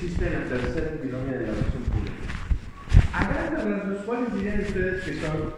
existe 0.00 0.30
la 0.30 0.44
tercera 0.44 0.92
antinomia 0.92 1.38
de 1.38 1.46
la 1.46 1.52
razón 1.52 1.82
pura. 1.92 2.12
A 3.12 3.28
grandes 3.28 3.64
rasgos, 3.64 4.04
¿cuáles 4.06 4.34
dirían 4.34 4.60
ustedes 4.60 5.04
que 5.04 5.14
son 5.14 5.52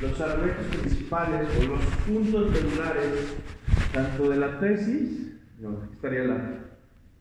los 0.00 0.20
argumentos 0.22 0.66
principales 0.66 1.48
o 1.58 1.62
los 1.64 1.84
puntos 2.06 2.50
medulares 2.50 3.36
tanto 3.92 4.30
de 4.30 4.36
la 4.36 4.58
tesis, 4.58 5.34
estaría 5.92 6.24
la 6.24 6.60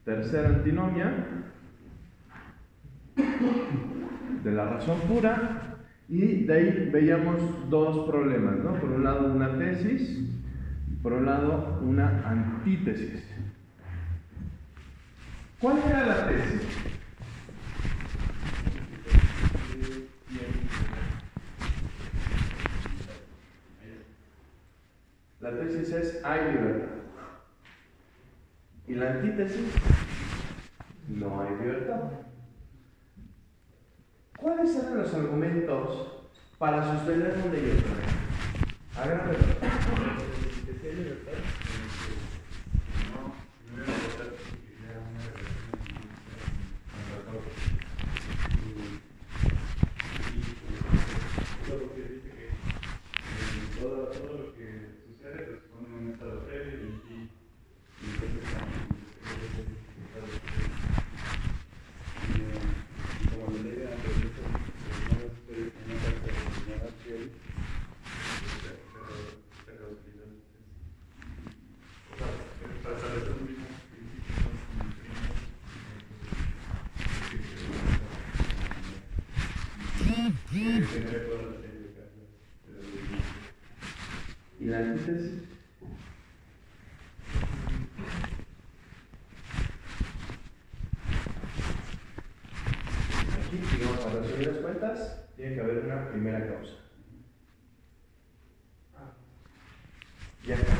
tercera 0.05 0.50
antinomia, 0.50 1.14
de 4.44 4.52
la 4.52 4.66
razón 4.66 5.00
pura, 5.02 5.80
y 6.08 6.45
de 6.45 6.54
ahí 6.54 6.90
veíamos 6.94 7.70
dos 7.70 8.09
problemas, 8.09 8.55
¿no? 8.64 8.80
Por 8.80 8.90
un 8.90 9.04
lado 9.04 9.34
una 9.34 9.58
tesis, 9.58 10.30
por 11.02 11.12
un 11.12 11.26
lado 11.26 11.82
una 11.84 12.23
antítesis. 12.26 13.33
¿Cuál 15.63 15.77
era 15.77 16.05
la 16.05 16.27
tesis? 16.27 16.62
La 25.40 25.52
tesis 25.52 25.90
es 25.94 26.26
hay 26.26 26.52
libertad. 26.52 26.90
Y 28.90 28.95
la 28.95 29.12
antítesis, 29.12 29.71
no 31.07 31.41
hay 31.41 31.55
libertad. 31.55 32.12
¿Cuáles 34.38 34.76
eran 34.76 34.98
los 34.98 35.13
argumentos 35.13 36.27
para 36.57 36.84
sostener 36.84 37.38
un 37.41 37.51
de 37.54 37.60
ellos? 37.60 37.84
Hagan 38.98 39.32
libertad. 39.32 39.70
Cuentas, 94.62 95.19
tiene 95.35 95.56
que 95.56 95.62
haber 95.62 95.85
una 95.85 96.09
primera 96.09 96.47
causa. 96.47 96.73
Ya 100.45 100.55
está. 100.55 100.73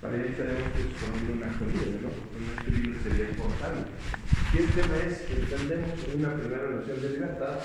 Para 0.00 0.16
ello 0.16 0.26
estaremos 0.26 0.62
exponiendo 0.78 1.32
un 1.32 1.42
acto 1.42 1.64
libre, 1.66 2.00
¿no? 2.00 2.08
Porque 2.08 2.36
un 2.36 2.58
acto 2.58 2.70
libre 2.70 2.98
sería 3.02 3.30
importante. 3.30 3.90
Y 4.52 4.58
el 4.58 4.70
tema 4.70 4.96
es 5.06 5.18
que 5.22 5.34
primera 6.38 6.70
noción 6.70 7.00
de 7.00 7.08
libertad 7.10 7.58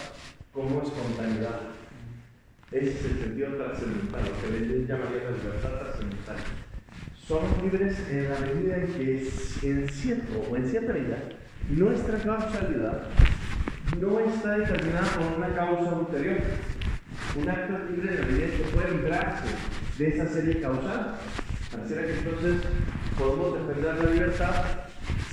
como 0.54 0.82
espontaneidad. 0.82 1.60
Ese 2.72 2.90
es 2.92 3.06
el 3.06 3.20
sentido 3.20 3.56
trascendental, 3.56 4.22
lo 4.24 4.50
que 4.50 4.58
ellos 4.58 4.88
llamarían 4.88 5.24
la 5.24 5.38
libertad 5.38 5.80
trascendental. 5.80 6.36
Somos 7.28 7.64
libres 7.64 8.00
en 8.10 8.30
la 8.30 8.40
medida 8.40 8.78
en 8.78 8.88
que, 8.94 9.32
en 9.64 9.90
cierto 9.90 10.46
o 10.50 10.56
en 10.56 10.70
cierta 10.70 10.94
medida, 10.94 11.18
nuestra 11.70 12.18
causalidad 12.20 13.04
no 14.00 14.20
está 14.20 14.58
determinada 14.58 15.08
por 15.08 15.38
una 15.38 15.56
causa 15.56 15.92
ulterior. 15.94 16.38
Un 17.40 17.50
acto 17.50 17.78
libre 17.92 18.12
de 18.12 18.22
la 18.22 18.28
medida 18.28 18.46
en 18.46 18.52
que 18.52 18.64
puede 18.74 18.92
librarse 18.92 19.48
de 19.98 20.08
esa 20.08 20.28
serie 20.28 20.62
causal. 20.62 21.16
Pareciera 21.72 22.04
que 22.04 22.14
entonces 22.14 22.56
podemos 23.18 23.68
defender 23.68 23.96
la 23.96 24.12
libertad 24.12 24.89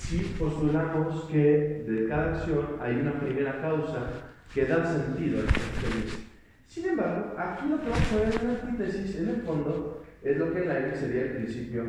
si 0.09 0.19
postulamos 0.39 1.25
que 1.25 1.84
de 1.84 2.09
cada 2.09 2.37
acción 2.37 2.77
hay 2.81 2.94
una 2.94 3.19
primera 3.19 3.61
causa 3.61 4.06
que 4.55 4.65
da 4.65 4.87
sentido 4.87 5.41
a 5.41 5.44
esta 5.44 5.59
experiencia. 5.59 6.21
Sin 6.69 6.87
embargo, 6.91 7.34
aquí 7.37 7.69
lo 7.69 7.81
que 7.81 7.89
vamos 7.89 8.12
a 8.12 8.16
ver 8.16 8.41
en 8.41 8.47
la 8.47 8.61
antítesis, 8.61 9.16
en 9.16 9.28
el 9.31 9.43
fondo, 9.43 10.05
es 10.22 10.37
lo 10.37 10.53
que 10.53 10.62
en 10.62 10.69
la 10.69 10.78
N 10.78 10.97
sería 10.97 11.22
el 11.22 11.31
principio 11.33 11.84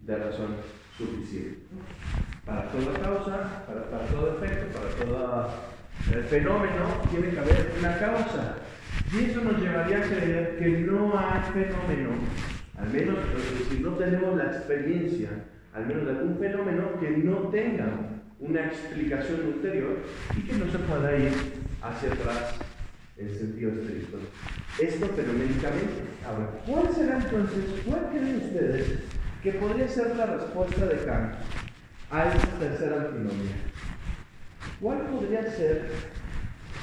de 0.00 0.16
razón 0.16 0.56
suficiente. 0.98 1.60
Para 2.44 2.68
toda 2.70 2.98
causa, 2.98 3.64
para, 3.66 3.88
para 3.88 4.06
todo 4.06 4.36
efecto, 4.36 4.78
para 4.78 5.06
todo 5.06 5.50
fenómeno, 6.28 7.02
tiene 7.10 7.30
que 7.30 7.38
haber 7.38 7.72
una 7.78 7.98
causa. 7.98 8.56
Y 9.12 9.30
eso 9.30 9.42
nos 9.42 9.60
llevaría 9.60 9.98
a 9.98 10.02
creer 10.02 10.56
que 10.58 10.68
no 10.80 11.16
hay 11.16 11.40
fenómeno, 11.52 12.10
al 12.76 12.90
menos 12.90 13.18
si 13.70 13.78
no 13.78 13.90
tenemos 13.90 14.36
la 14.36 14.46
experiencia, 14.46 15.30
al 15.74 15.86
menos 15.86 16.04
de 16.06 16.10
algún 16.12 16.38
fenómeno 16.38 17.00
que 17.00 17.10
no 17.10 17.36
tenga 17.48 17.86
una 18.38 18.66
explicación 18.66 19.46
ulterior 19.54 19.98
y 20.36 20.42
que 20.46 20.52
no 20.54 20.70
se 20.70 20.78
pueda 20.78 21.16
ir 21.16 21.32
hacia 21.82 22.12
atrás 22.12 22.54
en 23.16 23.34
sentido 23.34 23.72
estricto. 23.72 24.18
Esto 24.80 25.06
fenoménicamente. 25.08 26.02
Ahora, 26.26 26.50
¿cuál 26.66 26.94
será 26.94 27.18
entonces, 27.18 27.64
cuál 27.86 28.08
creen 28.10 28.36
ustedes 28.36 29.00
que 29.42 29.52
podría 29.52 29.88
ser 29.88 30.16
la 30.16 30.26
respuesta 30.26 30.86
de 30.86 31.04
Kant 31.04 31.34
a 32.10 32.28
esta 32.28 32.58
tercera 32.58 33.02
antinomia? 33.02 33.56
¿Cuál 34.80 34.98
podría 35.06 35.42
ser 35.50 35.90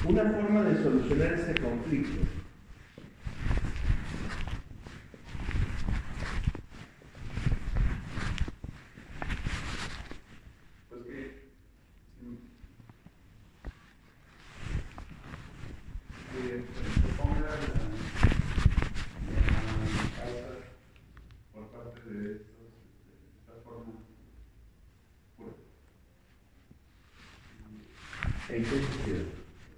una 0.08 0.24
forma 0.30 0.62
de 0.62 0.82
solucionar 0.82 1.32
este 1.34 1.60
conflicto? 1.60 2.20
Pues 10.88 11.02
que, 11.04 11.52
que 16.32 16.64
se 17.00 17.08
ponga 17.16 17.40
la, 17.40 17.48
la 17.48 17.60
causa 20.16 20.50
por 21.52 21.64
parte 21.70 22.00
de 22.10 22.32
estos, 22.32 22.70
de 23.06 23.14
esta 23.40 23.54
forma 23.64 23.92
pura. 25.36 25.52
¿En 28.48 28.62
qué 28.64 28.70
sentido? 28.70 29.24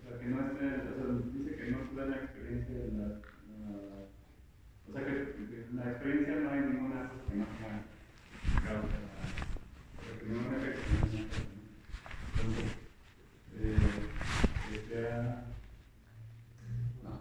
O 0.05 0.09
sea, 0.09 0.19
que 0.21 0.27
no 0.27 0.39
esté, 0.47 0.67
o 0.67 0.95
sea, 0.95 1.07
dice 1.33 1.57
que 1.57 1.71
no 1.71 1.79
da 1.97 2.07
la 2.07 2.17
experiencia 2.17 2.75
de 2.75 2.93
la, 2.93 3.07
la- 3.09 4.09
o 4.89 4.93
sea, 4.93 5.05
que 5.07 5.13
que 5.15 5.67
en 5.71 5.77
la 5.77 5.91
experiencia 5.93 6.37
no 6.37 6.51
hay 6.51 6.61
ninguna 6.61 7.11
que 7.29 7.37
no 7.37 7.47
sea 7.59 7.75
causa, 8.65 8.99
o 9.99 10.03
sea, 10.03 10.19
que 10.19 10.27
ningún 10.27 10.55
efecto 10.55 10.81
no 10.93 11.07
sea 11.11 11.25
causa. 11.29 11.53
Entonces, 12.37 12.71
eh, 13.57 13.77
que 14.71 14.95
sea, 14.95 15.45
no, 17.05 17.13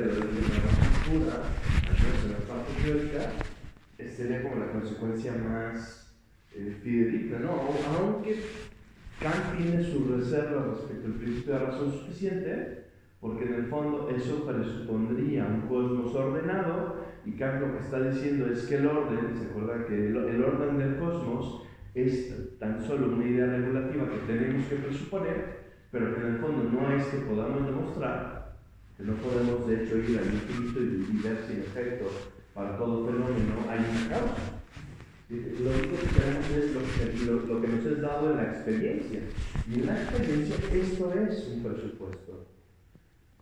Pero 0.00 0.14
desde 0.14 0.30
la 0.30 1.04
pura, 1.04 1.34
al 1.44 2.30
la 2.30 2.38
parte 2.48 2.72
teórica, 2.82 3.32
sería 4.08 4.42
como 4.42 4.56
la 4.56 4.72
consecuencia 4.72 5.34
más 5.34 6.10
eh, 6.54 6.74
fidedigna, 6.82 7.40
¿no? 7.40 7.60
Aunque 7.98 8.40
Kant 9.20 9.58
tiene 9.58 9.84
su 9.84 10.08
reserva 10.08 10.68
respecto 10.70 11.06
al 11.06 11.12
principio 11.12 11.52
de 11.52 11.58
razón 11.58 11.92
suficiente, 11.92 12.84
porque 13.20 13.44
en 13.44 13.54
el 13.56 13.66
fondo 13.66 14.08
eso 14.08 14.46
presupondría 14.46 15.44
un 15.44 15.68
cosmos 15.68 16.14
ordenado 16.14 17.04
y 17.26 17.32
Kant 17.32 17.60
lo 17.60 17.72
que 17.74 17.84
está 17.84 18.00
diciendo 18.00 18.46
es 18.46 18.62
que 18.62 18.76
el 18.76 18.86
orden, 18.86 19.36
¿se 19.36 19.50
acuerda 19.50 19.84
que 19.84 20.06
el, 20.06 20.16
el 20.16 20.42
orden 20.42 20.78
del 20.78 20.96
cosmos 20.96 21.64
es 21.94 22.58
tan 22.58 22.82
solo 22.82 23.16
una 23.16 23.26
idea 23.26 23.44
regulativa 23.44 24.08
que 24.08 24.32
tenemos 24.32 24.64
que 24.64 24.76
presuponer, 24.76 25.60
pero 25.92 26.14
que 26.14 26.20
en 26.22 26.26
el 26.26 26.38
fondo 26.38 26.70
no 26.72 26.90
es 26.90 27.04
que 27.08 27.18
podamos 27.18 27.66
demostrar, 27.66 28.39
no 29.04 29.14
podemos 29.14 29.66
de 29.68 29.84
hecho 29.84 29.98
ir 29.98 30.18
al 30.18 30.34
infinito 30.34 30.80
y 30.80 31.22
ver 31.22 31.44
si 31.46 31.54
en 31.54 31.60
efecto 31.60 32.10
para 32.54 32.76
todo 32.76 33.06
fenómeno 33.06 33.54
hay 33.68 33.78
una 33.78 34.08
causa. 34.08 34.60
Lo 35.30 35.70
único 35.70 35.96
que 35.96 36.20
tenemos 36.20 36.50
es 36.50 36.74
lo 37.46 37.60
que, 37.60 37.68
nos 37.68 37.86
es 37.86 38.00
dado 38.00 38.32
en 38.32 38.36
la 38.36 38.50
experiencia. 38.50 39.20
Y 39.68 39.74
en 39.74 39.86
la 39.86 40.02
experiencia 40.02 40.56
esto 40.72 41.14
es 41.14 41.48
un 41.48 41.62
presupuesto. 41.62 42.46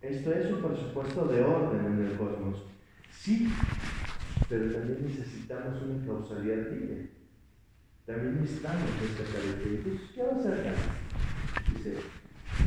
Esto 0.02 0.32
es 0.32 0.52
un 0.52 0.62
presupuesto 0.62 1.26
de 1.26 1.42
orden 1.42 1.86
en 1.86 2.06
el 2.06 2.16
cosmos. 2.18 2.62
Sí, 3.10 3.48
pero 4.48 4.70
también 4.70 5.06
necesitamos 5.06 5.82
una 5.82 6.06
causalidad 6.06 6.70
libre. 6.70 7.08
También 8.06 8.40
necesitamos 8.42 8.90
esta 9.02 9.38
característica. 9.38 10.14
¿qué 10.14 10.22
va 10.22 10.28
a 10.28 10.38
hacer 10.38 10.52
acá? 10.52 10.74
Dice, 11.74 11.94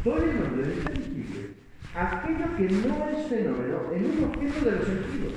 todo 0.04 0.18
el 0.18 0.40
nombre 0.40 0.68
de 0.68 0.76
inteligible, 0.76 1.51
aquello 1.96 2.58
que 2.58 2.64
no 2.64 3.10
es 3.10 3.28
fenómeno 3.28 3.92
en 3.94 4.06
un 4.06 4.24
objeto 4.24 4.66
de 4.66 4.72
los 4.72 4.86
sentidos 4.86 5.34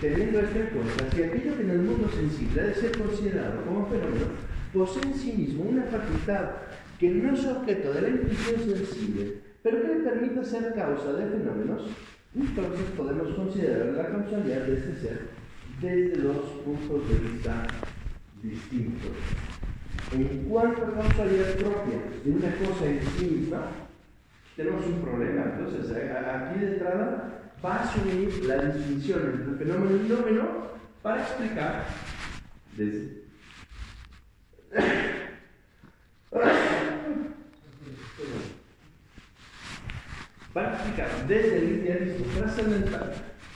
Teniendo 0.00 0.38
esto 0.38 0.58
en 0.60 0.66
cuenta, 0.66 1.10
si 1.10 1.22
aquello 1.24 1.56
que 1.56 1.62
en 1.62 1.70
el 1.70 1.78
mundo 1.80 2.08
sensible 2.08 2.60
ha 2.60 2.66
de 2.66 2.74
ser 2.74 2.96
considerado 2.96 3.64
como 3.64 3.86
fenómeno, 3.86 4.26
posee 4.72 5.02
en 5.02 5.14
sí 5.14 5.32
mismo 5.32 5.64
una 5.64 5.82
facultad 5.84 6.50
que 7.00 7.10
no 7.10 7.34
es 7.34 7.44
objeto 7.44 7.92
de 7.92 8.02
la 8.02 8.08
intuición 8.10 8.60
sensible, 8.60 9.38
pero 9.60 9.82
que 9.82 9.88
le 9.88 9.94
permite 9.96 10.44
ser 10.44 10.72
causa 10.74 11.14
de 11.14 11.26
fenómenos, 11.26 11.90
entonces 12.32 12.86
podemos 12.96 13.34
considerar 13.34 13.86
la 13.86 14.06
causalidad 14.06 14.66
de 14.66 14.74
este 14.74 14.94
ser 15.00 15.20
desde 15.82 16.22
dos 16.22 16.46
puntos 16.64 17.08
de 17.08 17.28
vista 17.30 17.66
distintos. 18.40 19.10
En 20.14 20.44
cuanto 20.48 20.86
a 20.86 20.94
causalidad 20.94 21.54
propia 21.56 21.98
de 22.24 22.30
una 22.30 22.54
cosa 22.54 22.86
en 22.86 23.00
sí 23.18 23.24
misma, 23.24 23.87
tenemos 24.58 24.84
un 24.84 25.00
problema. 25.00 25.44
Entonces, 25.44 25.90
aquí 25.96 26.58
de 26.58 26.72
entrada 26.74 27.52
va 27.64 27.76
a 27.76 27.84
asumir 27.84 28.44
la 28.44 28.56
distinción 28.64 29.20
entre 29.32 29.54
fenómeno 29.64 29.96
y 29.96 30.00
fenómeno 30.08 30.48
para 31.00 31.22
explicar 31.22 31.84
desde 32.76 33.22
para 40.52 40.72
explicar 40.72 41.08
desde 41.28 41.58
el 41.58 41.70
idealismo 41.78 42.26
trascendental 42.36 43.12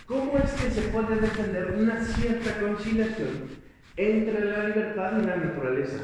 cómo 0.06 0.38
es 0.38 0.52
que 0.52 0.70
se 0.70 0.82
puede 0.82 1.16
defender 1.16 1.74
una 1.78 2.00
cierta 2.04 2.60
conciliación 2.60 3.50
entre 3.96 4.44
la 4.44 4.68
libertad 4.68 5.18
y 5.20 5.26
la 5.26 5.36
naturaleza. 5.36 5.98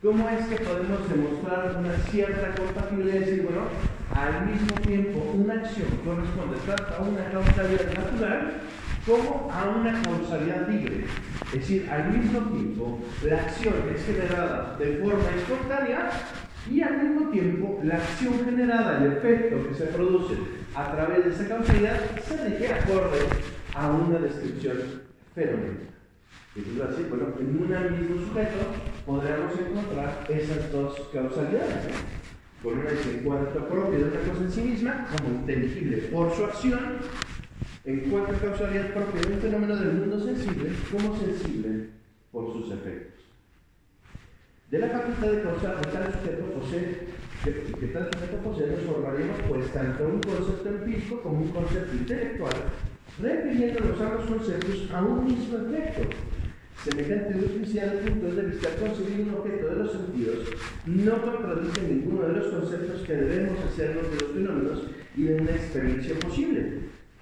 ¿Cómo 0.00 0.28
es 0.28 0.46
que 0.46 0.64
podemos 0.64 1.08
demostrar 1.08 1.76
una 1.76 1.96
cierta 1.96 2.54
compatibilidad 2.54 3.16
y 3.16 3.20
decir, 3.20 3.42
bueno, 3.42 3.62
al 4.14 4.46
mismo 4.46 4.74
tiempo 4.80 5.20
una 5.34 5.54
acción 5.54 5.88
corresponde 6.04 6.56
tanto 6.64 6.94
a 6.94 7.02
una 7.02 7.30
causalidad 7.30 7.92
natural 7.94 8.52
como 9.04 9.50
a 9.52 9.64
una 9.68 10.02
causalidad 10.02 10.68
libre. 10.68 11.04
Es 11.46 11.60
decir, 11.60 11.90
al 11.90 12.10
mismo 12.10 12.40
tiempo 12.50 13.00
la 13.24 13.36
acción 13.40 13.74
es 13.94 14.04
generada 14.06 14.76
de 14.78 14.98
forma 14.98 15.30
espontánea 15.36 16.10
y 16.70 16.80
al 16.80 17.02
mismo 17.02 17.30
tiempo 17.30 17.80
la 17.82 17.96
acción 17.96 18.34
generada, 18.44 19.04
el 19.04 19.12
efecto 19.12 19.68
que 19.68 19.74
se 19.74 19.86
produce 19.86 20.34
a 20.74 20.92
través 20.92 21.24
de 21.24 21.30
esa 21.30 21.48
causalidad, 21.48 22.00
se 22.26 22.48
rige 22.48 22.72
acorde 22.72 23.18
a 23.74 23.90
una 23.90 24.18
descripción 24.18 24.78
fenomenal. 25.34 25.90
Entonces, 26.56 27.10
bueno, 27.10 27.34
en 27.40 27.46
un 27.48 28.00
mismo 28.00 28.26
sujeto 28.28 28.58
podríamos 29.04 29.52
encontrar 29.58 30.24
esas 30.28 30.70
dos 30.70 31.00
causalidades 31.12 31.88
con 32.64 32.78
una 32.78 32.90
en 32.90 33.22
cuanto 33.22 33.68
propia 33.68 33.98
de 33.98 34.04
una 34.04 34.20
cosa 34.20 34.40
en 34.42 34.50
sí 34.50 34.60
misma, 34.62 35.06
como 35.12 35.38
inteligible 35.40 35.98
por 36.08 36.34
su 36.34 36.44
acción, 36.44 36.80
en 37.84 38.00
cuanto 38.10 38.32
a 38.32 38.38
causalidad 38.38 38.94
propia 38.94 39.20
de 39.20 39.34
un 39.34 39.40
fenómeno 39.40 39.76
del 39.76 39.92
mundo 39.92 40.18
sensible, 40.18 40.70
como 40.90 41.14
sensible 41.18 41.90
por 42.32 42.52
sus 42.54 42.72
efectos. 42.72 43.22
De 44.70 44.78
la 44.78 44.88
facultad 44.88 45.26
de 45.26 45.42
causar 45.42 45.84
de 45.84 45.92
tal 45.92 46.12
sujeto 46.14 46.44
posee, 46.58 46.98
que, 47.44 47.52
que 47.52 47.86
tal 47.88 48.10
sujeto 48.10 48.36
posee, 48.38 48.66
nos 48.68 48.80
formaríamos 48.80 49.40
pues 49.46 49.70
tanto 49.70 50.04
un 50.06 50.20
concepto 50.22 50.68
empírico 50.70 51.20
como 51.20 51.42
un 51.42 51.48
concepto 51.48 51.94
intelectual, 51.94 52.54
refiriéndonos 53.20 54.00
a 54.00 54.14
los 54.14 54.24
conceptos 54.24 54.90
a 54.90 55.02
un 55.02 55.24
mismo 55.26 55.58
efecto, 55.58 56.16
Semejante 56.84 57.34
oficial 57.38 57.98
puntos 58.04 58.36
de 58.36 58.42
vista 58.42 58.68
concebir 58.78 59.26
un 59.26 59.34
objeto 59.36 59.68
de 59.68 59.76
los 59.76 59.92
sentidos 59.92 60.48
no 60.84 61.22
contradice 61.22 61.80
ninguno 61.88 62.28
de 62.28 62.34
los 62.34 62.48
conceptos 62.48 63.00
que 63.06 63.14
debemos 63.14 63.58
hacernos 63.64 64.10
de 64.10 64.20
los 64.20 64.32
fenómenos 64.32 64.82
y 65.16 65.22
de 65.22 65.34
una 65.36 65.50
experiencia 65.52 66.14
posible. 66.16 66.80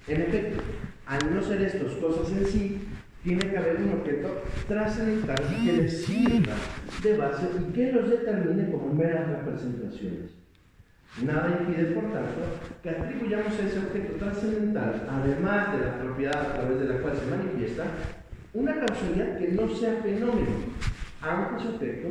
En 0.09 0.21
efecto, 0.21 0.61
al 1.05 1.33
no 1.33 1.41
ser 1.41 1.61
estos 1.61 1.93
cosas 1.93 2.29
en 2.33 2.45
sí, 2.45 2.77
tiene 3.23 3.39
que 3.39 3.57
haber 3.57 3.77
un 3.77 4.01
objeto 4.01 4.43
trascendental 4.67 5.37
que 5.37 5.71
les 5.71 6.05
sirva 6.05 6.55
de 7.01 7.17
base 7.17 7.45
y 7.57 7.71
que 7.71 7.93
los 7.93 8.09
determine 8.09 8.69
como 8.69 8.93
meras 8.93 9.29
representaciones. 9.29 10.31
Nada 11.23 11.57
impide, 11.61 11.91
por 11.91 12.11
tanto, 12.11 12.41
que 12.81 12.89
atribuyamos 12.89 13.53
a 13.57 13.65
ese 13.65 13.79
objeto 13.79 14.15
trascendental, 14.17 15.07
además 15.09 15.71
de 15.71 15.85
la 15.85 15.99
propiedad 15.99 16.51
a 16.51 16.53
través 16.53 16.79
de 16.81 16.85
la 16.85 17.01
cual 17.01 17.13
se 17.15 17.29
manifiesta, 17.33 17.85
una 18.53 18.79
causalidad 18.79 19.37
que 19.37 19.47
no 19.49 19.67
sea 19.67 20.01
fenómeno, 20.03 20.51
aunque 21.21 21.63
su 21.63 21.69
efecto 21.75 22.09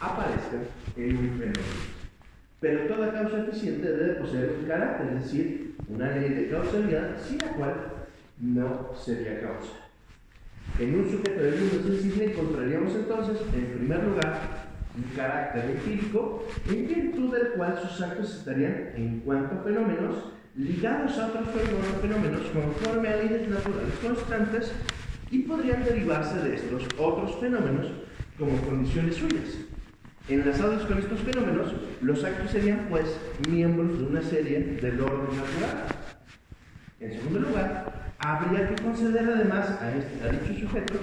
aparezca 0.00 0.56
en 0.96 1.16
un 1.16 1.30
fenómeno. 1.30 1.98
Pero 2.60 2.94
toda 2.94 3.12
causa 3.12 3.44
eficiente 3.46 3.92
debe 3.92 4.14
poseer 4.14 4.56
un 4.60 4.66
carácter, 4.66 5.16
es 5.16 5.24
decir, 5.24 5.74
una 5.88 6.10
ley 6.10 6.30
de 6.30 6.48
causalidad 6.48 7.16
sin 7.20 7.38
la 7.38 7.52
cual 7.52 7.74
no 8.40 8.90
sería 8.96 9.40
causa. 9.40 9.72
En 10.78 10.94
un 10.94 11.10
sujeto 11.10 11.40
del 11.40 11.56
mundo 11.56 11.82
sensible 11.82 12.32
encontraríamos 12.32 12.94
entonces, 12.94 13.38
en 13.54 13.78
primer 13.78 14.04
lugar, 14.04 14.40
un 14.96 15.02
carácter 15.14 15.70
empírico 15.70 16.46
en 16.68 16.88
virtud 16.88 17.32
del 17.32 17.48
cual 17.50 17.78
sus 17.80 18.00
actos 18.00 18.36
estarían, 18.36 18.90
en 18.96 19.20
cuanto 19.20 19.56
a 19.56 19.62
fenómenos, 19.62 20.32
ligados 20.56 21.16
a 21.18 21.26
otros 21.28 21.48
fenómenos 22.00 22.42
conforme 22.52 23.08
a 23.08 23.16
leyes 23.16 23.48
naturales 23.48 23.94
constantes 24.02 24.72
y 25.30 25.40
podrían 25.40 25.84
derivarse 25.84 26.38
de 26.38 26.54
estos 26.54 26.84
otros 26.98 27.36
fenómenos 27.36 27.86
como 28.38 28.56
condiciones 28.62 29.16
suyas. 29.16 29.58
Enlazados 30.28 30.84
con 30.84 30.98
estos 30.98 31.20
fenómenos, 31.20 31.72
los 32.02 32.22
actos 32.22 32.50
serían 32.50 32.86
pues 32.90 33.18
miembros 33.48 33.98
de 33.98 34.04
una 34.04 34.22
serie 34.22 34.60
del 34.60 35.00
orden 35.00 35.36
natural. 35.36 35.86
En 37.00 37.12
segundo 37.12 37.40
lugar, 37.40 38.12
habría 38.18 38.68
que 38.68 38.82
conceder 38.82 39.28
además 39.28 39.70
a, 39.80 39.94
este, 39.96 40.52
dicho 40.52 40.66
sujeto 40.66 41.00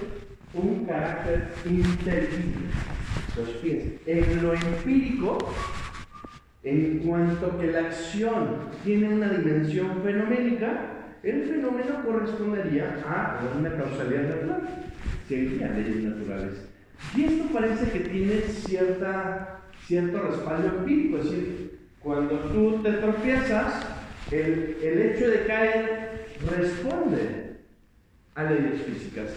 un 0.53 0.86
carácter 0.86 1.50
inteligible. 1.65 2.67
Entonces, 3.29 3.55
fíjense, 3.62 4.00
en 4.05 4.44
lo 4.44 4.53
empírico, 4.53 5.38
en 6.63 7.00
cuanto 7.00 7.58
que 7.58 7.72
la 7.72 7.79
acción 7.79 8.70
tiene 8.84 9.10
una 9.10 9.29
dimensión 9.29 10.01
fenoménica, 10.03 11.04
el 11.25 11.44
fenómeno 11.44 12.03
correspondería 12.05 13.03
a 13.03 13.39
una 13.58 13.75
causalidad 13.75 14.29
natural, 14.29 14.62
sería 15.27 15.70
leyes 15.70 16.03
naturales. 16.03 16.53
Y 17.15 17.24
esto 17.24 17.46
parece 17.51 17.91
que 17.91 18.00
tiene 18.01 18.41
cierta, 18.41 19.62
cierto 19.88 20.20
respaldo 20.20 20.67
empírico, 20.67 21.17
es 21.17 21.24
decir, 21.25 21.79
cuando 22.00 22.38
tú 22.39 22.84
te 22.84 22.91
tropiezas, 22.94 23.88
el, 24.32 24.77
el 24.84 25.01
hecho 25.01 25.27
de 25.29 25.46
caer 25.46 26.27
responde 26.48 27.55
a 28.36 28.44
leyes 28.44 28.84
físicas. 28.84 29.32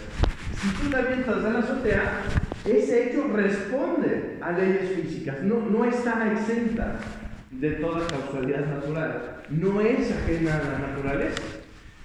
Si 0.61 0.69
tú 0.75 0.89
te 0.91 0.95
avientas 0.95 1.43
a 1.43 1.49
la 1.49 1.59
azotea, 1.59 2.21
ese 2.65 3.09
hecho 3.09 3.27
responde 3.33 4.37
a 4.41 4.51
leyes 4.51 4.91
físicas, 4.91 5.41
no, 5.41 5.61
no 5.61 5.85
está 5.85 6.31
exenta 6.33 6.99
de 7.49 7.71
toda 7.71 8.05
causalidad 8.05 8.67
natural, 8.67 9.41
no 9.49 9.81
es 9.81 10.11
ajena 10.11 10.55
a 10.57 10.63
la 10.63 10.87
naturaleza. 10.87 11.41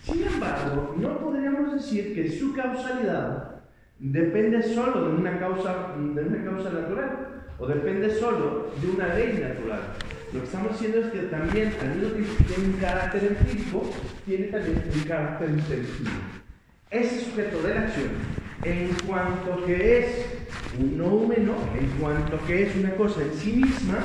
Sin 0.05 0.23
embargo, 0.23 0.95
no 0.99 1.19
podríamos 1.19 1.74
decir 1.85 2.15
que 2.15 2.31
su 2.31 2.55
causalidad 2.55 3.61
depende 3.99 4.63
solo 4.63 5.09
de 5.09 5.17
una 5.17 5.39
causa, 5.39 5.95
de 5.97 6.23
una 6.23 6.45
causa 6.45 6.71
natural 6.71 7.45
o 7.59 7.67
depende 7.67 8.11
solo 8.15 8.71
de 8.81 8.91
una 8.91 9.15
ley 9.15 9.39
natural. 9.41 9.81
Lo 10.33 10.41
que 10.41 10.47
estamos 10.47 10.73
diciendo 10.73 10.99
es 10.99 11.13
que 11.13 11.19
también, 11.29 11.73
al 11.81 11.95
mismo 11.95 12.11
tiempo 12.11 12.35
que 12.39 12.45
tiene 12.45 12.75
un 12.75 12.81
carácter 12.81 13.25
empírico, 13.25 13.91
tiene 14.27 14.47
también 14.47 14.83
un 14.93 15.03
carácter 15.05 15.51
inteligible. 15.51 16.11
Ese 16.91 17.21
sujeto 17.21 17.63
de 17.63 17.75
la 17.75 17.81
acción, 17.83 18.09
en 18.65 18.89
cuanto 19.07 19.65
que 19.65 19.99
es 19.99 20.27
un 20.81 20.99
noumeno, 20.99 21.55
en 21.79 21.87
cuanto 22.01 22.45
que 22.47 22.65
es 22.65 22.77
una 22.77 22.95
cosa 22.97 23.23
en 23.23 23.33
sí 23.35 23.53
misma, 23.53 23.99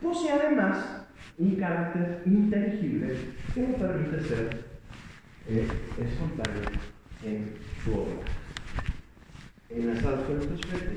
posee 0.00 0.32
además 0.32 1.04
un 1.36 1.56
carácter 1.56 2.22
inteligible 2.24 3.16
que 3.52 3.60
me 3.60 3.74
permite 3.74 4.20
ser 4.22 4.64
eh, 5.48 5.68
espontáneo 6.00 6.93
en 7.24 7.54
su 7.82 7.92
obra. 7.92 8.14
Enlazados 9.70 10.26
con 10.26 10.40
estos 10.40 10.60
sujetos. 10.60 10.94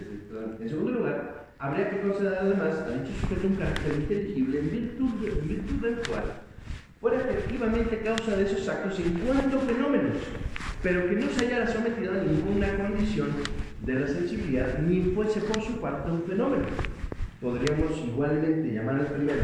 En 0.59 0.69
segundo 0.69 0.91
lugar, 0.91 1.47
habría 1.59 1.89
que 1.89 2.01
considerar 2.01 2.39
además 2.41 2.75
a 2.79 2.89
dicho 2.91 3.19
sujeto 3.21 3.47
un 3.47 3.55
carácter 3.55 3.93
inteligible 3.95 4.59
en 4.59 4.71
virtud, 4.71 5.11
en 5.25 5.47
virtud 5.47 5.75
del 5.81 6.07
cual 6.07 6.23
fuera 6.99 7.17
efectivamente 7.17 8.01
causa 8.01 8.35
de 8.35 8.43
esos 8.43 8.67
actos 8.67 8.99
en 8.99 9.13
cuanto 9.19 9.59
fenómenos, 9.59 10.17
pero 10.81 11.07
que 11.07 11.15
no 11.15 11.29
se 11.29 11.45
haya 11.45 11.67
sometido 11.67 12.11
a 12.11 12.23
ninguna 12.23 12.75
condición 12.75 13.29
de 13.85 13.93
la 13.93 14.07
sensibilidad 14.07 14.79
ni 14.79 15.13
fuese 15.13 15.39
por 15.41 15.61
su 15.61 15.79
parte 15.79 16.11
un 16.11 16.23
fenómeno. 16.23 16.65
Podríamos 17.39 17.97
igualmente 18.05 18.73
llamar 18.73 18.95
al 18.95 19.07
primero 19.07 19.41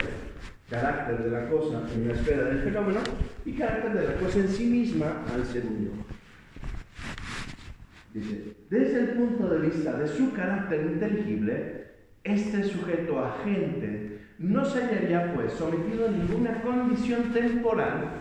carácter 0.70 1.24
de 1.24 1.30
la 1.30 1.50
cosa 1.50 1.84
en 1.94 2.08
la 2.08 2.14
esfera 2.16 2.46
del 2.46 2.62
fenómeno 2.64 3.00
y 3.46 3.54
carácter 3.54 3.94
de 3.94 4.08
la 4.08 4.16
cosa 4.16 4.40
en 4.40 4.48
sí 4.50 4.66
misma 4.66 5.24
al 5.32 5.46
segundo. 5.46 5.92
Dice, 8.14 8.56
desde 8.70 9.00
el 9.00 9.08
punto 9.10 9.50
de 9.50 9.68
vista 9.68 9.94
de 9.94 10.08
su 10.08 10.34
carácter 10.34 10.86
inteligible, 10.86 11.88
este 12.24 12.64
sujeto 12.64 13.20
agente 13.20 14.20
no 14.38 14.64
se 14.66 14.84
hallaría 14.84 15.34
pues 15.34 15.54
sometido 15.54 16.08
a 16.08 16.12
ninguna 16.12 16.62
condición 16.62 17.34
temporal, 17.34 18.12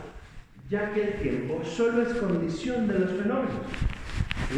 ya 0.70 0.92
que 0.92 1.02
el 1.02 1.14
tiempo 1.14 1.62
solo 1.62 2.02
es 2.02 2.14
condición 2.14 2.88
de 2.88 3.00
los 3.00 3.10
fenómenos. 3.10 3.52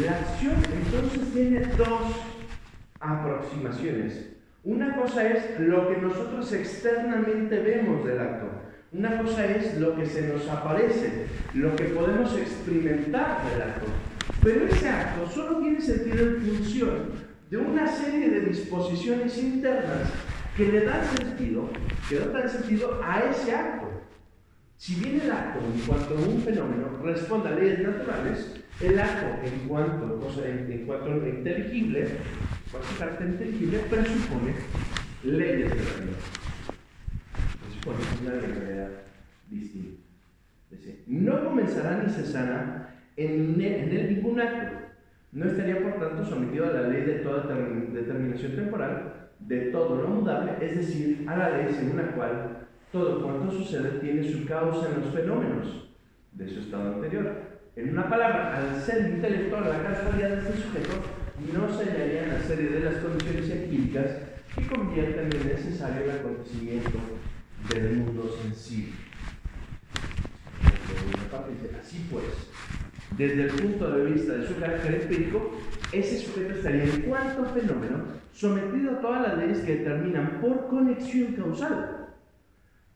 La 0.03 0.11
acción 0.11 0.55
entonces 0.73 1.33
tiene 1.33 1.59
dos 1.77 2.01
aproximaciones. 2.99 4.31
Una 4.63 4.95
cosa 4.95 5.27
es 5.27 5.59
lo 5.59 5.89
que 5.89 5.97
nosotros 5.97 6.51
externamente 6.53 7.59
vemos 7.59 8.05
del 8.05 8.19
acto. 8.19 8.47
Una 8.93 9.21
cosa 9.21 9.45
es 9.45 9.77
lo 9.79 9.95
que 9.97 10.05
se 10.05 10.29
nos 10.29 10.47
aparece, 10.47 11.25
lo 11.53 11.75
que 11.75 11.85
podemos 11.85 12.37
experimentar 12.37 13.43
del 13.51 13.61
acto. 13.61 13.85
Pero 14.43 14.67
ese 14.67 14.89
acto 14.89 15.29
solo 15.29 15.59
tiene 15.59 15.81
sentido 15.81 16.27
en 16.27 16.41
función 16.41 17.25
de 17.49 17.57
una 17.57 17.87
serie 17.87 18.29
de 18.29 18.41
disposiciones 18.41 19.37
internas 19.37 20.09
que 20.57 20.71
le 20.71 20.81
dan 20.85 21.03
sentido, 21.17 21.69
que 22.09 22.19
dan 22.19 22.49
sentido 22.49 23.01
a 23.03 23.19
ese 23.19 23.53
acto. 23.53 23.87
Si 24.77 24.95
bien 24.95 25.21
el 25.21 25.31
acto 25.31 25.59
en 25.59 25.79
cuanto 25.81 26.17
a 26.17 26.21
un 26.21 26.41
fenómeno 26.41 26.99
responde 27.03 27.49
a 27.49 27.55
leyes 27.55 27.79
naturales, 27.79 28.55
el 28.81 28.99
acto 28.99 29.47
en 29.47 29.67
cuanto, 29.67 30.19
cosa, 30.19 30.47
en, 30.47 30.85
cuanto 30.85 31.11
a 31.11 31.29
inteligible, 31.29 32.07
cuanto 32.71 32.87
carácter 32.99 33.27
inteligible, 33.27 33.79
presupone 33.89 34.53
leyes 35.23 35.69
de 35.69 35.75
la 35.75 35.81
vida. 35.81 36.17
Presupone 37.61 37.97
una 38.21 38.31
realidad 38.41 38.89
distinta. 39.49 40.01
no 41.07 41.45
comenzará 41.45 42.03
ni 42.03 42.11
cesará 42.11 42.84
en, 43.17 43.61
en 43.61 43.89
él 43.91 44.15
ningún 44.15 44.39
acto. 44.39 44.77
No 45.31 45.45
estaría, 45.45 45.83
por 45.83 45.99
tanto, 45.99 46.25
sometido 46.25 46.65
a 46.65 46.73
la 46.73 46.87
ley 46.87 47.01
de 47.01 47.15
toda 47.15 47.43
determinación 47.43 48.55
temporal, 48.55 49.29
de 49.39 49.71
todo 49.71 50.01
lo 50.01 50.07
mudable, 50.07 50.53
es 50.61 50.77
decir, 50.77 51.25
a 51.27 51.35
la 51.35 51.57
ley 51.57 51.73
según 51.73 51.97
la 51.97 52.11
cual 52.15 52.67
todo 52.91 53.21
cuanto 53.21 53.51
sucede 53.51 53.99
tiene 53.99 54.23
su 54.23 54.45
causa 54.45 54.89
en 54.89 55.01
los 55.01 55.13
fenómenos 55.13 55.89
de 56.31 56.47
su 56.47 56.61
estado 56.61 56.93
anterior. 56.93 57.33
En 57.75 57.89
una 57.89 58.09
palabra, 58.09 58.55
al 58.55 58.81
ser 58.81 59.09
intelectual 59.15 59.69
la 59.69 59.83
casualidad 59.83 60.29
de 60.29 60.39
este 60.39 60.61
sujeto, 60.61 60.93
no 61.53 61.67
se 61.67 61.83
hallaría 61.83 62.27
la 62.27 62.39
serie 62.39 62.69
de 62.69 62.79
las 62.79 62.95
condiciones 62.95 63.49
empíricas 63.49 64.05
que 64.55 64.67
convierten 64.67 65.29
en 65.33 65.47
necesario 65.47 66.03
el 66.03 66.11
acontecimiento 66.11 66.97
del 67.73 67.97
mundo 67.97 68.33
sensible. 68.41 68.93
Así 71.81 72.07
pues, 72.09 72.23
desde 73.17 73.43
el 73.43 73.49
punto 73.49 73.91
de 73.91 74.05
vista 74.11 74.33
de 74.33 74.47
su 74.47 74.59
carácter 74.59 75.01
empírico, 75.01 75.51
ese 75.91 76.17
sujeto 76.17 76.55
estaría 76.55 76.83
en 76.83 77.01
cuanto 77.01 77.45
fenómeno 77.45 78.03
sometido 78.33 78.91
a 78.91 79.01
todas 79.01 79.21
las 79.21 79.37
leyes 79.37 79.59
que 79.59 79.77
determinan 79.77 80.39
por 80.41 80.67
conexión 80.67 81.33
causal 81.33 82.05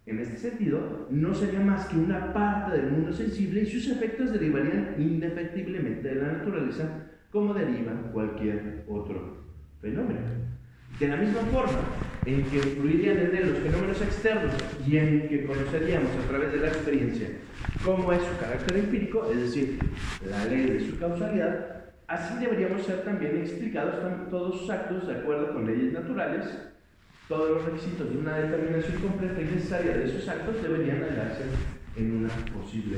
en 0.09 0.17
este 0.17 0.37
sentido, 0.37 1.05
no 1.11 1.35
sería 1.35 1.59
más 1.59 1.85
que 1.85 1.95
una 1.95 2.33
parte 2.33 2.77
del 2.77 2.89
mundo 2.89 3.13
sensible 3.13 3.61
y 3.61 3.67
sus 3.67 3.89
efectos 3.89 4.31
derivarían 4.31 4.95
indefectiblemente 4.97 6.07
de 6.07 6.15
la 6.15 6.33
naturaleza 6.33 7.05
como 7.29 7.53
deriva 7.53 7.93
cualquier 8.11 8.85
otro 8.89 9.43
fenómeno. 9.79 10.21
De 10.99 11.07
la 11.07 11.15
misma 11.15 11.41
forma 11.51 11.79
en 12.25 12.43
que 12.43 12.57
influirían 12.57 13.17
en 13.17 13.35
él 13.35 13.49
los 13.49 13.59
fenómenos 13.59 14.01
externos 14.01 14.53
y 14.85 14.97
en 14.97 15.29
que 15.29 15.45
conoceríamos 15.45 16.11
a 16.11 16.27
través 16.27 16.51
de 16.51 16.59
la 16.59 16.67
experiencia 16.67 17.29
cómo 17.85 18.11
es 18.11 18.21
su 18.21 18.37
carácter 18.37 18.77
empírico, 18.77 19.29
es 19.31 19.39
decir, 19.39 19.79
la 20.29 20.45
ley 20.45 20.65
de 20.65 20.79
su 20.81 20.99
causalidad, 20.99 21.85
así 22.07 22.37
deberíamos 22.39 22.85
ser 22.85 23.03
también 23.03 23.37
explicados 23.37 23.95
todos 24.29 24.59
sus 24.59 24.69
actos 24.69 25.07
de 25.07 25.15
acuerdo 25.15 25.53
con 25.53 25.65
leyes 25.65 25.93
naturales 25.93 26.45
todos 27.29 27.51
los 27.51 27.65
requisitos 27.65 28.09
de 28.09 28.17
una 28.17 28.37
determinación 28.37 29.01
completa 29.03 29.39
y 29.39 29.45
necesaria 29.45 29.97
de 29.97 30.05
esos 30.05 30.27
actos 30.27 30.63
deberían 30.63 31.03
hallarse 31.03 31.43
en 31.95 32.17
una 32.17 32.29
posible 32.51 32.97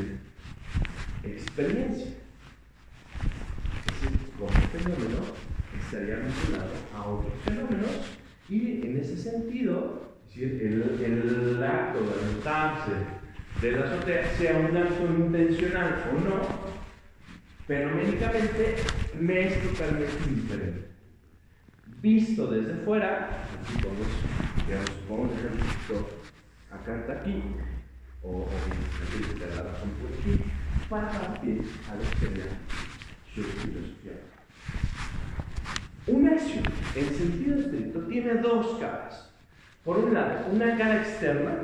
experiencia. 1.22 2.08
Ese 4.02 4.80
fenómeno 4.80 5.51
estaría 5.92 6.16
vinculado 6.16 6.72
a 6.96 7.06
otros 7.06 7.34
fenómenos. 7.44 8.18
Y 8.48 8.86
en 8.86 8.98
ese 8.98 9.18
sentido, 9.18 10.16
el, 10.36 11.00
el 11.04 11.64
acto 11.64 12.00
de 12.02 12.14
aventarse 12.14 12.92
de 13.62 13.72
la 13.74 13.86
azotea, 13.86 14.26
sea 14.38 14.58
un 14.58 14.78
acto 14.78 15.06
intencional 15.06 16.04
o 16.12 16.30
no, 16.30 16.42
fenoménicamente 17.68 18.76
me 19.20 19.48
es 19.48 19.64
totalmente 19.64 20.18
indiferente 20.28 20.92
visto 22.02 22.48
desde 22.48 22.74
fuera, 22.84 23.46
así 23.62 23.78
podemos, 23.78 24.08
digamos, 24.66 24.90
pongamos 25.08 25.38
ejemplo, 25.38 26.10
acá 26.72 27.00
está 27.00 27.14
aquí, 27.14 27.44
o, 28.24 28.30
o 28.30 28.48
aquí 28.48 29.24
se 29.24 29.56
la 29.56 29.72
razón 29.72 29.90
por 30.02 30.10
aquí, 30.18 30.42
para 30.90 31.12
dar 31.12 31.42
pie 31.42 31.62
a 31.90 31.96
lo 31.96 32.02
que 32.02 32.18
sería 32.18 32.46
su 33.36 33.44
filosofía. 33.44 34.14
Una 36.08 36.32
acción, 36.32 36.64
en 36.96 37.16
sentido 37.16 37.60
estricto, 37.60 38.00
tiene 38.02 38.36
dos 38.36 38.80
caras. 38.80 39.34
Por 39.84 40.00
un 40.00 40.14
lado, 40.14 40.48
una 40.52 40.78
cara 40.78 41.02
externa, 41.02 41.58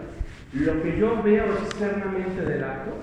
lo 0.54 0.84
que 0.84 1.00
yo 1.00 1.22
veo 1.24 1.54
externamente 1.58 2.42
del 2.42 2.64
acto, 2.64 2.98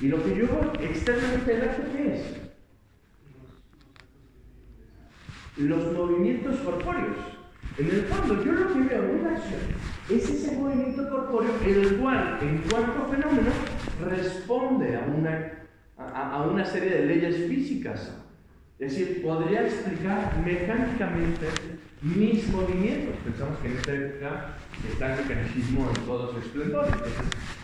y 0.00 0.08
lo 0.08 0.22
que 0.22 0.36
yo 0.36 0.46
veo 0.46 0.72
externamente 0.80 1.54
del 1.54 1.68
acto, 1.68 1.82
¿qué 1.92 2.14
es? 2.14 2.50
los 5.56 5.92
movimientos 5.92 6.56
corpóreos. 6.60 7.18
En 7.78 7.86
el 7.86 8.02
fondo, 8.02 8.42
yo 8.44 8.52
lo 8.52 8.72
que 8.72 8.80
veo 8.80 9.04
en 9.04 9.20
una 9.20 9.36
acción 9.36 9.60
es 10.08 10.28
ese 10.28 10.56
movimiento 10.56 11.08
corpóreo 11.08 11.50
el 11.64 11.96
cual, 11.96 12.38
en 12.42 12.58
cuanto 12.68 13.08
fenómeno, 13.08 13.50
responde 14.04 14.96
a 14.96 15.00
una, 15.06 15.52
a, 15.96 16.42
una 16.50 16.64
serie 16.64 16.90
de 16.90 17.06
leyes 17.06 17.48
físicas. 17.48 18.16
Es 18.80 18.92
decir, 18.96 19.22
podría 19.22 19.66
explicar 19.66 20.32
mecánicamente 20.42 21.48
mis 22.00 22.48
movimientos. 22.48 23.14
Pensamos 23.22 23.58
que 23.58 23.68
en 23.68 23.76
esta 23.76 23.92
época 23.92 24.56
está 24.90 25.14
el 25.14 25.22
mecanicismo 25.22 25.90
en 25.94 26.06
todo 26.06 26.32
su 26.32 26.38
esplendor. 26.38 26.86
Entonces, 26.86 27.12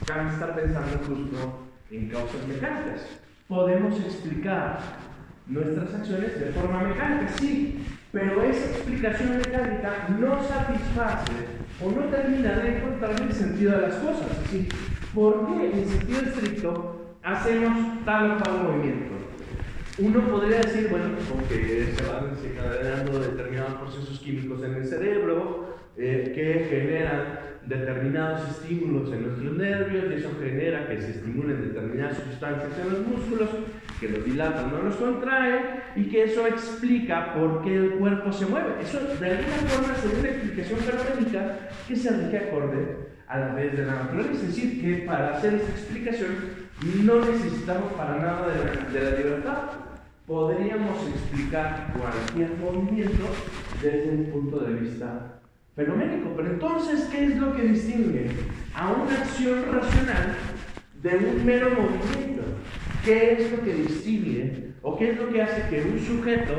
Kant 0.06 0.32
está 0.35 0.54
pensando 0.54 0.99
justo 1.06 1.68
en 1.90 2.11
causas 2.11 2.46
mecánicas. 2.46 3.06
Podemos 3.49 3.99
explicar 3.99 4.78
nuestras 5.46 5.94
acciones 5.94 6.38
de 6.38 6.52
forma 6.52 6.82
mecánica, 6.82 7.32
sí, 7.38 7.82
pero 8.12 8.42
esa 8.42 8.76
explicación 8.76 9.38
mecánica 9.38 10.08
no 10.20 10.42
satisface 10.42 11.32
o 11.82 11.92
no 11.92 12.02
termina 12.08 12.58
de 12.58 12.76
encontrar 12.76 13.18
el 13.23 13.32
sentido 13.32 13.73
de 13.73 13.88
las 13.88 13.94
cosas. 13.96 14.28
¿sí? 14.50 14.68
¿Por 15.14 15.46
qué 15.46 15.80
en 15.80 15.88
sentido 15.88 16.20
estricto 16.20 17.16
hacemos 17.23 18.04
tal 18.04 18.32
o 18.32 18.38
cual 18.38 18.62
movimiento? 18.64 19.15
Uno 19.99 20.21
podría 20.29 20.59
decir, 20.59 20.88
bueno, 20.91 21.07
porque 21.26 21.95
se 21.97 22.05
van 22.05 22.35
desencadenando 22.35 23.19
determinados 23.19 23.75
procesos 23.76 24.21
químicos 24.21 24.62
en 24.62 24.75
el 24.75 24.85
cerebro 24.85 25.75
eh, 25.97 26.33
que 26.35 26.67
generan 26.69 27.38
determinados 27.65 28.47
estímulos 28.50 29.11
en 29.11 29.23
nuestros 29.23 29.57
nervios 29.57 30.05
y 30.11 30.15
eso 30.15 30.31
genera 30.38 30.87
que 30.87 31.00
se 31.00 31.12
estimulen 31.12 31.62
determinadas 31.62 32.19
sustancias 32.19 32.73
en 32.79 32.93
los 32.93 33.07
músculos, 33.07 33.49
que 33.99 34.11
los 34.11 34.23
dilatan 34.23 34.75
o 34.75 34.83
los 34.83 34.97
contraen 34.97 35.62
y 35.97 36.05
que 36.11 36.25
eso 36.25 36.47
explica 36.47 37.33
por 37.33 37.65
qué 37.65 37.76
el 37.76 37.91
cuerpo 37.93 38.31
se 38.31 38.45
mueve. 38.45 38.75
Eso 38.83 39.00
de 39.00 39.31
alguna 39.31 39.57
forma 39.57 39.95
sería 39.95 40.19
una 40.19 40.29
explicación 40.29 40.79
fenoménica 40.81 41.59
que 41.88 41.97
se 41.97 42.11
rige 42.11 42.37
acorde 42.37 42.97
a 43.26 43.38
la 43.38 43.55
vez 43.55 43.75
de 43.75 43.87
la 43.87 43.95
naturaleza. 43.95 44.43
Es 44.43 44.49
decir, 44.49 44.79
que 44.83 45.07
para 45.07 45.38
hacer 45.38 45.55
esa 45.55 45.71
explicación 45.71 46.33
no 47.03 47.25
necesitamos 47.25 47.95
para 47.95 48.19
nada 48.19 48.47
de 48.93 49.00
la 49.00 49.17
libertad. 49.17 49.86
Podríamos 50.26 51.06
explicar 51.06 51.95
cualquier 51.97 52.56
movimiento 52.59 53.26
desde 53.80 54.11
un 54.11 54.25
punto 54.25 54.59
de 54.59 54.75
vista 54.75 55.40
fenoménico. 55.76 56.30
Pero 56.37 56.50
entonces, 56.50 57.09
¿qué 57.12 57.26
es 57.26 57.37
lo 57.37 57.54
que 57.54 57.62
distingue 57.62 58.30
a 58.75 58.92
una 58.92 59.14
acción 59.14 59.64
racional 59.71 60.35
de 61.00 61.16
un 61.16 61.47
mero 61.47 61.71
movimiento? 61.71 62.42
¿Qué 63.04 63.35
es 63.35 63.52
lo 63.52 63.62
que 63.62 63.75
distingue 63.75 64.73
o 64.83 64.99
qué 64.99 65.12
es 65.12 65.16
lo 65.16 65.28
que 65.30 65.42
hace 65.42 65.68
que 65.68 65.83
un 65.83 66.00
sujeto 66.00 66.54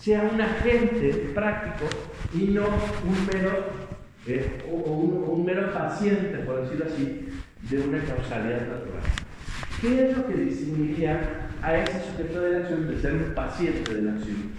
sea 0.00 0.22
un 0.32 0.40
agente 0.40 1.32
práctico 1.34 1.90
y 2.32 2.46
no 2.46 2.64
un 2.64 3.26
mero, 3.30 3.66
eh, 4.26 4.62
o, 4.72 4.76
un, 4.76 5.44
mero 5.44 5.70
paciente, 5.72 6.38
por 6.38 6.62
decirlo 6.62 6.86
así, 6.86 7.28
de 7.68 7.78
una 7.78 7.98
causalidad 8.04 8.68
natural? 8.68 9.02
¿Qué 9.82 10.08
es 10.08 10.16
lo 10.16 10.26
que 10.26 10.34
distinguiría 10.34 11.50
a 11.62 11.76
ese 11.76 12.10
sujeto 12.10 12.40
de 12.40 12.50
la 12.50 12.58
acción 12.58 12.88
de 12.88 13.00
ser 13.00 13.14
un 13.14 13.34
paciente 13.34 13.94
de 13.94 14.02
la 14.02 14.12
acción? 14.12 14.50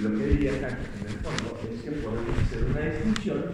Lo 0.00 0.10
que 0.10 0.26
diría 0.26 0.52
Kant 0.60 0.78
en 1.00 1.06
el 1.06 1.18
fondo 1.20 1.60
es 1.70 1.82
que 1.82 1.90
podemos 1.90 2.38
hacer 2.38 2.64
una 2.64 2.80
distinción, 2.80 3.44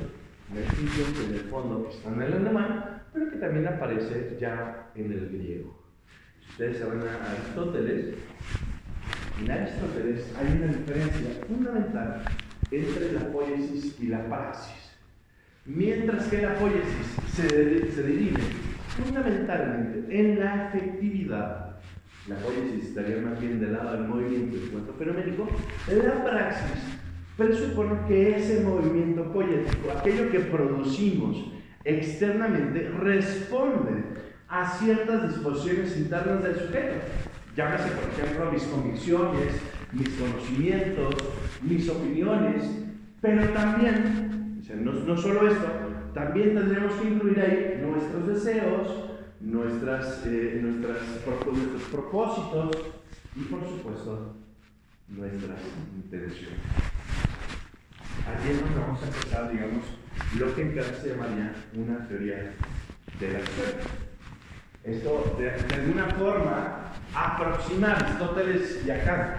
una 0.50 0.60
distinción 0.60 1.14
que 1.14 1.24
en 1.24 1.34
el 1.34 1.50
fondo 1.50 1.90
está 1.90 2.12
en 2.12 2.22
el 2.22 2.32
alemán, 2.34 3.02
pero 3.12 3.30
que 3.30 3.36
también 3.38 3.66
aparece 3.66 4.36
ya 4.40 4.90
en 4.94 5.12
el 5.12 5.28
griego. 5.30 5.82
Si 6.40 6.50
ustedes 6.52 6.78
saben 6.78 7.02
a 7.02 7.32
Aristóteles, 7.32 8.14
en 9.42 9.50
Aristóteles 9.50 10.32
hay 10.38 10.56
una 10.58 10.66
diferencia 10.68 11.44
fundamental 11.46 12.22
entre 12.70 13.12
la 13.12 13.32
poiesis 13.32 13.96
y 14.00 14.06
la 14.06 14.24
praxis. 14.28 14.92
Mientras 15.66 16.28
que 16.28 16.42
la 16.42 16.54
poiesis 16.54 17.16
se, 17.34 17.90
se 17.90 18.02
dirige 18.04 18.42
fundamentalmente 18.96 20.18
en 20.18 20.38
la 20.38 20.68
efectividad 20.68 21.67
la 22.28 22.36
poiesis 22.36 22.88
estaría 22.88 23.22
más 23.22 23.40
bien 23.40 23.60
del 23.60 23.72
lado 23.72 23.92
del 23.92 24.08
movimiento 24.08 24.56
en 24.56 24.68
cuanto 24.68 24.92
fenoménico, 24.94 25.48
la 25.88 26.24
praxis 26.24 26.98
presupone 27.36 28.06
que 28.06 28.36
ese 28.36 28.62
movimiento 28.64 29.32
poético, 29.32 29.90
aquello 29.96 30.30
que 30.30 30.40
producimos 30.40 31.52
externamente, 31.84 32.90
responde 32.98 34.04
a 34.48 34.68
ciertas 34.68 35.28
disposiciones 35.28 35.96
internas 35.96 36.42
del 36.42 36.56
sujeto. 36.56 36.96
Llámese, 37.56 37.88
por 37.90 38.10
ejemplo, 38.10 38.52
mis 38.52 38.62
convicciones, 38.64 39.60
mis 39.92 40.08
conocimientos, 40.10 41.14
mis 41.62 41.88
opiniones, 41.88 42.64
pero 43.20 43.48
también, 43.50 44.60
no, 44.80 44.92
no 44.92 45.16
solo 45.16 45.48
esto, 45.48 45.66
también 46.14 46.54
tendremos 46.54 46.92
que 46.94 47.08
incluir 47.08 47.40
ahí 47.40 47.80
nuestros 47.82 48.26
deseos, 48.26 49.08
nuestras, 49.40 50.26
eh, 50.26 50.60
nuestros 50.62 50.98
propósitos 51.94 52.76
y 53.36 53.42
por 53.44 53.60
supuesto 53.60 54.34
nuestras 55.08 55.60
intenciones. 55.94 56.58
Allí 58.26 58.50
es 58.50 58.60
donde 58.60 58.80
vamos 58.80 59.02
a 59.02 59.06
empezar, 59.06 59.52
digamos, 59.52 59.84
lo 60.38 60.54
que 60.54 60.62
en 60.62 60.74
Kant 60.74 60.94
se 61.00 61.08
llamaría 61.10 61.54
una 61.74 62.06
teoría 62.08 62.52
de 63.20 63.32
la 63.32 63.38
acción. 63.38 63.66
Esto, 64.84 65.36
de, 65.38 65.50
alguna 65.74 66.06
forma, 66.14 66.92
aproxima 67.14 67.92
a 67.92 67.96
Aristóteles 67.96 68.82
y 68.86 68.90
a 68.90 69.04
Kant, 69.04 69.36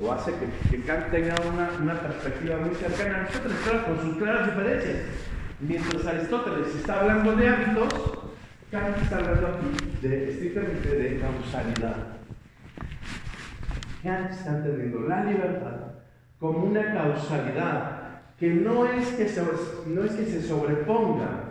o 0.00 0.12
hace 0.12 0.32
que, 0.70 0.82
Kant 0.82 1.10
tenga 1.10 1.34
una, 1.52 1.70
una, 1.80 2.00
perspectiva 2.00 2.58
muy 2.58 2.74
cercana 2.74 3.16
a 3.16 3.20
Aristóteles, 3.22 3.82
con 3.86 4.00
sus 4.02 4.16
claras 4.18 4.46
diferencias. 4.46 4.96
Mientras 5.60 6.06
Aristóteles 6.06 6.74
está 6.76 7.00
hablando 7.00 7.34
de 7.34 7.48
hábitos, 7.48 8.25
Kant 8.70 8.98
está 9.00 9.18
hablando 9.18 9.46
aquí 9.46 9.92
de, 10.02 10.30
estrictamente 10.30 10.88
de 10.88 11.20
causalidad. 11.20 11.96
Kant 14.02 14.30
está 14.30 14.56
entendiendo 14.56 15.00
la 15.08 15.24
libertad 15.24 15.76
como 16.40 16.64
una 16.64 16.92
causalidad 16.92 17.96
que 18.38 18.50
no 18.50 18.86
es 18.86 19.08
que 19.10 19.28
se, 19.28 19.42
no 19.86 20.04
es 20.04 20.12
que 20.12 20.26
se 20.26 20.42
sobreponga 20.42 21.44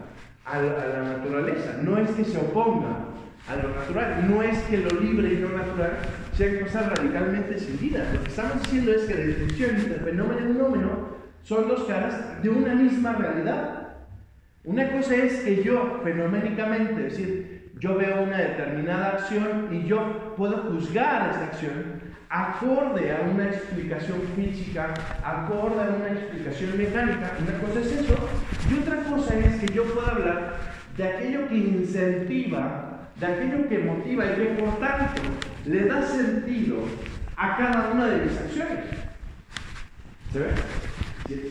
a 0.46 0.60
la, 0.60 1.04
naturaleza, 1.04 1.80
no 1.82 1.98
es 1.98 2.12
que 2.12 2.24
se 2.24 2.38
oponga 2.38 3.06
a 3.48 3.56
lo 3.56 3.70
natural, 3.70 4.30
no 4.30 4.44
es 4.44 4.58
que 4.64 4.78
lo 4.78 5.00
libre 5.00 5.34
y 5.34 5.38
lo 5.38 5.50
natural 5.50 5.98
sean 6.34 6.64
cosas 6.64 6.98
radicalmente 6.98 7.54
distintas. 7.56 8.14
Lo 8.14 8.24
que 8.24 8.30
estamos 8.30 8.62
diciendo 8.62 8.92
es 8.92 9.02
que 9.04 9.16
la 9.16 9.26
distinción 9.26 9.76
entre 9.76 10.00
fenómeno 10.00 10.40
y 10.40 10.54
fenómeno 10.54 10.90
son 11.44 11.68
dos 11.68 11.86
caras 11.86 12.44
de 12.44 12.50
una 12.50 12.76
misma 12.76 13.14
realidad. 13.14 13.85
Una 14.66 14.92
cosa 14.92 15.16
es 15.16 15.42
que 15.42 15.64
yo, 15.64 16.02
fenoménicamente, 16.04 17.08
es 17.08 17.18
decir, 17.18 17.72
yo 17.80 17.96
veo 17.96 18.24
una 18.24 18.38
determinada 18.38 19.10
acción 19.12 19.70
y 19.72 19.88
yo 19.88 20.34
puedo 20.36 20.58
juzgar 20.64 21.30
esa 21.30 21.46
acción 21.46 22.06
acorde 22.30 23.12
a 23.12 23.22
una 23.22 23.48
explicación 23.48 24.22
física, 24.36 24.94
acorde 25.24 25.82
a 25.82 25.96
una 25.96 26.20
explicación 26.20 26.78
mecánica. 26.78 27.32
Una 27.40 27.60
cosa 27.60 27.80
es 27.80 27.92
eso. 27.92 28.16
Y 28.70 28.80
otra 28.80 29.04
cosa 29.04 29.38
es 29.38 29.62
que 29.62 29.74
yo 29.74 29.84
puedo 29.86 30.08
hablar 30.08 30.56
de 30.98 31.04
aquello 31.04 31.48
que 31.48 31.56
incentiva, 31.56 33.10
de 33.20 33.26
aquello 33.26 33.70
que 33.70 33.80
motiva 33.80 34.26
y 34.26 34.36
que 34.36 34.46
por 34.62 34.80
tanto 34.80 35.22
le 35.66 35.86
da 35.86 36.02
sentido 36.02 36.78
a 37.38 37.58
cada 37.58 37.92
una 37.92 38.08
de 38.08 38.26
mis 38.26 38.38
acciones. 38.38 38.86
¿Se 40.34 40.40
ve? 40.40 40.48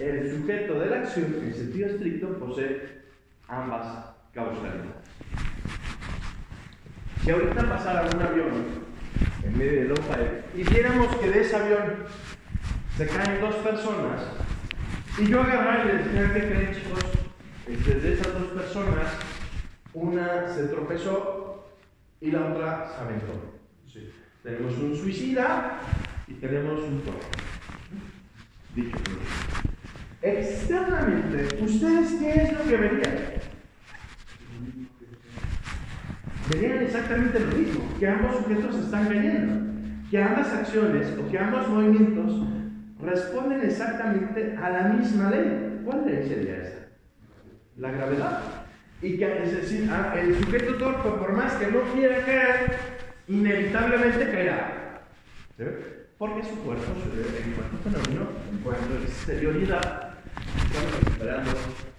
El 0.01 0.31
sujeto 0.31 0.81
de 0.81 0.87
la 0.87 0.97
acción, 0.99 1.35
en 1.43 1.55
sentido 1.55 1.89
estricto, 1.89 2.39
posee 2.39 3.04
ambas 3.49 4.07
causalidades. 4.33 5.05
Si 7.23 7.31
ahorita 7.31 7.69
pasara 7.69 8.09
un 8.15 8.23
avión 8.23 8.85
en 9.43 9.59
medio 9.59 9.73
de 9.73 9.83
Europa 9.83 10.19
y 10.55 10.63
viéramos 10.63 11.17
que 11.17 11.31
de 11.31 11.41
ese 11.41 11.57
avión 11.57 12.05
se 12.97 13.07
caen 13.07 13.41
dos 13.41 13.55
personas, 13.57 14.23
y 15.19 15.27
yo 15.27 15.41
agarrar 15.41 15.87
y 15.87 16.09
dijera 16.09 16.35
que 16.35 16.41
creen 16.41 16.75
chicos, 16.75 17.01
este, 17.67 17.95
de 18.01 18.15
esas 18.15 18.33
dos 18.35 18.49
personas, 18.49 19.07
una 19.93 20.49
se 20.49 20.65
tropezó 20.65 21.67
y 22.21 22.31
la 22.31 22.47
otra 22.47 22.93
se 22.95 23.03
aventó. 23.03 23.55
Tenemos 24.43 24.77
un 24.77 24.95
suicida 24.95 25.81
y 26.27 26.35
tenemos 26.35 26.81
un 26.81 27.01
toro. 27.01 27.19
Dicho 28.75 28.99
Externamente, 30.25 31.63
¿ustedes 31.63 32.15
qué 32.15 32.31
es 32.31 32.53
lo 32.55 32.65
que 32.65 32.77
verían? 32.79 33.15
Verían 36.51 36.83
exactamente 36.83 37.41
lo 37.41 37.47
mismo, 37.49 37.85
que 37.99 38.09
ambos 38.09 38.37
sujetos 38.37 38.75
están 38.77 39.07
cayendo, 39.07 39.53
que 40.11 40.23
ambas 40.23 40.51
acciones 40.51 41.09
o 41.19 41.31
que 41.31 41.39
ambos 41.39 41.69
movimientos 41.69 42.41
responden 43.03 43.65
exactamente 43.65 44.57
a 44.57 44.71
la 44.71 44.83
misma 44.95 45.29
ley. 45.29 45.83
¿Cuál 45.85 46.07
ley 46.07 46.27
sería 46.27 46.57
esa? 46.57 46.89
La 47.77 47.91
gravedad. 47.91 48.41
Y 49.03 49.19
que, 49.19 49.43
es 49.43 49.53
decir, 49.53 49.91
ah, 49.93 50.15
el 50.19 50.43
sujeto 50.43 50.77
torpe, 50.77 51.11
por 51.19 51.35
más 51.35 51.53
que 51.57 51.71
no 51.71 51.83
quiera 51.93 52.25
caer, 52.25 52.77
inevitablemente 53.29 54.31
caerá. 54.31 55.03
¿Sí? 55.59 55.65
Porque 56.17 56.45
su 56.45 56.59
cuerpo, 56.61 56.93
en 56.95 57.53
cuanto 57.53 57.77
fenómeno, 57.85 58.31
en 58.51 58.59
cuanto 58.61 58.95
exterioridad, 59.03 60.14
estamos 60.67 61.05
recuperando 61.05 61.51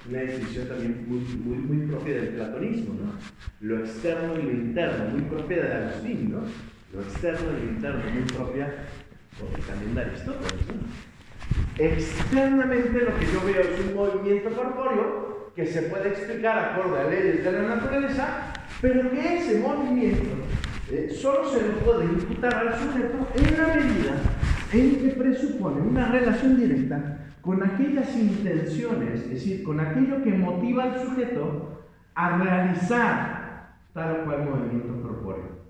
una 0.09 0.19
definición 0.19 0.67
también 0.67 1.05
muy, 1.07 1.19
muy, 1.19 1.87
propia 1.87 2.15
del 2.15 2.27
platonismo, 2.29 2.93
¿no? 2.93 3.11
Lo 3.61 3.79
externo 3.79 4.39
y 4.39 4.43
lo 4.43 4.51
interno, 4.51 5.05
muy 5.09 5.21
propia 5.21 5.63
de 5.63 5.73
Agustín, 5.73 6.31
¿no? 6.31 6.41
Lo 6.93 7.01
externo 7.01 7.51
y 7.57 7.65
lo 7.65 7.71
interno, 7.71 8.11
muy 8.11 8.23
propia 8.23 8.73
también 9.67 9.95
de 9.95 10.01
Aristóteles, 10.01 10.67
¿no? 10.67 11.83
Externamente 11.83 12.99
lo 13.01 13.19
que 13.19 13.25
yo 13.25 13.41
veo 13.45 13.61
es 13.61 13.79
un 13.79 13.95
movimiento 13.95 14.49
corpóreo 14.51 15.51
que 15.55 15.65
se 15.65 15.83
puede 15.83 16.09
explicar 16.09 16.57
acorde 16.57 16.99
a 16.99 17.09
leyes 17.09 17.43
de 17.43 17.51
la 17.51 17.75
naturaleza, 17.75 18.53
pero 18.81 19.09
que 19.09 19.37
ese 19.37 19.59
movimiento 19.59 20.29
eh, 20.91 21.09
solo 21.09 21.49
se 21.49 21.61
le 21.61 21.69
puede 21.69 22.05
imputar 22.05 22.53
al 22.55 22.79
sujeto 22.79 23.27
en 23.35 23.57
la 23.57 23.67
medida 23.67 24.15
en 24.73 24.99
que 24.99 25.15
presupone 25.15 25.81
una 25.81 26.11
relación 26.11 26.57
directa 26.57 27.24
con 27.45 27.61
aquellas 27.61 28.15
intenciones, 28.17 29.21
es 29.21 29.29
decir, 29.29 29.63
con 29.63 29.79
aquello 29.79 30.23
que 30.23 30.31
motiva 30.31 30.85
al 30.85 30.99
sujeto 30.99 31.83
a 32.15 32.37
realizar 32.39 33.75
tal 33.93 34.21
o 34.21 34.25
cual 34.25 34.45
movimiento 34.45 34.99
corpóreo. 35.03 35.65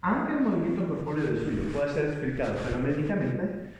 Aunque 0.00 0.32
el 0.32 0.40
movimiento 0.40 0.88
corpóreo 0.88 1.24
de 1.24 1.38
suyo 1.38 1.62
pueda 1.74 1.92
ser 1.92 2.06
explicado 2.06 2.54
fenoménicamente, 2.54 3.74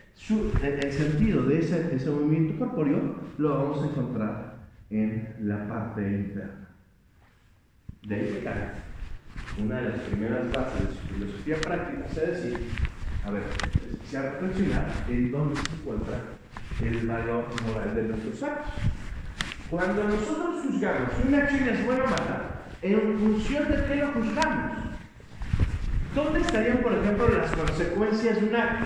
el 0.63 0.93
sentido 0.93 1.45
de 1.45 1.61
ese, 1.61 1.97
ese 1.97 2.11
movimiento 2.11 2.59
corpóreo 2.59 3.17
lo 3.39 3.49
vamos 3.49 3.83
a 3.83 3.87
encontrar 3.87 4.55
en 4.91 5.35
la 5.41 5.67
parte 5.67 6.03
interna. 6.03 6.69
De 8.07 8.15
ahí 8.15 8.43
que 8.43 9.63
una 9.63 9.77
de 9.81 9.89
las 9.89 10.01
primeras 10.01 10.53
bases 10.53 10.89
de 10.89 10.95
su 10.95 11.01
filosofía 11.15 11.57
práctica 11.57 12.07
es 12.07 12.15
decir, 12.15 12.69
a 13.25 13.31
ver, 13.31 13.43
se 14.05 14.23
reflexionar 14.23 14.93
en 15.09 15.33
dónde 15.33 15.57
se 15.57 15.77
encuentra 15.77 16.21
el 16.83 17.07
valor 17.07 17.47
moral 17.67 17.95
de 17.95 18.03
nuestros 18.03 18.43
actos. 18.43 18.73
Cuando 19.71 20.05
nosotros 20.05 20.63
juzgamos 20.65 21.11
una 21.27 21.39
acción 21.39 21.69
es 21.69 21.85
buena 21.87 22.05
o 22.05 22.07
mala, 22.07 22.63
en 22.83 23.19
función 23.19 23.71
de 23.71 23.85
qué 23.87 23.97
lo 23.97 24.13
juzgamos. 24.13 24.79
¿Dónde 26.15 26.41
estarían, 26.41 26.79
por 26.79 26.93
ejemplo, 26.93 27.29
las 27.29 27.51
consecuencias 27.51 28.41
de 28.41 28.49
un 28.49 28.57
acto? 28.57 28.85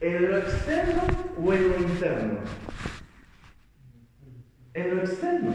¿En 0.00 0.30
lo 0.30 0.38
externo 0.38 1.02
o 1.42 1.52
en 1.52 1.68
lo 1.68 1.76
interno? 1.78 2.40
en 4.78 4.96
lo 4.96 5.02
externo. 5.02 5.54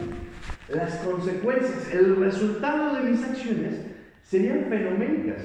Las 0.70 0.96
consecuencias, 0.98 1.94
el 1.94 2.16
resultado 2.18 2.96
de 2.96 3.12
mis 3.12 3.24
acciones 3.24 3.76
serían 4.24 4.66
fenoménicas. 4.70 5.44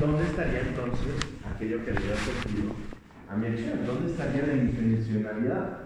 ¿Dónde 0.00 0.24
estaría 0.24 0.60
entonces 0.60 1.14
aquello 1.54 1.84
que 1.84 1.92
da 1.92 2.00
sentido 2.00 2.95
a 3.28 3.36
mi 3.36 3.46
acción? 3.46 3.86
¿Dónde 3.86 4.12
estaría 4.12 4.46
la 4.46 4.54
intencionalidad? 4.54 5.78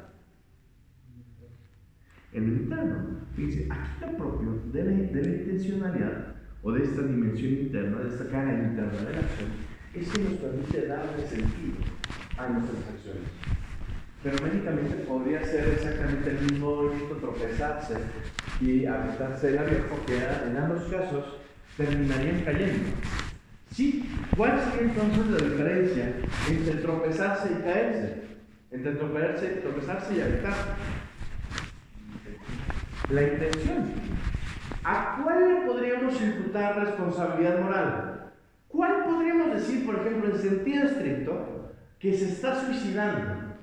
En 2.32 2.46
lo 2.46 2.62
interno. 2.62 3.20
Fíjense, 3.34 3.66
aquí 3.70 3.90
lo 4.00 4.16
propio 4.16 4.62
de 4.72 4.84
la, 4.84 4.90
la 4.90 5.28
intencionalidad 5.28 6.34
o 6.62 6.72
de 6.72 6.84
esta 6.84 7.02
dimensión 7.02 7.52
interna, 7.52 7.98
de 8.00 8.08
esta 8.08 8.28
cara 8.28 8.52
interna 8.52 8.98
de 8.98 9.12
la 9.12 9.20
acción, 9.20 9.48
es 9.94 10.08
que 10.08 10.22
nos 10.22 10.34
permite 10.34 10.86
darle 10.86 11.26
sentido 11.26 11.76
a 12.36 12.48
nuestras 12.48 12.88
acciones. 12.94 13.28
Pero 14.22 14.36
médicamente 14.44 14.94
podría 15.08 15.42
ser 15.44 15.68
exactamente 15.68 16.30
el 16.30 16.40
mismo 16.42 16.76
movimiento, 16.76 17.16
tropezarse 17.16 17.94
y 18.60 18.84
apretarse 18.84 19.48
el 19.48 19.54
labio, 19.56 19.88
porque 19.88 20.18
en 20.46 20.56
ambos 20.58 20.82
casos 20.84 21.38
terminarían 21.76 22.42
cayendo. 22.44 22.90
Sí, 23.72 24.04
¿cuál 24.36 24.60
sería 24.60 24.92
entonces 24.92 25.26
la 25.28 25.48
diferencia 25.48 26.12
entre 26.48 26.74
tropezarse 26.74 27.48
y 27.52 27.62
caerse? 27.62 28.22
Entre 28.72 28.92
tropezarse, 28.92 29.46
tropezarse 29.46 30.14
y 30.16 30.20
apretarse. 30.20 30.70
La 33.10 33.22
intención. 33.22 33.92
¿A 34.82 35.20
cuál 35.22 35.48
le 35.48 35.66
podríamos 35.66 36.20
imputar 36.20 36.84
responsabilidad 36.84 37.60
moral? 37.60 38.32
¿Cuál 38.68 39.04
podríamos 39.04 39.54
decir, 39.54 39.86
por 39.86 39.96
ejemplo, 39.96 40.30
en 40.30 40.40
sentido 40.40 40.84
estricto, 40.84 41.72
que 41.98 42.16
se 42.16 42.28
está 42.28 42.64
suicidando? 42.64 43.56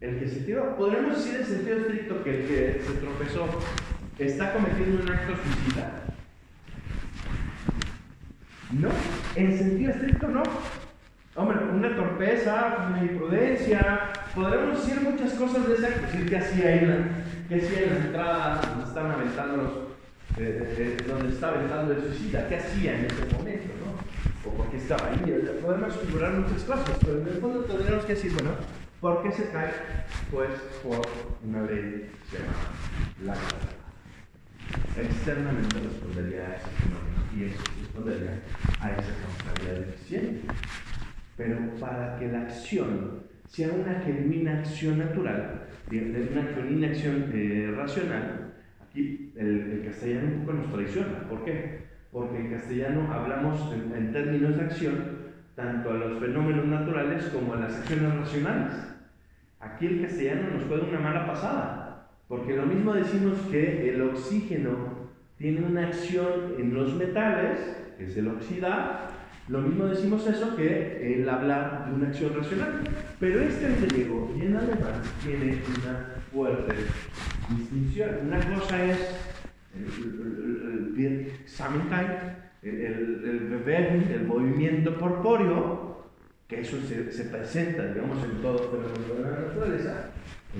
El 0.00 0.18
que 0.18 0.28
se 0.28 0.40
tiró. 0.40 0.76
Podríamos 0.76 1.16
decir 1.16 1.40
en 1.40 1.46
sentido 1.46 1.78
estricto 1.78 2.22
que 2.22 2.40
el 2.42 2.46
que 2.46 2.82
se 2.82 2.92
tropezó 3.00 3.48
está 4.18 4.52
cometiendo 4.52 5.02
un 5.02 5.10
acto 5.10 5.32
suicida. 5.36 6.05
No, 8.72 8.88
en 9.36 9.56
sentido 9.56 9.92
estricto 9.92 10.28
no. 10.28 10.42
Hombre, 11.36 11.58
una 11.72 11.94
torpeza, 11.94 12.88
una 12.88 13.02
imprudencia, 13.02 14.10
podremos 14.34 14.78
decir 14.78 15.02
muchas 15.02 15.34
cosas 15.34 15.68
de 15.68 15.74
ese 15.74 15.86
acto, 15.86 16.06
decir 16.06 16.28
que 16.28 16.38
hacía 16.38 16.74
él, 16.74 17.04
que 17.48 17.56
hacía 17.56 17.82
en 17.82 17.90
la 17.90 18.06
entrada 18.06 18.60
donde 18.62 18.84
están 18.88 19.10
aventando 19.10 19.56
los, 19.58 19.72
eh, 20.38 20.74
eh, 20.78 21.04
donde 21.06 21.28
está 21.28 21.50
aventando 21.50 21.92
el 21.92 22.02
suicida, 22.02 22.48
qué 22.48 22.56
hacía 22.56 22.98
en 22.98 23.04
ese 23.04 23.34
momento. 23.36 23.74
O 24.46 24.50
por 24.50 24.70
qué 24.70 24.78
estaba 24.78 25.08
ahí. 25.08 25.60
Podemos 25.60 25.96
figurar 25.96 26.32
muchas 26.32 26.62
cosas, 26.62 26.96
pero 27.00 27.20
en 27.20 27.28
el 27.28 27.34
fondo 27.34 27.60
tendríamos 27.64 28.04
que 28.04 28.14
decir, 28.14 28.32
bueno, 28.32 28.50
¿por 29.00 29.22
qué 29.22 29.32
se 29.32 29.50
cae? 29.50 29.72
Pues 30.30 30.50
por 30.82 31.06
una 31.46 31.62
ley 31.62 32.10
que 32.30 32.36
se 32.36 32.42
llama 32.42 32.54
la 33.24 33.34
gravedad. 33.34 33.76
Externamente 34.96 35.76
respondería 35.80 36.42
a 36.42 36.56
ese 36.56 36.70
fenómeno 36.80 37.16
y 37.36 37.44
eso 37.44 37.62
respondería 37.96 38.42
a 38.80 38.90
esa 38.90 39.00
responsabilidad 39.00 39.86
deficiente. 39.86 40.40
Pero 41.36 41.58
para 41.80 42.18
que 42.18 42.28
la 42.28 42.42
acción 42.42 43.22
sea 43.48 43.68
una 43.72 44.00
genuina 44.00 44.58
acción 44.58 44.98
natural, 44.98 45.66
una 45.90 46.42
genuina 46.54 46.88
acción 46.88 47.30
eh, 47.32 47.72
racional, 47.76 48.54
aquí 48.88 49.32
el, 49.36 49.82
castellano 49.84 50.28
un 50.34 50.40
poco 50.40 50.52
nos 50.54 50.72
traiciona. 50.72 51.28
¿Por 51.28 51.44
qué? 51.44 51.86
Porque 52.10 52.38
en 52.38 52.50
castellano 52.50 53.12
hablamos 53.12 53.72
en, 53.72 53.94
en 53.94 54.12
términos 54.12 54.56
de 54.56 54.62
acción 54.62 55.16
tanto 55.54 55.90
a 55.90 55.94
los 55.94 56.20
fenómenos 56.20 56.66
naturales 56.66 57.24
como 57.26 57.54
a 57.54 57.60
las 57.60 57.76
acciones 57.76 58.14
racionales. 58.14 58.74
Aquí 59.60 59.86
el 59.86 60.02
castellano 60.02 60.50
nos 60.50 60.64
juega 60.64 60.86
una 60.86 61.00
mala 61.00 61.26
pasada, 61.26 62.08
porque 62.28 62.56
lo 62.56 62.66
mismo 62.66 62.92
decimos 62.92 63.38
que 63.50 63.90
el 63.90 64.02
oxígeno 64.02 65.06
tiene 65.38 65.66
una 65.66 65.88
acción 65.88 66.54
en 66.58 66.74
los 66.74 66.94
metales, 66.94 67.85
es 67.98 68.16
el 68.16 68.28
oxidar, 68.28 69.10
lo 69.48 69.60
mismo 69.60 69.84
decimos 69.86 70.26
eso 70.26 70.56
que 70.56 71.14
el 71.14 71.28
hablar 71.28 71.86
de 71.86 71.94
una 71.94 72.08
acción 72.08 72.34
racional. 72.34 72.80
Pero 73.20 73.40
este 73.40 73.66
en 73.66 73.86
griego 73.86 74.34
y 74.36 74.42
en 74.42 74.56
alemán 74.56 75.02
tiene 75.22 75.62
una 75.78 76.14
fuerte 76.32 76.74
distinción. 77.50 78.10
Una 78.26 78.40
cosa 78.40 78.84
es 78.84 78.98
el, 79.72 79.84
el, 82.62 83.62
el, 83.68 84.12
el 84.12 84.26
movimiento 84.26 84.98
corpóreo, 84.98 86.06
que 86.48 86.60
eso 86.60 86.78
se, 86.80 87.12
se, 87.12 87.24
presenta, 87.24 87.86
digamos, 87.86 88.24
en 88.24 88.42
todo 88.42 88.58
fenómeno 88.58 89.14
de 89.14 89.30
la 89.30 89.40
naturaleza, 89.46 90.10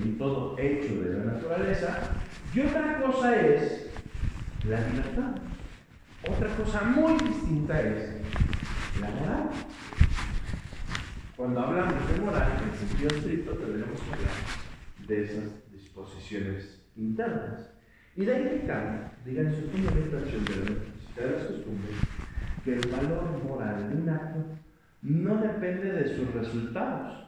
en 0.01 0.17
todo 0.17 0.57
hecho 0.57 1.01
de 1.01 1.17
la 1.17 1.33
naturaleza. 1.33 2.11
Y 2.53 2.61
otra 2.61 3.01
cosa 3.01 3.35
es 3.35 3.89
la 4.67 4.79
libertad. 4.79 5.41
Otra 6.29 6.49
cosa 6.57 6.81
muy 6.81 7.13
distinta 7.17 7.79
es 7.81 8.21
la 8.99 9.09
moral. 9.09 9.49
Cuando 11.37 11.59
hablamos 11.61 12.11
de 12.11 12.21
moral, 12.21 12.51
en 12.63 12.77
sentido 12.77 13.15
estricto, 13.15 13.51
tendremos 13.53 14.01
que 14.01 14.13
hablar 14.13 14.33
de 15.07 15.23
esas 15.23 15.71
disposiciones 15.71 16.81
internas. 16.97 17.69
Y 18.15 18.25
de 18.25 18.35
ahí 18.35 18.43
que 18.43 18.67
Kant 18.67 19.13
diga 19.23 19.43
en 19.43 19.55
su 19.55 19.69
fundamentación 19.69 20.45
de 20.45 20.55
la 20.55 20.61
necesidad 20.61 21.25
de 21.25 21.31
las 21.31 21.43
costumbres 21.43 21.95
que 22.65 22.73
el 22.73 22.89
valor 22.89 23.43
moral 23.47 23.89
de 23.89 23.95
un 23.95 24.09
acto 24.09 24.45
no 25.03 25.37
depende 25.37 25.91
de 25.91 26.15
sus 26.15 26.33
resultados, 26.33 27.25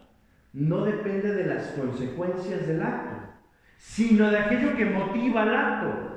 no 0.52 0.84
depende 0.84 1.34
de 1.34 1.46
las 1.46 1.68
consecuencias 1.68 2.68
del 2.68 2.82
acto, 2.82 3.32
sino 3.78 4.30
de 4.30 4.40
aquello 4.40 4.76
que 4.76 4.86
motiva 4.86 5.44
el 5.44 5.56
acto. 5.56 6.10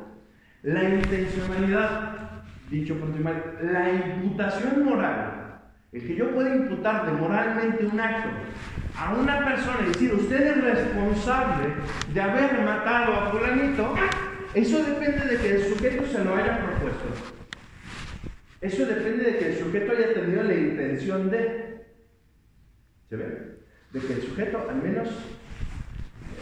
La 0.63 0.85
intencionalidad, 0.85 2.12
dicho 2.73 2.97
por 2.97 3.11
la 3.63 3.93
imputación 3.93 4.85
moral 4.85 5.43
el 5.93 6.07
que 6.07 6.17
yo 6.17 6.31
pueda 6.31 6.57
imputarle 6.57 7.13
moralmente 7.13 7.85
un 7.85 8.01
acto 8.01 8.31
a 8.97 9.13
una 9.15 9.45
persona 9.45 9.81
y 9.83 9.89
decir, 9.89 10.15
usted 10.15 10.47
es 10.47 10.65
responsable 10.65 11.69
de 12.15 12.21
haber 12.21 12.63
matado 12.63 13.13
a 13.13 13.31
fulanito, 13.31 13.95
eso 14.55 14.83
depende 14.85 15.27
de 15.27 15.37
que 15.37 15.51
el 15.51 15.65
sujeto 15.65 16.07
se 16.07 16.25
lo 16.25 16.35
haya 16.35 16.65
propuesto. 16.65 17.09
Eso 18.63 18.87
depende 18.87 19.25
de 19.25 19.39
que 19.39 19.47
el 19.53 19.59
sujeto 19.59 19.93
haya 19.93 20.15
tenido 20.15 20.43
la 20.45 20.55
intención 20.55 21.31
de... 21.31 21.85
¿Se 23.11 23.17
ve? 23.17 23.59
De 23.93 24.01
que 24.01 24.13
el 24.15 24.23
sujeto 24.23 24.67
al 24.71 24.83
menos, 24.83 25.09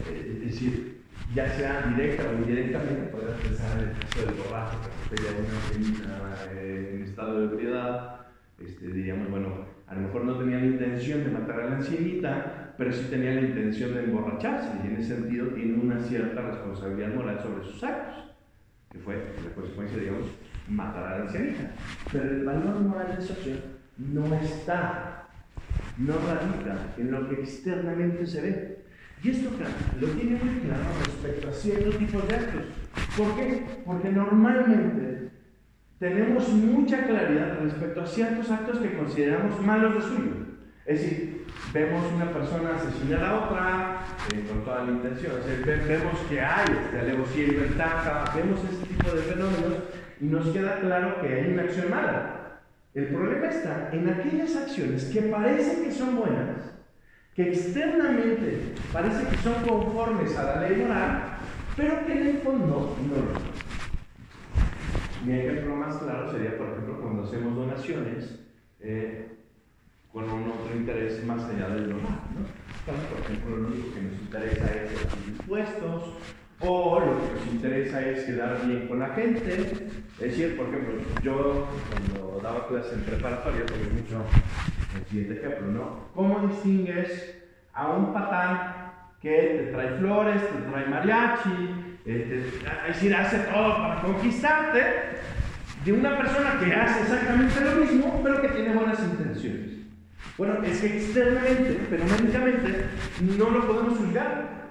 eh, 0.09 0.43
decir, 0.45 1.00
ya 1.35 1.49
sea 1.49 1.93
directa 1.95 2.25
o 2.29 2.35
indirectamente, 2.35 3.11
podemos 3.11 3.41
pensar 3.41 3.79
en 3.79 3.89
el 3.89 3.99
caso 3.99 4.27
del 4.27 4.35
borracho 4.35 4.79
que 4.83 5.15
atropella 5.15 6.53
en, 6.53 6.97
en 6.97 7.03
estado 7.03 7.41
de 7.41 7.45
ebriedad, 7.55 8.21
este, 8.59 8.89
diríamos, 8.89 9.31
bueno, 9.31 9.65
a 9.87 9.95
lo 9.95 10.01
mejor 10.03 10.25
no 10.25 10.39
tenía 10.39 10.59
la 10.59 10.67
intención 10.67 11.25
de 11.25 11.31
matar 11.31 11.61
a 11.61 11.67
la 11.67 11.77
ancianita, 11.77 12.75
pero 12.77 12.93
sí 12.93 13.07
tenía 13.11 13.35
la 13.35 13.41
intención 13.43 13.95
de 13.95 14.05
emborracharse 14.05 14.71
y 14.83 14.87
en 14.87 14.97
ese 14.97 15.17
sentido 15.17 15.49
tiene 15.49 15.75
una 15.75 15.99
cierta 16.01 16.41
responsabilidad 16.43 17.15
moral 17.15 17.41
sobre 17.43 17.65
sus 17.65 17.83
actos, 17.83 18.31
que 18.91 18.99
fue 18.99 19.17
la 19.17 19.55
consecuencia, 19.55 19.99
digamos, 19.99 20.27
matar 20.69 21.05
a 21.05 21.19
la 21.19 21.23
ancianita. 21.25 21.73
Pero 22.13 22.25
el 22.25 22.45
valor 22.45 22.81
moral 22.81 23.07
de 23.09 23.15
acción 23.15 23.59
no 23.99 24.35
está, 24.37 25.29
no 25.99 26.15
radica 26.15 26.95
en 26.97 27.11
lo 27.11 27.29
que 27.29 27.43
externamente 27.43 28.27
se 28.27 28.41
ve. 28.41 28.80
Y 29.23 29.31
esto, 29.31 29.51
lo 30.01 30.07
tiene 30.09 30.43
muy 30.43 30.61
claro 30.61 30.85
respecto 31.05 31.49
a 31.49 31.53
ciertos 31.53 31.99
tipos 31.99 32.27
de 32.27 32.35
actos. 32.35 32.63
¿Por 33.17 33.37
qué? 33.37 33.65
Porque 33.85 34.11
normalmente 34.11 35.31
tenemos 35.99 36.49
mucha 36.49 37.07
claridad 37.07 37.59
respecto 37.61 38.01
a 38.01 38.07
ciertos 38.07 38.51
actos 38.51 38.79
que 38.79 38.97
consideramos 38.97 39.61
malos 39.61 39.95
de 39.95 40.01
suyo. 40.01 40.33
Es 40.87 41.03
decir, 41.03 41.45
vemos 41.75 42.03
una 42.15 42.33
persona 42.33 42.77
asesinar 42.77 43.23
a 43.23 43.45
otra 43.45 43.99
eh, 44.33 44.45
con 44.49 44.65
toda 44.65 44.85
la 44.85 44.93
intención, 44.93 45.33
vemos 45.67 46.19
que 46.29 46.41
hay 46.41 46.67
este, 46.67 46.99
alevosía 46.99 47.45
y 47.45 47.51
ventaja, 47.51 48.25
vemos 48.35 48.61
ese 48.65 48.87
tipo 48.87 49.11
de 49.15 49.23
fenómenos 49.23 49.75
y 50.21 50.25
nos 50.25 50.49
queda 50.49 50.81
claro 50.81 51.21
que 51.21 51.29
hay 51.29 51.53
una 51.53 51.63
acción 51.63 51.91
mala. 51.91 52.61
El 52.95 53.07
problema 53.09 53.47
está 53.47 53.91
en 53.93 54.09
aquellas 54.09 54.57
acciones 54.57 55.05
que 55.05 55.23
parecen 55.23 55.85
que 55.85 55.93
son 55.93 56.17
buenas, 56.17 56.80
externamente 57.43 58.75
parece 58.93 59.27
que 59.29 59.37
son 59.39 59.55
conformes 59.67 60.37
a 60.37 60.43
la 60.45 60.69
ley 60.69 60.81
moral, 60.81 61.39
pero 61.77 62.07
que 62.07 62.13
en 62.13 62.27
el 62.27 62.39
fondo 62.39 62.97
no 63.09 63.17
lo 63.17 63.39
son. 63.39 63.51
Mi 65.27 65.35
ejemplo 65.35 65.77
más 65.77 65.97
claro 65.97 66.31
sería, 66.31 66.57
por 66.57 66.71
ejemplo, 66.71 67.01
cuando 67.01 67.25
hacemos 67.25 67.55
donaciones 67.55 68.41
eh, 68.81 69.29
con 70.13 70.25
un 70.25 70.51
otro 70.51 70.75
interés 70.75 71.25
más 71.25 71.45
allá 71.45 71.69
del 71.69 71.91
donar. 71.91 72.21
¿no? 72.35 72.61
por 72.87 73.21
ejemplo, 73.21 73.57
lo 73.57 73.69
único 73.69 73.95
que 73.95 74.03
nos 74.03 74.13
interesa 74.15 74.67
es 74.75 74.93
los 74.93 75.29
impuestos, 75.29 76.15
o 76.61 77.01
lo 77.01 77.19
que 77.19 77.35
nos 77.35 77.47
interesa 77.55 78.01
es 78.03 78.25
quedar 78.25 78.67
bien 78.67 78.87
con 78.87 78.99
la 78.99 79.09
gente. 79.09 79.55
Es 79.55 80.19
decir, 80.19 80.57
por 80.57 80.69
ejemplo, 80.69 80.95
yo 81.23 81.69
cuando 81.89 82.41
daba 82.43 82.69
clases 82.69 82.93
en 82.93 83.01
preparatoria, 83.01 83.65
tuve 83.67 83.89
mucho 83.95 84.23
el 84.97 85.05
siguiente 85.07 85.35
ejemplo, 85.39 85.67
¿no? 85.73 86.01
¿Cómo 86.15 86.47
distingues 86.49 87.37
a 87.73 87.89
un 87.89 88.13
patán 88.13 88.93
que 89.23 89.31
te 89.31 89.73
trae 89.73 89.99
flores, 89.99 90.43
te 90.43 90.71
trae 90.71 90.87
mariachi, 90.87 91.97
es 92.05 92.29
decir, 92.29 93.15
hace 93.15 93.39
todo 93.39 93.77
para 93.77 94.01
conquistarte, 94.03 94.83
de 95.85 95.93
una 95.93 96.19
persona 96.19 96.59
que 96.63 96.75
hace 96.75 97.03
exactamente 97.03 97.61
lo 97.61 97.77
mismo, 97.77 98.21
pero 98.23 98.43
que 98.43 98.49
tiene 98.49 98.75
buenas 98.75 99.01
intenciones. 99.01 99.71
Bueno, 100.37 100.63
es 100.63 100.81
que 100.81 100.97
externamente, 100.99 101.81
fenoménicamente, 101.89 102.85
no 103.39 103.51
lo 103.51 103.67
podemos 103.67 103.99
juzgar. 103.99 104.70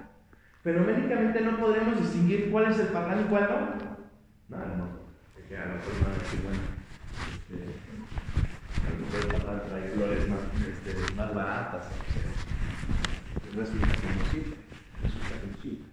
Fenoménicamente 0.63 1.41
no 1.41 1.58
podremos 1.58 2.00
distinguir 2.00 2.52
cuál 2.52 2.72
es 2.72 2.80
el 2.80 2.88
patán 2.88 3.22
y 3.22 3.24
cuál 3.30 3.43
no. 4.50 4.58
No, 4.58 4.65
no. 4.78 5.00
Que 5.48 5.58
a 5.58 5.65
lo 5.65 5.76
mejor 5.76 5.93
a 6.06 6.19
decir, 6.19 6.41
bueno, 6.43 6.60
este, 7.34 7.56
a 8.86 8.89
lo 8.89 8.98
mejor 9.00 10.13
el 10.13 10.30
más, 10.30 10.39
este, 10.67 11.15
más 11.15 11.34
baratas. 11.34 11.86
O 11.88 11.89
sea, 12.13 13.62
resulta 13.62 13.95
conocido. 13.95 14.56
Resulta 15.02 15.41
conocido. 15.41 15.86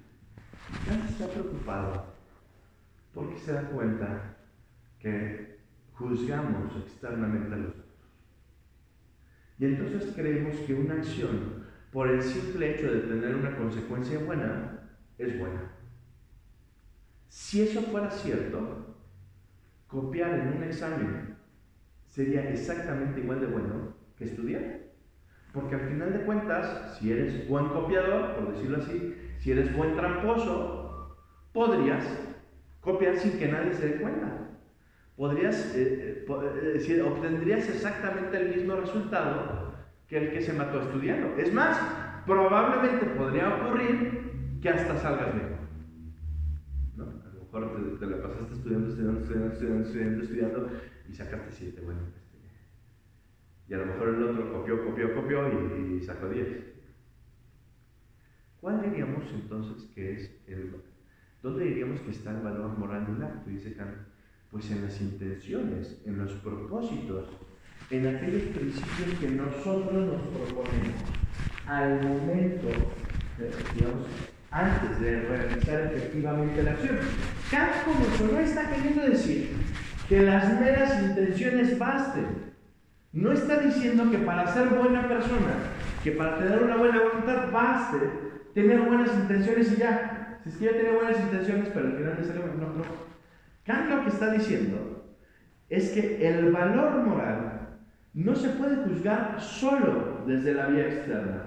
Ya 0.87 1.09
está 1.09 1.27
preocupado 1.29 2.17
porque 3.15 3.39
se 3.39 3.53
da 3.53 3.63
cuenta 3.71 4.37
que 4.99 5.59
juzgamos 5.95 6.77
externamente 6.77 7.55
a 7.55 7.59
los 7.59 7.71
otros. 7.71 7.87
Y 9.59 9.65
entonces 9.65 10.13
creemos 10.15 10.55
que 10.67 10.75
una 10.75 10.95
acción, 10.95 11.56
por 11.97 12.11
el 12.11 12.23
simple 12.23 12.75
hecho 12.75 12.93
de 12.93 13.01
tener 13.01 13.35
una 13.35 13.57
consecuencia 13.57 14.19
buena, 14.19 14.81
es 15.17 15.39
buena. 15.39 15.63
Si 17.27 17.63
eso 17.63 17.81
fuera 17.81 18.11
cierto, 18.11 18.95
copiar 19.87 20.41
en 20.41 20.59
un 20.59 20.63
examen 20.65 21.37
sería 22.07 22.51
exactamente 22.51 23.21
igual 23.21 23.41
de 23.41 23.47
bueno 23.47 23.95
que 24.15 24.25
estudiar. 24.25 24.81
Porque 25.55 25.77
al 25.77 25.89
final 25.89 26.13
de 26.13 26.27
cuentas, 26.27 26.99
si 26.99 27.13
eres 27.13 27.49
buen 27.49 27.69
copiador, 27.69 28.35
por 28.35 28.53
decirlo 28.53 28.77
así, 28.77 29.15
si 29.39 29.53
eres 29.53 29.75
buen 29.75 29.97
tramposo, 29.97 31.17
podrías 31.55 32.05
copiar 32.83 33.17
sin 33.17 33.39
que 33.39 33.49
nadie 33.49 33.73
se 33.73 33.89
dé 33.89 34.03
cuenta 34.03 34.47
podrías, 35.17 35.75
eh, 35.75 36.27
eh, 36.29 36.87
eh, 36.89 37.03
obtendrías 37.03 37.69
exactamente 37.69 38.37
el 38.37 38.55
mismo 38.55 38.77
resultado 38.77 39.56
que 40.09 40.19
el 40.19 40.33
que 40.33 40.41
se 40.41 40.53
mató 40.53 40.81
estudiando. 40.81 41.37
Es 41.37 41.53
más, 41.53 41.79
probablemente 42.27 43.07
podría 43.07 43.57
ocurrir 43.57 44.59
que 44.61 44.69
hasta 44.69 44.97
salgas 44.97 45.35
mejor. 45.35 45.59
¿No? 46.97 47.05
A 47.05 47.61
lo 47.61 47.67
mejor 47.67 47.99
te, 47.99 48.07
la 48.07 48.23
pasaste 48.23 48.55
estudiando, 48.55 48.89
estudiando, 48.89 49.21
estudiando, 49.21 49.53
estudiando, 49.53 49.85
estudiando, 49.85 50.23
estudiando 50.23 50.71
y 51.09 51.13
sacaste 51.15 51.53
siete. 51.53 51.81
Bueno, 51.83 52.01
este, 52.07 52.39
y 53.69 53.75
a 53.75 53.79
lo 53.79 53.87
mejor 53.87 54.09
el 54.09 54.23
otro 54.23 54.53
copió, 54.53 54.85
copió, 54.85 55.15
copió 55.15 55.97
y, 55.97 56.01
sacó 56.03 56.29
10. 56.29 56.49
¿Cuál 58.61 58.83
diríamos 58.83 59.25
entonces 59.33 59.91
que 59.95 60.15
es 60.15 60.43
el... 60.47 60.77
¿Dónde 61.43 61.65
diríamos 61.65 62.01
que 62.01 62.11
está 62.11 62.31
el 62.31 62.43
valor 62.43 62.77
moral 62.79 63.07
de 63.07 63.13
un 63.13 63.23
acto? 63.23 63.51
Dice 63.51 63.75
Kant 63.75 63.97
pues 64.51 64.71
en 64.71 64.83
las 64.83 65.01
intenciones, 65.01 66.03
en 66.07 66.19
los 66.19 66.33
propósitos, 66.35 67.29
en 67.91 68.17
aquellos 68.17 68.43
principios 68.43 69.19
que 69.21 69.29
nosotros 69.29 69.93
nos 69.93 70.21
proponemos 70.23 70.95
al 71.67 72.03
momento, 72.03 72.69
digamos, 73.75 74.07
antes 74.51 75.01
de 75.01 75.21
realizar 75.21 75.93
efectivamente 75.93 76.63
la 76.63 76.73
acción. 76.73 76.99
Eso 76.99 78.33
no 78.33 78.39
está 78.41 78.71
queriendo 78.71 79.03
decir 79.03 79.51
que 80.09 80.23
las 80.23 80.61
meras 80.61 81.03
intenciones 81.03 81.79
basten. 81.79 82.27
No 83.13 83.33
está 83.33 83.59
diciendo 83.61 84.11
que 84.11 84.19
para 84.19 84.53
ser 84.53 84.69
buena 84.69 85.09
persona, 85.09 85.55
que 86.03 86.13
para 86.13 86.39
tener 86.39 86.63
una 86.63 86.77
buena 86.77 87.01
voluntad 87.03 87.51
baste 87.51 87.99
tener 88.57 88.81
buenas 88.81 89.15
intenciones 89.15 89.71
y 89.73 89.77
ya. 89.77 90.39
Si 90.43 90.49
es 90.49 90.57
que 90.57 90.65
ya 90.65 90.73
tiene 90.73 90.93
buenas 90.93 91.21
intenciones, 91.21 91.69
pero 91.75 91.89
al 91.89 91.97
final 91.99 92.17
de 92.17 92.25
ser 92.25 92.37
no, 92.37 92.73
no. 92.73 92.85
Kant 93.67 93.91
lo 93.91 94.03
que 94.03 94.09
está 94.09 94.33
diciendo 94.33 95.15
es 95.69 95.91
que 95.91 96.27
el 96.27 96.53
valor 96.53 97.05
moral 97.07 97.56
no 98.17 98.35
se 98.35 98.49
puede 98.49 98.77
juzgar 98.77 99.39
solo 99.39 100.25
desde 100.27 100.55
la 100.55 100.69
vía 100.69 100.87
externa, 100.87 101.43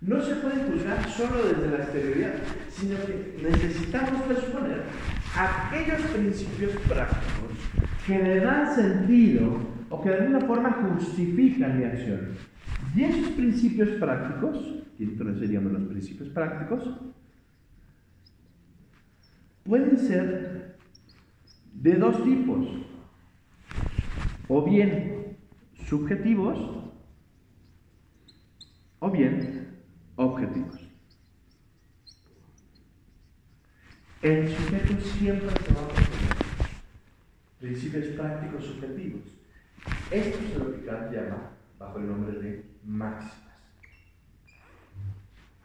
no 0.00 0.20
se 0.22 0.36
puede 0.36 0.62
juzgar 0.64 1.08
solo 1.08 1.48
desde 1.48 1.68
la 1.68 1.82
exterioridad, 1.82 2.34
sino 2.70 2.96
que 3.04 3.40
necesitamos 3.42 4.30
exponer 4.30 4.82
aquellos 5.36 6.00
principios 6.12 6.72
prácticos 6.88 7.50
que 8.06 8.22
le 8.22 8.40
dan 8.40 8.72
sentido 8.72 9.58
o 9.90 10.00
que 10.00 10.10
de 10.10 10.18
alguna 10.18 10.40
forma 10.42 10.70
justifican 10.96 11.78
mi 11.78 11.84
acción. 11.84 12.28
Y 12.94 13.02
esos 13.02 13.30
principios 13.32 13.88
prácticos, 13.98 14.58
que 14.96 15.04
entonces 15.04 15.40
seríamos 15.40 15.72
los 15.72 15.88
principios 15.88 16.28
prácticos, 16.28 17.00
pueden 19.64 19.98
ser 19.98 20.76
de 21.74 21.94
dos 21.94 22.22
tipos, 22.22 22.68
o 24.46 24.64
bien 24.64 25.31
subjetivos 25.92 26.58
o 28.98 29.10
bien 29.10 29.76
objetivos. 30.16 30.80
El 34.22 34.48
sujeto 34.48 34.98
siempre 35.02 35.50
se 35.50 35.74
va 35.74 35.82
a 35.82 37.60
principios 37.60 38.06
prácticos 38.16 38.64
subjetivos. 38.64 39.20
Esto 40.10 40.38
es 40.38 40.56
lo 40.56 40.72
que 40.72 40.86
Kant 40.86 41.12
llama 41.12 41.50
bajo 41.78 41.98
el 41.98 42.06
nombre 42.06 42.38
de 42.38 42.64
máximas. 42.86 43.52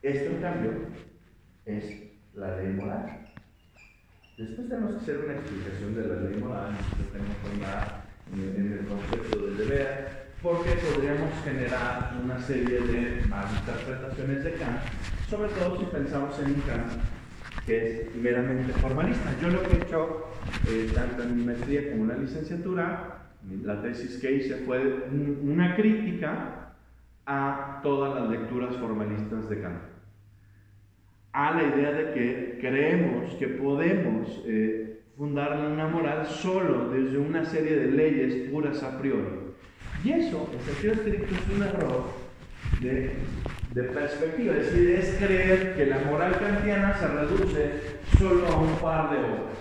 Esto, 0.02 0.32
en 0.32 0.42
cambio, 0.42 0.72
es 1.66 2.04
la 2.34 2.58
ley 2.58 2.74
moral. 2.74 3.32
Después 4.38 4.68
tenemos 4.68 4.92
que 4.92 4.98
hacer 4.98 5.20
una 5.20 5.36
explicación 5.36 5.96
de 5.96 6.06
la 6.06 6.16
ley 6.16 6.38
moral, 6.38 6.78
tenemos 7.14 7.38
que 7.38 7.48
andar 7.54 8.07
en 8.34 8.80
el 8.80 8.86
concepto 8.86 9.46
del 9.46 9.58
deber, 9.58 10.28
porque 10.42 10.72
podríamos 10.72 11.32
generar 11.44 12.14
una 12.24 12.40
serie 12.40 12.80
de 12.80 13.26
malinterpretaciones 13.28 14.44
de 14.44 14.54
Kant, 14.54 14.80
sobre 15.30 15.50
todo 15.50 15.80
si 15.80 15.86
pensamos 15.86 16.40
en 16.40 16.46
un 16.46 16.62
Kant 16.62 16.92
que 17.66 17.88
es 17.88 18.16
meramente 18.16 18.72
formalista. 18.74 19.36
Yo 19.42 19.50
lo 19.50 19.62
que 19.64 19.76
he 19.76 19.82
hecho, 19.82 20.28
eh, 20.70 20.90
tanto 20.94 21.24
en 21.24 21.38
mi 21.38 21.44
maestría 21.44 21.92
como 21.92 22.04
en 22.04 22.10
la 22.10 22.18
licenciatura, 22.18 23.30
la 23.64 23.82
tesis 23.82 24.20
que 24.22 24.32
hice 24.32 24.58
fue 24.66 25.08
una 25.42 25.76
crítica 25.76 26.74
a 27.26 27.80
todas 27.84 28.22
las 28.22 28.30
lecturas 28.30 28.76
formalistas 28.78 29.50
de 29.50 29.62
Kant 29.62 29.98
a 31.38 31.54
la 31.54 31.64
idea 31.64 31.92
de 31.92 32.14
que 32.14 32.58
creemos 32.60 33.36
que 33.36 33.48
podemos 33.48 34.42
eh, 34.48 34.97
fundar 35.18 35.58
una 35.58 35.88
moral 35.88 36.28
solo 36.28 36.90
desde 36.90 37.18
una 37.18 37.44
serie 37.44 37.76
de 37.76 37.92
leyes 37.92 38.50
puras 38.52 38.84
a 38.84 39.00
priori. 39.00 39.48
Y 40.04 40.12
eso, 40.12 40.48
en 40.54 40.62
sentido 40.62 40.94
estricto, 40.94 41.34
es 41.34 41.56
un 41.56 41.64
error 41.64 42.04
de, 42.82 43.14
de 43.74 43.84
perspectiva, 43.84 44.56
es 44.56 44.72
decir, 44.72 44.92
es 44.92 45.16
creer 45.16 45.76
que 45.76 45.88
la 45.88 46.00
moral 46.02 46.38
kantiana 46.38 46.96
se 46.96 47.08
reduce 47.08 47.72
solo 48.18 48.46
a 48.46 48.58
un 48.58 48.76
par 48.76 49.10
de 49.10 49.18
obras. 49.18 49.58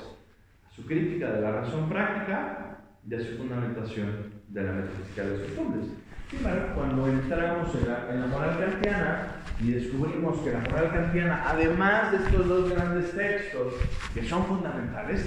Su 0.74 0.84
crítica 0.84 1.32
de 1.32 1.40
la 1.40 1.52
razón 1.52 1.88
práctica 1.88 2.82
y 3.08 3.14
a 3.14 3.20
su 3.20 3.38
fundamentación 3.38 4.34
de 4.48 4.62
la 4.62 4.72
metafísica 4.72 5.24
de 5.24 5.30
los 5.30 5.40
costumbres. 5.40 5.86
Embargo, 6.32 6.74
cuando 6.74 7.06
entramos 7.06 7.74
en 7.74 7.88
la, 7.88 8.12
en 8.12 8.20
la 8.20 8.26
moral 8.26 8.58
kantiana, 8.58 9.36
y 9.60 9.70
descubrimos 9.70 10.40
que 10.40 10.52
la 10.52 10.58
moral 10.60 10.90
kantiana, 10.92 11.44
además 11.46 12.12
de 12.12 12.18
estos 12.18 12.48
dos 12.48 12.70
grandes 12.70 13.12
textos, 13.12 13.74
que 14.12 14.28
son 14.28 14.44
fundamentales, 14.44 15.24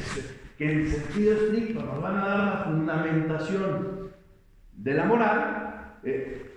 que 0.58 0.72
en 0.72 0.92
sentido 0.92 1.34
estricto 1.34 1.84
nos 1.84 2.02
van 2.02 2.18
a 2.18 2.28
dar 2.28 2.40
la 2.40 2.64
fundamentación 2.66 4.10
de 4.74 4.94
la 4.94 5.06
moral, 5.06 5.96
eh, 6.04 6.56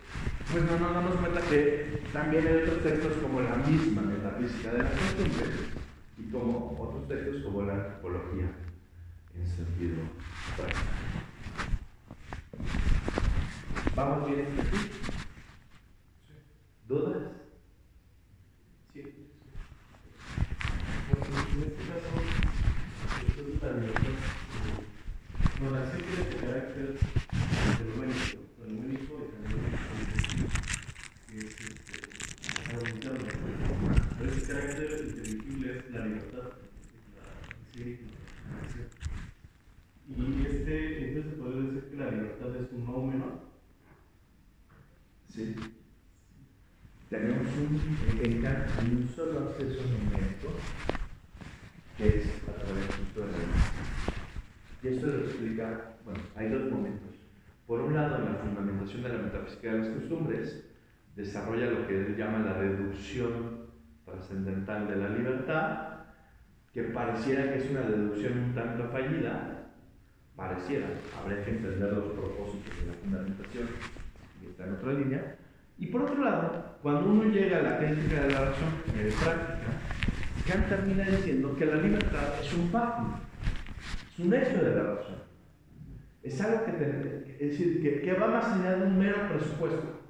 pues 0.50 0.64
no 0.64 0.78
nos 0.78 0.94
damos 0.94 1.14
cuenta 1.16 1.40
que 1.42 2.02
también 2.12 2.46
hay 2.46 2.57
otros 2.57 2.83
textos 2.83 3.12
como 3.22 3.40
la 3.40 3.57
misma 3.57 4.02
metafísica 4.02 4.72
de 4.72 4.78
las 4.78 4.92
costumbres 4.92 5.50
y 6.18 6.31
como 6.31 6.76
otros 6.78 7.09
textos 7.09 7.42
como 7.42 7.62
la 7.62 7.74
antropología 7.74 8.50
en 9.35 9.46
sentido 9.46 9.96
práctico. 10.57 11.21
¿Vamos 13.94 14.26
bien 14.26 14.46
aquí? 14.59 14.90
¿Dudas? 16.88 17.33
en 21.52 21.62
este 21.62 21.83
caso, 21.85 22.11
esto 23.28 23.42
es 23.52 23.61
para 23.61 23.74
nosotros, 23.74 24.16
bueno, 25.61 25.76
así 25.76 25.96
tiene 26.02 26.22
este 26.22 26.37
carácter 26.37 26.96
fenoménico, 27.76 28.38
fenoménico 28.59 29.12
y 29.20 29.31
también 29.31 29.61
que 31.28 31.38
es 31.38 31.61
este. 31.61 31.94
Pero 34.18 34.33
ese 34.33 34.52
carácter 34.52 34.88
inteligible 35.07 35.78
es 35.78 35.90
la 35.90 36.07
libertad, 36.07 36.48
la, 37.14 37.24
sí, 37.74 38.00
y 40.09 40.46
este, 40.46 41.09
entonces 41.09 41.35
podría 41.35 41.72
decir 41.72 41.90
que 41.90 41.96
la 41.96 42.11
libertad 42.11 42.57
es 42.57 42.72
un 42.72 42.85
no 42.87 43.02
menor. 43.02 43.51
Sí. 45.34 45.54
tenemos 47.08 47.46
un, 47.56 48.20
en 48.22 48.42
Kant 48.42 48.68
hay 48.78 48.86
un 48.90 49.08
solo 49.08 49.48
acceso 49.48 49.80
numérico 49.80 50.48
que 51.96 52.06
es 52.06 52.26
a 52.46 52.52
través 52.52 52.86
de 52.86 53.20
la 53.20 53.38
Y 54.82 54.94
esto 54.94 55.06
lo 55.06 55.24
explica, 55.24 55.94
bueno, 56.04 56.20
hay 56.36 56.50
dos 56.50 56.70
momentos. 56.70 57.16
Por 57.66 57.80
un 57.80 57.94
lado, 57.94 58.18
en 58.18 58.24
la 58.26 58.40
fundamentación 58.40 59.04
de 59.04 59.08
la 59.08 59.22
metafísica 59.22 59.72
de 59.72 59.78
las 59.78 59.88
costumbres, 59.88 60.64
desarrolla 61.16 61.70
lo 61.70 61.86
que 61.86 61.96
él 61.96 62.16
llama 62.18 62.40
la 62.40 62.60
deducción 62.60 63.68
trascendental 64.04 64.86
de 64.86 64.96
la 64.96 65.08
libertad, 65.08 65.88
que 66.74 66.82
pareciera 66.82 67.54
que 67.54 67.58
es 67.58 67.70
una 67.70 67.82
deducción 67.82 68.38
un 68.38 68.54
tanto 68.54 68.90
fallida, 68.90 69.70
pareciera, 70.36 70.88
habría 71.18 71.42
que 71.42 71.52
entender 71.52 71.90
los 71.90 72.12
propósitos 72.12 72.80
de 72.80 72.86
la 72.86 72.98
fundamentación, 73.02 73.68
en 74.64 74.75
otra 74.75 74.92
línea. 74.92 75.37
Y 75.79 75.87
por 75.87 76.03
otro 76.03 76.22
lado, 76.22 76.79
cuando 76.83 77.11
uno 77.11 77.25
llega 77.25 77.59
a 77.59 77.62
la 77.62 77.79
crítica 77.79 78.22
de 78.22 78.31
la 78.31 78.44
razón 78.46 78.83
práctica, 78.87 79.72
Kant 80.46 80.68
termina 80.68 81.05
diciendo 81.05 81.57
que 81.57 81.66
la 81.66 81.77
libertad 81.77 82.40
es 82.40 82.53
un 82.53 82.68
facto, 82.70 83.20
es 84.12 84.18
un 84.18 84.35
hecho 84.35 84.64
de 84.64 84.75
la 84.75 84.83
razón. 84.83 85.16
Es 86.22 86.40
algo 86.40 86.64
que, 86.64 86.72
decir, 86.72 88.03
que, 88.05 88.12
va 88.14 88.29
más 88.29 88.46
allá 88.46 88.77
de 88.77 88.87
un 88.87 88.98
mero 88.98 89.29
presupuesto. 89.29 90.01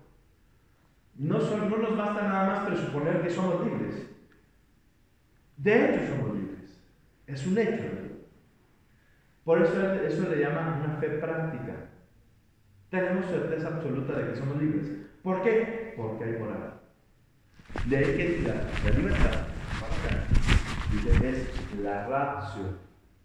No, 1.17 1.39
no 1.39 1.77
nos 1.79 1.97
basta 1.97 2.23
nada 2.23 2.47
más 2.47 2.69
presuponer 2.69 3.23
que 3.23 3.31
somos 3.31 3.65
libres. 3.65 4.09
De 5.57 5.85
hecho 5.85 6.15
somos 6.15 6.35
libres. 6.35 6.83
Es 7.27 7.47
un 7.47 7.59
hecho. 7.59 7.85
Por 9.45 9.63
eso 9.63 9.95
eso 9.95 10.29
le 10.29 10.41
llama 10.41 10.83
una 10.85 10.97
fe 10.97 11.09
práctica. 11.09 11.92
Tenemos 12.93 13.25
certeza 13.25 13.69
absoluta 13.69 14.13
de 14.19 14.29
que 14.29 14.37
somos 14.37 14.61
libres. 14.61 14.87
¿Por 15.23 15.43
qué? 15.43 15.95
Porque 15.97 16.25
hay 16.25 16.33
moral. 16.33 16.75
De 17.87 17.97
ahí 17.97 18.05
que 18.05 18.43
la 18.47 18.91
libertad 18.91 19.47
es 21.25 21.81
la 21.83 22.07
ratio 22.07 22.65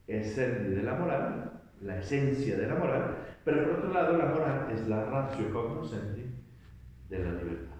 esencia 0.07 0.69
de 0.69 0.83
la 0.83 0.93
moral, 0.93 1.51
la 1.81 1.99
esencia 1.99 2.55
de 2.55 2.65
la 2.65 2.75
moral, 2.75 3.17
pero 3.43 3.65
por 3.65 3.79
otro 3.79 3.93
lado 3.93 4.17
la 4.17 4.27
moral 4.27 4.67
es 4.73 4.87
la 4.87 5.03
ratio 5.03 5.51
cognoscente 5.51 6.27
de 7.09 7.19
la 7.19 7.33
libertad. 7.33 7.75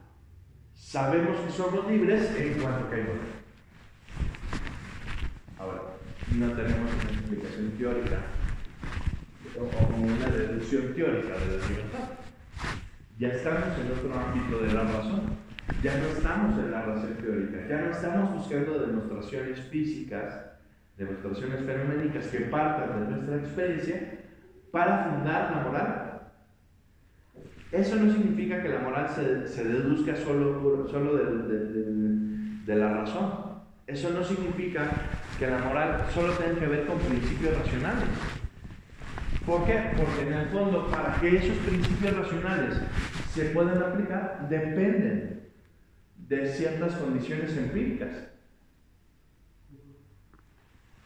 Sabemos 0.74 1.40
que 1.40 1.52
somos 1.54 1.90
libres 1.90 2.36
en 2.36 2.62
cuanto 2.62 2.90
que 2.90 2.96
hay 2.96 3.04
moral. 3.04 3.28
Ahora, 5.58 5.82
no 6.36 6.52
tenemos 6.52 6.92
una 6.92 7.12
explicación 7.14 7.72
teórica 7.78 8.20
o 9.60 10.04
una 10.04 10.28
deducción 10.28 10.94
teórica 10.94 11.34
de 11.34 11.58
la 11.58 11.68
libertad. 11.68 12.10
Ya 13.20 13.30
estamos 13.30 13.80
en 13.80 13.92
otro 13.92 14.20
ámbito 14.20 14.60
de 14.60 14.74
la 14.74 14.84
razón 14.84 15.38
ya 15.84 15.98
no 15.98 16.08
estamos 16.08 16.58
en 16.58 16.72
la 16.72 16.82
razón 16.82 17.14
teórica, 17.22 17.68
ya 17.68 17.82
no 17.82 17.92
estamos 17.92 18.34
buscando 18.36 18.80
demostraciones 18.80 19.60
físicas, 19.62 20.34
demostraciones 20.98 21.64
fenoménicas 21.66 22.28
que 22.28 22.40
partan 22.42 23.00
de 23.00 23.12
nuestra 23.12 23.38
experiencia 23.38 24.20
para 24.72 25.06
fundar 25.06 25.52
la 25.52 25.62
moral. 25.64 26.22
Eso 27.72 27.98
no 27.98 28.12
significa 28.12 28.62
que 28.62 28.70
la 28.70 28.80
moral 28.80 29.10
se, 29.10 29.64
deduzca 29.64 30.16
solo, 30.16 30.88
solo 30.90 31.16
de, 31.16 32.76
la 32.76 32.94
razón. 32.94 33.58
Eso 33.86 34.10
no 34.12 34.24
significa 34.24 34.90
que 35.38 35.48
la 35.48 35.60
moral 35.60 36.06
solo 36.14 36.34
tenga 36.34 36.60
que 36.60 36.68
ver 36.68 36.86
con 36.88 36.98
principios 36.98 37.58
racionales. 37.58 38.08
¿Por 39.48 39.66
qué? 39.66 39.92
Porque 39.96 40.28
en 40.28 40.34
el 40.34 40.50
fondo, 40.50 40.92
para 40.92 41.18
que 41.22 41.38
esos 41.38 41.56
principios 41.60 42.18
racionales 42.18 42.82
se 43.34 43.46
puedan 43.46 43.82
aplicar, 43.82 44.46
dependen 44.50 45.48
de 46.28 46.52
ciertas 46.52 46.96
condiciones 46.96 47.56
empíricas. 47.56 48.10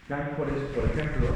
Kant, 0.08 0.32
por, 0.32 0.48
por 0.48 0.86
ejemplo, 0.86 1.28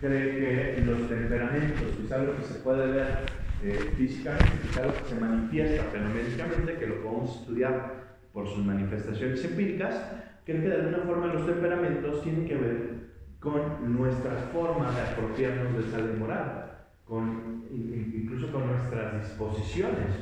cree 0.00 0.76
que 0.76 0.82
los 0.86 1.06
temperamentos, 1.06 1.94
que 1.94 2.06
es 2.06 2.12
algo 2.12 2.34
que 2.36 2.42
se 2.42 2.54
puede 2.60 2.92
ver 2.92 3.26
eh, 3.62 3.92
físicamente, 3.98 4.68
es 4.70 4.76
algo 4.78 4.94
que 4.94 5.04
se 5.04 5.20
manifiesta 5.20 5.84
fenoménicamente, 5.92 6.78
que 6.78 6.86
lo 6.86 7.02
podemos 7.02 7.40
estudiar 7.42 8.16
por 8.32 8.48
sus 8.48 8.64
manifestaciones 8.64 9.44
empíricas, 9.44 10.02
cree 10.46 10.62
que 10.62 10.68
de 10.68 10.76
alguna 10.76 11.04
forma 11.04 11.26
los 11.26 11.44
temperamentos 11.44 12.22
tienen 12.22 12.48
que 12.48 12.56
ver 12.56 12.98
con 13.40 13.96
nuestras 13.96 14.44
formas 14.52 14.94
de 14.94 15.02
apropiarnos 15.02 15.74
de 15.74 15.88
esa 15.88 15.98
ley 15.98 16.16
moral, 16.16 16.72
con, 17.04 17.64
incluso 17.70 18.52
con 18.52 18.66
nuestras 18.66 19.22
disposiciones 19.22 20.14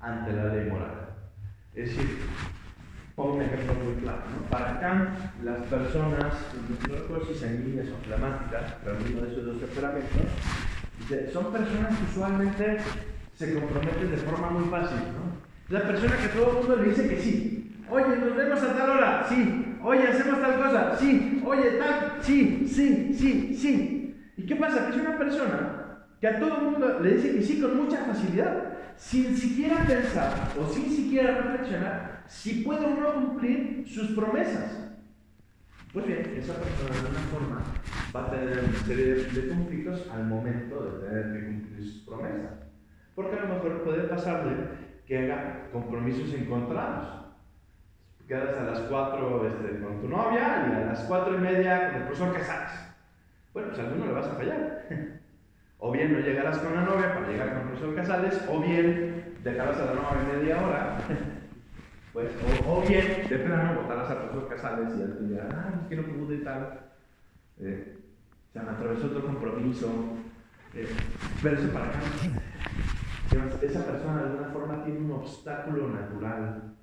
ante 0.00 0.32
la 0.32 0.46
ley 0.46 0.70
moral. 0.70 1.08
Es 1.74 1.90
decir, 1.90 2.18
pongo 3.14 3.34
un 3.34 3.42
ejemplo 3.42 3.74
muy 3.74 3.94
claro. 4.02 4.22
Para 4.50 4.80
Kant, 4.80 5.10
las 5.42 5.62
personas, 5.66 6.34
no 6.88 6.94
recuerdo 6.94 7.26
si 7.26 7.34
sanguíneas 7.34 7.88
o 7.88 8.04
flamáticas, 8.04 8.74
pero 8.82 8.96
uno 8.96 9.22
de 9.22 9.32
esos 9.32 9.46
dos 9.46 9.60
temperamentos, 9.60 11.32
son 11.32 11.52
personas 11.52 11.98
que 11.98 12.04
usualmente 12.10 12.78
se 13.34 13.54
comprometen 13.54 14.10
de 14.10 14.16
forma 14.16 14.50
muy 14.50 14.64
fácil. 14.70 14.98
¿no? 14.98 15.76
La 15.76 15.82
persona 15.82 16.16
que 16.16 16.28
todo 16.28 16.50
el 16.50 16.56
mundo 16.56 16.76
le 16.76 16.88
dice 16.88 17.08
que 17.08 17.20
sí. 17.20 17.63
Oye, 17.90 18.16
nos 18.16 18.36
vemos 18.36 18.62
a 18.62 18.76
tal 18.76 18.90
hora, 18.90 19.26
sí. 19.28 19.76
Oye, 19.82 20.08
hacemos 20.08 20.40
tal 20.40 20.56
cosa, 20.56 20.96
sí. 20.96 21.42
Oye, 21.44 21.70
tal, 21.72 22.18
sí, 22.20 22.66
sí, 22.66 23.14
sí, 23.14 23.54
sí. 23.54 24.16
¿Y 24.36 24.46
qué 24.46 24.56
pasa? 24.56 24.86
Que 24.86 24.96
es 24.96 25.06
una 25.06 25.18
persona 25.18 25.84
que 26.20 26.28
a 26.28 26.38
todo 26.38 26.56
el 26.56 26.62
mundo 26.62 27.00
le 27.00 27.14
dice 27.14 27.34
que 27.34 27.42
sí 27.42 27.60
con 27.60 27.76
mucha 27.76 27.98
facilidad 28.04 28.74
sin 28.96 29.36
siquiera 29.36 29.84
pensar 29.86 30.52
o 30.58 30.66
sin 30.66 30.88
siquiera 30.88 31.42
reflexionar 31.42 32.22
si 32.26 32.62
puede 32.62 32.86
o 32.86 32.94
no 32.94 33.14
cumplir 33.14 33.84
sus 33.86 34.12
promesas. 34.12 34.84
Pues 35.92 36.06
bien, 36.06 36.34
esa 36.36 36.54
persona 36.54 36.90
de 36.90 36.98
alguna 36.98 37.20
forma 37.30 37.62
va 38.14 38.26
a 38.26 38.30
tener 38.30 38.58
una 38.58 38.78
serie 38.78 39.14
de, 39.14 39.48
conflictos 39.48 40.10
al 40.12 40.26
momento 40.26 40.82
de 40.82 41.08
tener 41.08 41.32
que 41.32 41.46
cumplir 41.46 41.84
sus 41.84 42.02
promesas. 42.02 42.52
Porque 43.14 43.36
a 43.36 43.44
lo 43.44 43.54
mejor 43.54 43.84
puede 43.84 44.08
pasarle 44.08 44.56
que 45.06 45.18
haga 45.18 45.68
compromisos 45.72 46.34
encontrados. 46.34 47.23
Quedas 48.26 48.56
a 48.56 48.62
las 48.62 48.80
4 48.80 49.46
este, 49.46 49.80
con 49.80 50.00
tu 50.00 50.08
novia 50.08 50.66
y 50.70 50.82
a 50.82 50.86
las 50.86 51.00
4 51.00 51.34
y 51.34 51.38
media 51.38 51.88
con 51.88 51.96
el 51.96 52.06
profesor 52.06 52.32
Casales. 52.32 52.70
Bueno, 53.52 53.68
pues 53.68 53.80
a 53.80 53.82
alguno 53.82 54.06
le 54.06 54.12
vas 54.12 54.26
a 54.26 54.34
fallar. 54.34 54.84
O 55.78 55.92
bien 55.92 56.14
no 56.14 56.20
llegarás 56.20 56.56
con 56.58 56.74
la 56.74 56.80
novia 56.80 57.12
para 57.12 57.28
llegar 57.28 57.50
con 57.50 57.58
el 57.58 57.64
profesor 57.64 57.94
Casales, 57.94 58.42
o 58.48 58.58
bien 58.58 59.36
dejarás 59.44 59.76
a 59.76 59.84
la 59.84 59.94
novia 59.94 60.32
media 60.32 60.64
hora, 60.64 60.98
pues, 62.14 62.30
o, 62.66 62.80
bien 62.88 63.28
de 63.28 63.38
plano 63.40 63.82
votarás 63.82 64.10
al 64.10 64.30
profesor 64.30 64.48
Casales 64.48 64.94
y 64.94 64.98
te 64.98 65.24
dirá, 65.24 65.48
ah, 65.52 65.80
es 65.82 65.88
que 65.88 65.96
no 65.96 66.04
pude 66.04 66.38
tal. 66.38 66.80
Eh, 67.60 67.98
se 68.50 68.62
me 68.62 68.70
atravesó 68.70 69.08
otro 69.08 69.26
compromiso. 69.26 69.90
Eh, 70.72 70.88
pero 71.42 71.58
eso 71.58 71.68
para 71.68 71.86
acá. 71.86 71.98
Esa 73.60 73.84
persona 73.84 74.22
de 74.22 74.30
alguna 74.30 74.48
forma 74.48 74.84
tiene 74.84 75.00
un 75.00 75.10
obstáculo 75.10 75.88
natural 75.88 76.74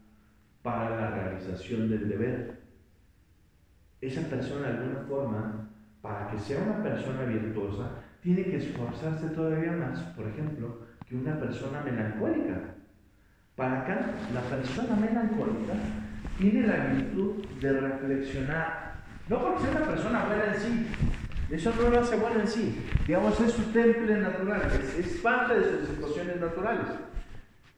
para 0.61 0.89
la 0.89 1.11
realización 1.11 1.89
del 1.89 2.07
deber. 2.07 2.61
Esa 3.99 4.21
persona 4.21 4.67
de 4.67 4.77
alguna 4.77 4.99
forma, 5.07 5.69
para 6.01 6.29
que 6.29 6.39
sea 6.39 6.63
una 6.63 6.83
persona 6.83 7.23
virtuosa, 7.23 7.91
tiene 8.21 8.43
que 8.43 8.57
esforzarse 8.57 9.27
todavía 9.29 9.71
más, 9.71 9.99
por 10.15 10.27
ejemplo, 10.27 10.79
que 11.07 11.15
una 11.15 11.39
persona 11.39 11.81
melancólica. 11.81 12.75
Para 13.55 13.81
acá, 13.81 14.11
la 14.33 14.41
persona 14.41 14.95
melancólica 14.95 15.73
tiene 16.37 16.67
la 16.67 16.85
virtud 16.87 17.45
de 17.59 17.79
reflexionar, 17.79 18.93
no 19.27 19.41
porque 19.41 19.63
sea 19.63 19.71
una 19.71 19.87
persona 19.87 20.25
buena 20.25 20.53
en 20.53 20.59
sí, 20.59 20.87
eso 21.49 21.73
no 21.75 21.89
lo 21.89 21.99
hace 21.99 22.15
bueno 22.15 22.39
en 22.39 22.47
sí, 22.47 22.87
digamos, 23.05 23.39
es 23.41 23.51
su 23.51 23.63
temple 23.71 24.19
natural, 24.19 24.61
es, 24.71 25.05
es 25.05 25.21
parte 25.21 25.59
de 25.59 25.77
sus 25.79 25.89
situaciones 25.89 26.39
naturales. 26.39 26.87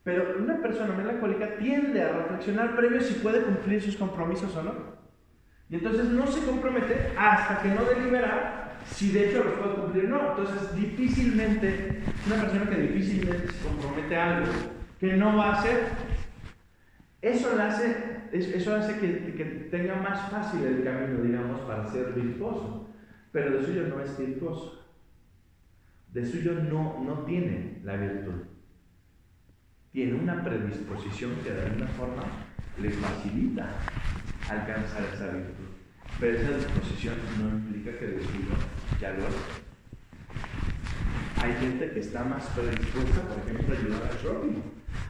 Pero 0.04 0.36
una 0.38 0.62
persona 0.62 0.95
melancólica 0.95 1.56
tiende 1.58 2.01
a 2.01 2.12
reflexionar 2.12 2.76
previo 2.76 2.99
si 2.99 3.14
puede 3.16 3.41
cumplir 3.41 3.82
sus 3.82 3.95
compromisos 3.95 4.56
o 4.56 4.64
no. 4.64 4.74
Y 5.70 5.76
entonces 5.76 6.06
no 6.06 6.28
se 6.28 6.45
compromete 6.45 7.14
hasta 7.18 7.62
que 7.62 7.70
no 7.70 7.86
delibera 7.86 8.64
si 8.86 9.12
de 9.12 9.30
hecho 9.30 9.43
los 9.43 9.54
puede 9.54 9.76
cumplir 9.76 10.06
o 10.06 10.10
no. 10.10 10.30
Entonces, 10.32 10.76
difícilmente, 10.76 12.01
una 12.28 12.41
persona 12.41 12.70
que 12.70 12.82
difícilmente 12.82 13.51
se 13.51 13.68
compromete 13.68 14.16
a 14.16 14.38
algo 14.38 14.51
que 14.99 15.14
no 15.14 15.38
va 15.38 15.47
a 15.47 15.60
hacer, 15.60 15.80
eso, 17.22 17.58
hace, 17.60 17.95
eso 18.34 18.76
hace 18.76 18.99
que, 18.99 19.34
que, 19.36 19.45
tenga 19.72 19.95
más 19.95 20.30
fácil 20.30 20.66
el 20.66 20.84
camino, 20.84 21.24
digamos, 21.24 21.62
para 21.62 21.88
ser 21.88 22.12
virtuoso. 22.14 22.89
Pero 23.32 23.58
de 23.58 23.66
suyo 23.66 23.88
no 23.88 24.01
es 24.01 24.18
virtuoso. 24.18 24.86
De 26.12 26.26
suyo 26.26 26.54
no, 26.54 27.01
no 27.04 27.20
tiene 27.26 27.80
la 27.84 27.95
virtud. 27.95 28.53
Tiene 29.93 30.15
una 30.15 30.43
predisposición 30.43 31.33
que 31.43 31.51
de 31.51 31.61
alguna 31.61 31.87
forma 31.89 32.23
le 32.81 32.89
facilita 32.89 33.69
alcanzar 34.49 35.03
esa 35.13 35.27
virtud. 35.27 35.65
Pero 36.19 36.39
esa 36.39 36.57
disposición 36.57 37.13
no 37.39 37.49
implica 37.59 37.99
que 37.99 38.07
de 38.07 38.23
suyo 38.23 38.55
ya 38.99 39.11
lo 39.11 39.27
hace. 39.27 39.37
Hay 41.43 41.53
gente 41.61 41.91
que 41.91 41.99
está 41.99 42.23
más 42.23 42.43
predispuesta, 42.47 43.21
por 43.21 43.37
ejemplo, 43.37 43.75
a 43.75 43.79
ayudar 43.79 44.01
al 44.09 44.17
prójimo. 44.17 44.63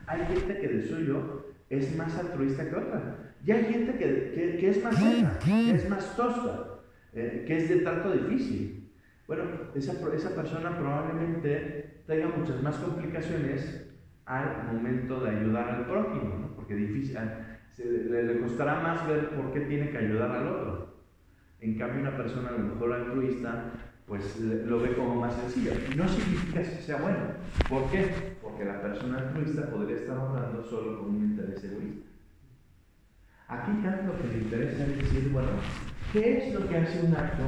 Hay 0.05 0.25
gente 0.25 0.57
que 0.59 0.67
de 0.67 0.86
suyo 0.86 1.45
es 1.69 1.95
más 1.95 2.13
altruista 2.17 2.69
que 2.69 2.75
otra. 2.75 3.36
Y 3.45 3.51
hay 3.51 3.63
gente 3.63 3.93
que, 3.93 4.57
que, 4.59 4.69
es 4.69 4.84
más 4.84 4.97
seca, 4.97 5.39
que 5.39 5.71
es 5.75 5.89
más 5.89 6.13
tosta, 6.17 6.81
eh, 7.13 7.45
que 7.47 7.55
es 7.55 7.69
de 7.69 7.77
trato 7.77 8.11
difícil. 8.11 8.91
Bueno, 9.27 9.43
esa, 9.75 9.93
esa 10.13 10.36
persona 10.36 10.77
probablemente 10.77 12.01
tenga 12.05 12.27
muchas 12.27 12.61
más 12.61 12.75
complicaciones 12.75 13.93
al 14.26 14.74
momento 14.74 15.19
de 15.19 15.30
ayudar 15.32 15.69
al 15.69 15.86
prójimo, 15.86 16.38
¿no? 16.39 16.55
porque 16.55 16.76
difícil, 16.76 17.17
le, 17.78 18.24
le, 18.24 18.39
costará 18.39 18.80
más 18.80 19.07
ver 19.07 19.30
por 19.30 19.51
qué 19.51 19.61
tiene 19.61 19.89
que 19.89 19.97
ayudar 19.97 20.32
al 20.32 20.47
otro. 20.47 20.93
En 21.59 21.78
cambio, 21.78 22.01
una 22.01 22.15
persona 22.17 22.49
a 22.49 22.51
lo 22.53 22.59
mejor 22.59 22.93
altruista, 22.93 23.71
pues 24.05 24.39
lo 24.39 24.80
ve 24.82 24.95
como 24.95 25.15
más 25.15 25.34
sencillo. 25.34 25.71
Y 25.91 25.95
no 25.95 26.07
significa 26.07 26.61
que 26.61 26.82
sea 26.82 26.97
bueno. 26.97 27.17
¿Por 27.69 27.89
qué? 27.89 28.36
Porque 28.41 28.65
la 28.65 28.82
persona 28.82 29.19
altruista 29.19 29.69
podría 29.69 29.97
estar 29.97 30.17
hablando 30.17 30.63
solo 30.63 30.99
con 30.99 31.15
un 31.15 31.24
interés 31.24 31.63
egoísta. 31.63 32.07
Aquí 33.47 33.71
Kant 33.84 34.05
lo 34.05 34.17
que 34.17 34.28
le 34.28 34.43
interesa 34.43 34.84
es 34.84 34.97
decir, 34.97 35.30
bueno, 35.32 35.49
¿qué 36.11 36.38
es 36.38 36.53
lo 36.53 36.67
que 36.67 36.78
hace 36.78 37.05
un 37.05 37.15
acto 37.15 37.43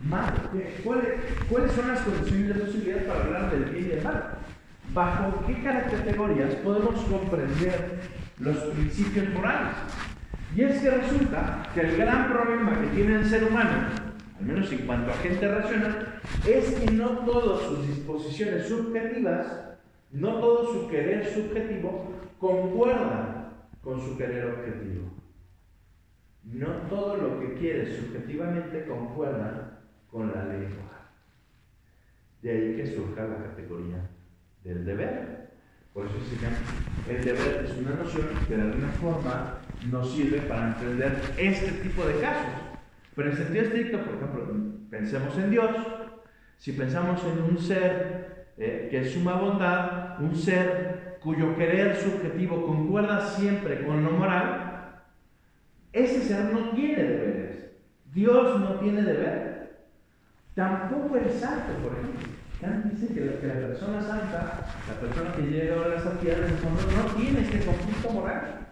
malo? 0.00 0.36
¿Cuáles, 0.84 1.08
¿Cuáles 1.48 1.72
son 1.72 1.88
las 1.88 2.00
condiciones 2.00 2.48
de 2.48 2.54
posibilidad 2.54 3.06
para 3.06 3.24
hablar 3.24 3.50
del 3.50 3.64
bien 3.64 3.84
y 3.84 3.88
del 3.88 4.04
mal? 4.04 4.38
¿Bajo 4.94 5.46
qué 5.46 5.62
categorías 5.62 6.54
podemos 6.56 7.00
comprender 7.04 8.00
los 8.38 8.58
principios 8.58 9.30
morales? 9.30 9.74
Y 10.54 10.64
es 10.64 10.82
que 10.82 10.90
resulta 10.90 11.66
que 11.72 11.80
el 11.80 11.96
gran 11.96 12.30
problema 12.30 12.78
que 12.78 12.88
tiene 12.88 13.14
el 13.14 13.24
ser 13.24 13.44
humano, 13.44 13.86
al 14.38 14.44
menos 14.44 14.70
en 14.70 14.84
cuanto 14.84 15.10
a 15.10 15.14
gente 15.14 15.48
racional, 15.48 16.20
es 16.46 16.74
que 16.74 16.90
no 16.90 17.08
todas 17.20 17.62
sus 17.68 17.86
disposiciones 17.88 18.68
subjetivas, 18.68 19.46
no 20.10 20.34
todo 20.40 20.74
su 20.74 20.88
querer 20.88 21.24
subjetivo 21.24 22.12
concuerda 22.38 23.50
con 23.80 23.98
su 23.98 24.18
querer 24.18 24.44
objetivo. 24.44 25.10
No 26.44 26.66
todo 26.90 27.16
lo 27.16 27.40
que 27.40 27.54
quiere 27.54 27.96
subjetivamente 27.96 28.84
concuerda 28.84 29.80
con 30.10 30.30
la 30.34 30.44
ley 30.44 30.68
moral. 30.68 31.08
De 32.42 32.50
ahí 32.50 32.76
que 32.76 32.86
surja 32.86 33.24
la 33.24 33.36
categoría 33.36 34.11
del 34.64 34.84
deber. 34.84 35.50
Por 35.92 36.06
eso 36.06 36.14
se 36.28 36.36
llama, 36.36 36.56
el 37.08 37.24
deber 37.24 37.66
es 37.66 37.76
una 37.76 37.96
noción 37.96 38.28
que 38.48 38.56
de 38.56 38.62
alguna 38.62 38.88
forma 38.92 39.58
nos 39.90 40.10
sirve 40.12 40.40
para 40.40 40.68
entender 40.68 41.20
este 41.36 41.72
tipo 41.82 42.04
de 42.06 42.20
casos. 42.20 42.52
Pero 43.14 43.30
en 43.30 43.36
sentido 43.36 43.64
estricto, 43.64 43.98
por 43.98 44.14
ejemplo, 44.14 44.46
pensemos 44.90 45.36
en 45.36 45.50
Dios. 45.50 45.70
Si 46.56 46.72
pensamos 46.72 47.22
en 47.24 47.42
un 47.42 47.58
ser 47.58 48.52
eh, 48.56 48.88
que 48.90 49.00
es 49.00 49.12
suma 49.12 49.34
bondad, 49.34 50.20
un 50.20 50.34
ser 50.34 51.18
cuyo 51.22 51.54
querer 51.56 51.96
subjetivo 51.96 52.66
concuerda 52.66 53.26
siempre 53.26 53.84
con 53.84 54.02
lo 54.02 54.12
moral, 54.12 55.02
ese 55.92 56.22
ser 56.22 56.52
no 56.52 56.70
tiene 56.70 57.02
deberes. 57.02 57.70
Dios 58.14 58.60
no 58.60 58.74
tiene 58.76 59.02
deber. 59.02 59.86
Tampoco 60.54 61.16
el 61.16 61.30
santo, 61.30 61.74
por 61.82 61.98
ejemplo. 61.98 62.41
Kant 62.62 62.84
dice 62.84 63.12
que 63.12 63.24
la, 63.24 63.32
persona 63.66 64.00
santa, 64.00 64.64
la 64.86 65.00
persona 65.00 65.34
que 65.34 65.42
llega 65.42 65.84
a 65.84 65.88
la 65.88 66.00
santidad 66.00 66.36
de 66.36 66.48
no 66.52 67.14
tiene 67.16 67.40
este 67.40 67.66
conflicto 67.66 68.10
moral. 68.10 68.68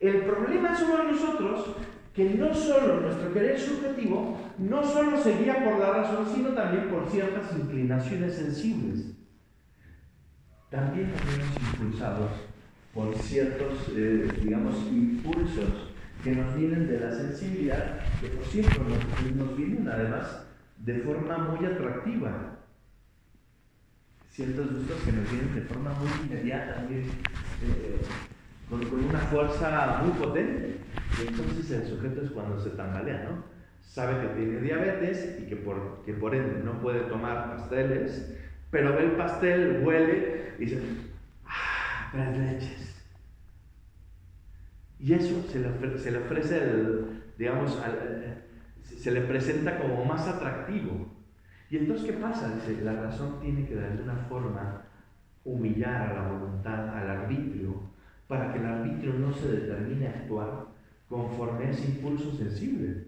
El 0.00 0.22
problema 0.22 0.76
somos 0.76 1.04
nosotros 1.04 1.76
que 2.12 2.30
no 2.30 2.52
solo 2.52 3.00
nuestro 3.00 3.32
querer 3.32 3.58
subjetivo 3.58 4.36
no 4.58 4.84
solo 4.84 5.16
se 5.16 5.38
guía 5.38 5.64
por 5.64 5.78
la 5.78 5.92
razón, 5.92 6.26
sino 6.34 6.48
también 6.50 6.88
por 6.88 7.08
ciertas 7.08 7.56
inclinaciones 7.56 8.34
sensibles. 8.34 9.14
También 10.68 11.12
estamos 11.14 11.74
impulsados 11.74 12.30
por 12.92 13.14
ciertos, 13.14 13.88
eh, 13.96 14.28
digamos, 14.42 14.74
impulsos 14.90 15.92
que 16.24 16.32
nos 16.32 16.56
vienen 16.56 16.88
de 16.88 16.98
la 16.98 17.12
sensibilidad, 17.12 18.00
que 18.20 18.28
por 18.28 18.44
cierto 18.46 18.82
nos, 18.82 19.36
nos 19.36 19.56
vienen 19.56 19.88
además 19.88 20.44
de 20.78 20.98
forma 20.98 21.38
muy 21.38 21.64
atractiva 21.64 22.61
ciertos 24.32 24.72
gustos 24.72 25.02
que 25.02 25.12
nos 25.12 25.30
vienen 25.30 25.54
de 25.54 25.60
forma 25.62 25.92
muy 25.92 26.08
inmediata, 26.26 26.86
muy, 26.88 27.00
eh, 27.00 28.00
con, 28.68 28.80
una 29.04 29.18
fuerza 29.18 30.02
muy 30.02 30.12
potente. 30.12 30.78
Y 31.18 31.28
entonces 31.28 31.70
el 31.70 31.86
sujeto 31.86 32.22
es 32.22 32.30
cuando 32.30 32.58
se 32.58 32.70
tambalea, 32.70 33.28
¿no? 33.28 33.44
Sabe 33.82 34.22
que 34.22 34.34
tiene 34.34 34.60
diabetes 34.60 35.38
y 35.42 35.46
que 35.46 35.56
por, 35.56 36.02
que 36.06 36.14
por 36.14 36.34
ende 36.34 36.62
no 36.64 36.80
puede 36.80 37.00
tomar 37.00 37.50
pasteles, 37.50 38.34
pero 38.70 38.94
ve 38.94 39.04
el 39.04 39.12
pastel, 39.12 39.82
huele 39.84 40.54
y 40.58 40.64
dice, 40.64 40.80
¡ah, 41.46 42.08
tres 42.12 42.38
leches! 42.38 43.04
Y 44.98 45.12
eso 45.12 45.42
se 45.50 45.58
le, 45.58 45.98
se 45.98 46.10
le 46.10 46.18
ofrece, 46.18 46.56
el, 46.56 47.22
digamos, 47.36 47.78
se 48.96 49.10
le 49.10 49.20
presenta 49.22 49.78
como 49.78 50.04
más 50.06 50.26
atractivo. 50.26 51.21
Y 51.72 51.78
entonces, 51.78 52.04
¿qué 52.04 52.12
pasa? 52.18 52.54
Dice, 52.54 52.82
la 52.82 52.92
razón 52.92 53.40
tiene 53.40 53.66
que 53.66 53.74
de 53.76 53.86
alguna 53.86 54.14
forma 54.28 54.82
humillar 55.42 56.02
a 56.02 56.12
la 56.12 56.28
voluntad, 56.28 56.86
al 56.90 57.08
arbitrio, 57.08 57.84
para 58.28 58.52
que 58.52 58.58
el 58.58 58.66
arbitrio 58.66 59.14
no 59.14 59.32
se 59.32 59.48
determine 59.48 60.06
a 60.06 60.10
actuar 60.10 60.66
conforme 61.08 61.64
a 61.64 61.70
ese 61.70 61.86
impulso 61.86 62.30
sensible. 62.30 63.06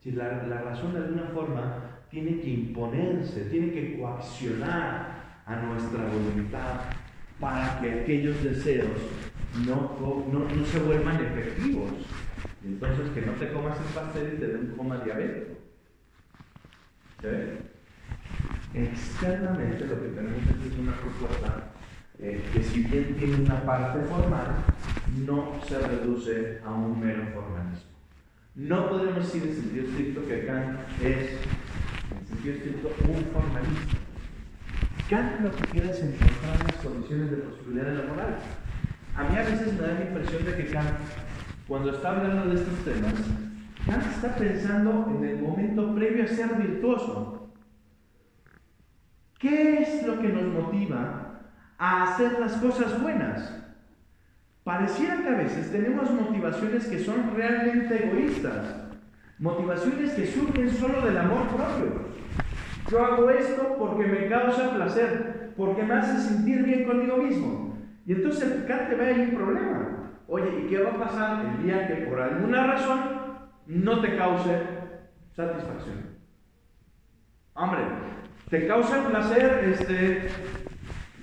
Si 0.00 0.12
la, 0.12 0.44
la 0.44 0.62
razón 0.62 0.94
de 0.94 1.00
alguna 1.00 1.24
forma 1.24 1.74
tiene 2.08 2.40
que 2.40 2.48
imponerse, 2.48 3.50
tiene 3.50 3.72
que 3.72 3.98
coaccionar 3.98 5.42
a 5.44 5.56
nuestra 5.56 6.06
voluntad 6.06 6.80
para 7.38 7.78
que 7.82 8.00
aquellos 8.00 8.42
deseos 8.42 8.96
no, 9.66 9.94
no, 10.32 10.48
no 10.56 10.64
se 10.64 10.78
vuelvan 10.78 11.22
efectivos. 11.22 11.90
Entonces, 12.64 13.10
que 13.10 13.26
no 13.26 13.32
te 13.32 13.52
comas 13.52 13.78
el 13.78 13.94
pastel 13.94 14.32
y 14.36 14.40
te 14.40 14.46
dé 14.46 14.56
un 14.56 14.74
coma 14.74 15.04
diabético. 15.04 15.58
¿Sí? 17.20 17.75
Externamente 18.74 19.86
lo 19.86 20.02
que 20.02 20.08
tenemos 20.08 20.42
es 20.66 20.78
una 20.78 20.92
propuesta 20.92 21.72
eh, 22.18 22.42
que 22.52 22.62
si 22.62 22.82
bien 22.82 23.14
tiene 23.18 23.36
una 23.44 23.62
parte 23.62 24.00
formal, 24.06 24.46
no 25.26 25.52
se 25.66 25.78
reduce 25.78 26.60
a 26.64 26.72
un 26.72 26.98
mero 26.98 27.24
formalismo. 27.34 27.90
No 28.54 28.88
podemos 28.88 29.16
decir 29.16 29.42
en 29.42 29.54
sentido 29.54 29.86
estricto 29.86 30.26
que 30.26 30.46
Kant 30.46 30.78
es, 31.02 31.32
en 32.10 32.26
sentido 32.26 32.54
estricto, 32.54 32.88
un 33.06 33.24
formalista. 33.34 33.98
Kant 35.10 35.40
lo 35.42 35.54
que 35.54 35.64
quiere 35.64 35.90
es 35.90 36.00
encontrar 36.00 36.64
las 36.64 36.76
condiciones 36.76 37.30
de 37.30 37.36
posibilidad 37.36 37.84
de 37.84 37.94
la 37.96 38.04
moral. 38.04 38.36
A 39.14 39.24
mí 39.24 39.36
a 39.36 39.42
veces 39.42 39.74
me 39.74 39.80
da 39.80 39.92
la 39.92 40.04
impresión 40.06 40.44
de 40.46 40.56
que 40.56 40.70
Kant, 40.70 40.88
cuando 41.68 41.90
está 41.90 42.16
hablando 42.16 42.48
de 42.48 42.60
estos 42.62 42.78
temas, 42.82 43.14
Kant 43.84 44.06
está 44.06 44.34
pensando 44.36 45.06
en 45.18 45.24
el 45.24 45.42
momento 45.42 45.94
previo 45.94 46.24
a 46.24 46.28
ser 46.28 46.54
virtuoso. 46.54 47.45
¿Qué 49.38 49.82
es 49.82 50.06
lo 50.06 50.18
que 50.18 50.28
nos 50.28 50.44
motiva 50.44 51.40
a 51.78 52.02
hacer 52.04 52.38
las 52.40 52.56
cosas 52.56 53.00
buenas? 53.02 53.64
Pareciera 54.64 55.22
que 55.22 55.28
a 55.28 55.36
veces 55.36 55.70
tenemos 55.70 56.10
motivaciones 56.10 56.86
que 56.86 56.98
son 56.98 57.34
realmente 57.36 58.06
egoístas, 58.06 58.74
motivaciones 59.38 60.12
que 60.14 60.26
surgen 60.26 60.70
solo 60.70 61.02
del 61.02 61.18
amor 61.18 61.46
propio. 61.48 62.06
Yo 62.90 63.04
hago 63.04 63.30
esto 63.30 63.76
porque 63.78 64.06
me 64.06 64.28
causa 64.28 64.74
placer, 64.74 65.52
porque 65.56 65.82
me 65.82 65.94
hace 65.94 66.18
sentir 66.18 66.62
bien 66.62 66.84
conmigo 66.84 67.18
mismo. 67.18 67.78
Y 68.06 68.12
entonces 68.12 68.52
picante 68.52 68.94
ve 68.94 69.06
ahí 69.06 69.20
un 69.20 69.36
problema. 69.36 70.10
Oye, 70.28 70.64
¿y 70.64 70.68
qué 70.68 70.82
va 70.82 70.90
a 70.92 70.98
pasar 70.98 71.46
el 71.46 71.62
día 71.62 71.86
que 71.86 72.06
por 72.06 72.20
alguna 72.20 72.66
razón 72.66 73.00
no 73.66 74.00
te 74.00 74.16
cause 74.16 74.62
satisfacción? 75.34 76.16
Hombre, 77.54 77.82
te 78.48 78.66
causa 78.66 79.08
placer 79.08 79.64
este, 79.72 80.28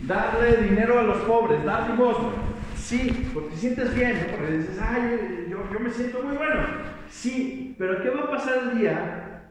darle 0.01 0.57
dinero 0.57 0.99
a 0.99 1.03
los 1.03 1.17
pobres, 1.19 1.63
dar 1.63 1.89
limosna. 1.89 2.29
Sí, 2.75 3.29
porque 3.33 3.51
te 3.51 3.57
sientes 3.57 3.95
bien, 3.95 4.27
porque 4.31 4.57
dices, 4.57 4.77
ay, 4.81 5.47
yo, 5.49 5.63
yo 5.71 5.79
me 5.79 5.89
siento 5.89 6.21
muy 6.21 6.35
bueno. 6.35 6.63
Sí, 7.09 7.75
pero 7.79 8.01
¿qué 8.01 8.09
va 8.09 8.23
a 8.23 8.31
pasar 8.31 8.57
el 8.63 8.79
día 8.79 9.43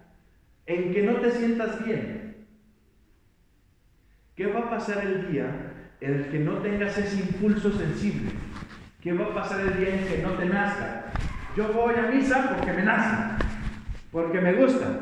en 0.66 0.92
que 0.92 1.02
no 1.02 1.14
te 1.14 1.30
sientas 1.30 1.84
bien? 1.84 2.46
¿Qué 4.36 4.46
va 4.46 4.60
a 4.60 4.70
pasar 4.70 5.04
el 5.04 5.30
día 5.30 5.46
en 6.00 6.14
el 6.14 6.24
que 6.26 6.38
no 6.40 6.58
tengas 6.58 6.96
ese 6.98 7.20
impulso 7.20 7.72
sensible? 7.72 8.32
¿Qué 9.00 9.12
va 9.12 9.26
a 9.26 9.34
pasar 9.34 9.60
el 9.60 9.78
día 9.78 9.94
en 9.94 10.06
que 10.06 10.22
no 10.22 10.32
te 10.32 10.44
nazca? 10.46 11.06
Yo 11.56 11.72
voy 11.72 11.94
a 11.94 12.10
misa 12.10 12.54
porque 12.54 12.72
me 12.72 12.82
nace, 12.82 13.44
porque 14.10 14.40
me 14.40 14.54
gusta. 14.54 15.00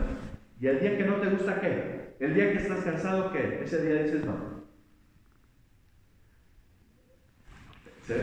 ¿Y 0.61 0.67
el 0.67 0.81
día 0.81 0.97
que 0.97 1.05
no 1.05 1.15
te 1.17 1.29
gusta 1.29 1.61
qué? 1.61 2.00
El 2.21 2.35
día 2.35 2.53
que 2.53 2.59
estás 2.59 2.85
cansado, 2.85 3.33
¿qué? 3.33 3.63
Ese 3.65 3.83
día 3.83 4.03
dices 4.03 4.25
no. 4.27 4.61
¿Sí? 8.07 8.15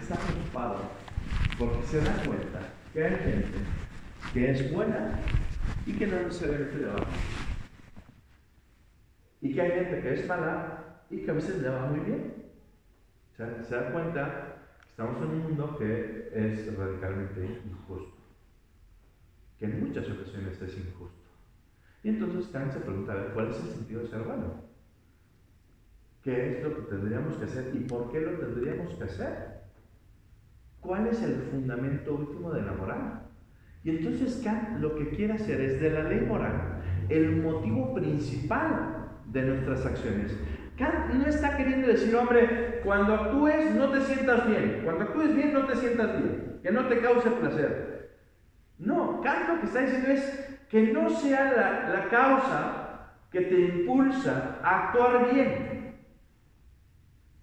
está 0.00 0.14
preocupado 0.14 0.90
porque 1.58 1.86
se 1.86 2.00
da 2.00 2.22
cuenta 2.24 2.60
que 2.92 3.04
hay 3.04 3.16
gente 3.16 3.58
que 4.32 4.50
es 4.52 4.72
buena 4.72 5.18
y 5.84 5.92
que 5.94 6.06
no 6.06 6.22
necesariamente 6.22 6.76
le 6.76 6.86
va 6.86 7.06
Y 9.40 9.54
que 9.54 9.60
hay 9.60 9.70
gente 9.72 10.00
que 10.00 10.14
es 10.14 10.28
mala 10.28 11.02
y 11.10 11.18
que 11.18 11.30
a 11.30 11.34
veces 11.34 11.60
le 11.60 11.68
va 11.68 11.86
muy 11.86 12.00
bien. 12.00 12.34
sea, 13.36 13.64
se 13.64 13.74
da 13.74 13.90
cuenta 13.90 14.58
que 14.84 14.90
estamos 14.90 15.20
en 15.22 15.28
un 15.30 15.42
mundo 15.42 15.76
que 15.78 16.30
es 16.32 16.76
radicalmente 16.76 17.44
injusto, 17.44 18.17
que 19.58 19.66
en 19.66 19.80
muchas 19.80 20.08
ocasiones 20.08 20.60
es 20.60 20.78
injusto. 20.78 21.28
Y 22.02 22.10
entonces 22.10 22.48
Kant 22.52 22.72
se 22.72 22.80
pregunta, 22.80 23.32
¿cuál 23.34 23.50
es 23.50 23.56
el 23.60 23.70
sentido 23.70 24.02
de 24.02 24.08
ser 24.08 24.22
bueno? 24.22 24.68
¿Qué 26.22 26.58
es 26.58 26.62
lo 26.62 26.74
que 26.74 26.82
tendríamos 26.82 27.36
que 27.36 27.44
hacer 27.44 27.72
y 27.74 27.80
por 27.80 28.12
qué 28.12 28.20
lo 28.20 28.32
tendríamos 28.32 28.94
que 28.94 29.04
hacer? 29.04 29.58
¿Cuál 30.80 31.08
es 31.08 31.22
el 31.22 31.34
fundamento 31.50 32.14
último 32.14 32.52
de 32.52 32.62
la 32.62 32.72
moral? 32.72 33.22
Y 33.82 33.90
entonces 33.90 34.40
Kant 34.44 34.80
lo 34.80 34.94
que 34.94 35.08
quiere 35.10 35.34
hacer 35.34 35.60
es 35.60 35.80
de 35.80 35.90
la 35.90 36.04
ley 36.04 36.20
moral 36.20 36.82
el 37.08 37.42
motivo 37.42 37.94
principal 37.94 39.08
de 39.26 39.42
nuestras 39.42 39.84
acciones. 39.86 40.36
Kant 40.76 41.14
no 41.14 41.26
está 41.26 41.56
queriendo 41.56 41.88
decir, 41.88 42.14
hombre, 42.14 42.80
cuando 42.84 43.14
actúes 43.14 43.74
no 43.74 43.90
te 43.90 44.00
sientas 44.02 44.46
bien, 44.46 44.82
cuando 44.84 45.04
actúes 45.04 45.34
bien 45.34 45.52
no 45.52 45.66
te 45.66 45.76
sientas 45.76 46.22
bien, 46.22 46.60
que 46.62 46.70
no 46.70 46.86
te 46.86 47.00
cause 47.00 47.30
placer. 47.30 47.97
No, 48.78 49.20
Kant 49.20 49.48
lo 49.48 49.60
que 49.60 49.66
está 49.66 49.80
diciendo 49.80 50.08
es 50.08 50.58
que 50.68 50.92
no 50.92 51.10
sea 51.10 51.52
la, 51.92 52.08
causa 52.08 53.10
que 53.30 53.40
te 53.42 53.60
impulsa 53.60 54.58
a 54.62 54.86
actuar 54.86 55.32
bien, 55.32 55.94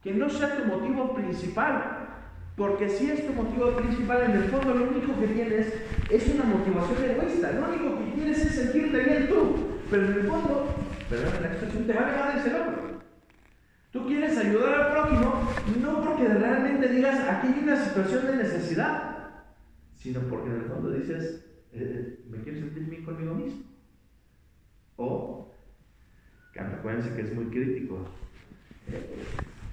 que 0.01 0.13
no 0.13 0.29
sea 0.29 0.57
tu 0.57 0.65
motivo 0.65 1.13
principal, 1.13 2.05
porque 2.55 2.87
si 2.87 3.11
es 3.11 3.27
tu 3.27 3.33
motivo 3.33 3.71
principal, 3.71 4.23
en 4.23 4.31
el 4.31 4.43
fondo 4.45 4.73
lo 4.73 4.89
único 4.89 5.19
que 5.19 5.27
tienes 5.27 5.73
es 6.09 6.33
una 6.33 6.45
motivación 6.45 7.03
egoísta. 7.03 7.51
Lo 7.51 7.67
único 7.67 7.99
que 7.99 8.13
quieres 8.13 8.45
es 8.45 8.55
sentirte 8.55 8.97
bien 8.99 9.27
tú. 9.27 9.75
Pero 9.91 10.05
en 10.05 10.13
el 10.13 10.27
fondo, 10.27 10.73
perdón 11.09 11.33
la 11.41 11.47
expresión, 11.47 11.85
te 11.85 11.93
va 11.93 12.01
a 12.01 12.11
negar 12.11 12.37
ese 12.37 12.51
logro. 12.51 13.01
Tú 13.91 14.07
quieres 14.07 14.37
ayudar 14.37 14.73
al 14.73 14.91
prójimo 14.91 15.49
no 15.81 16.01
porque 16.01 16.27
realmente 16.27 16.87
digas 16.89 17.19
aquí 17.29 17.47
hay 17.47 17.63
una 17.63 17.75
situación 17.75 18.27
de 18.27 18.35
necesidad, 18.37 19.14
sino 20.05 20.19
porque 20.29 20.51
en 20.51 20.57
el 20.57 20.65
fondo 20.65 20.91
dices, 20.91 21.43
eh, 21.73 21.79
eh, 21.81 22.19
me 22.29 22.37
quiero 22.41 22.59
sentir 22.59 22.83
bien 22.83 23.03
conmigo 23.03 23.33
mismo. 23.33 23.63
O, 24.97 25.51
que 26.53 26.59
acuérdense 26.59 27.15
que 27.15 27.23
es 27.23 27.33
muy 27.33 27.45
crítico, 27.45 28.05
eh, 28.87 29.23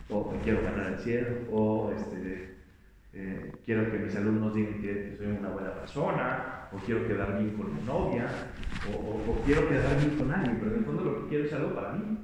o 0.09 0.33
quiero 0.43 0.63
ganar 0.63 0.95
el 0.95 0.99
cielo, 1.01 1.29
o 1.51 1.93
este, 1.93 2.55
eh, 3.13 3.53
quiero 3.67 3.93
que 3.93 3.99
mis 3.99 4.17
alumnos 4.17 4.55
digan 4.55 4.81
que, 4.81 5.17
soy 5.19 5.27
una 5.27 5.51
buena 5.51 5.75
persona, 5.75 6.69
o 6.73 6.79
quiero 6.79 7.07
quedar 7.07 7.39
bien 7.39 7.55
con 7.55 7.75
mi 7.75 7.83
novia, 7.83 8.27
o, 8.91 9.39
quiero 9.45 9.69
quedar 9.69 9.99
bien 9.99 10.17
con 10.17 10.33
alguien, 10.33 10.57
pero 10.61 10.73
en 10.73 10.79
el 10.79 10.85
fondo 10.87 11.05
lo 11.05 11.23
que 11.23 11.29
quiero 11.29 11.45
es 11.45 11.53
algo 11.53 11.75
para 11.75 11.93
mí. 11.93 12.19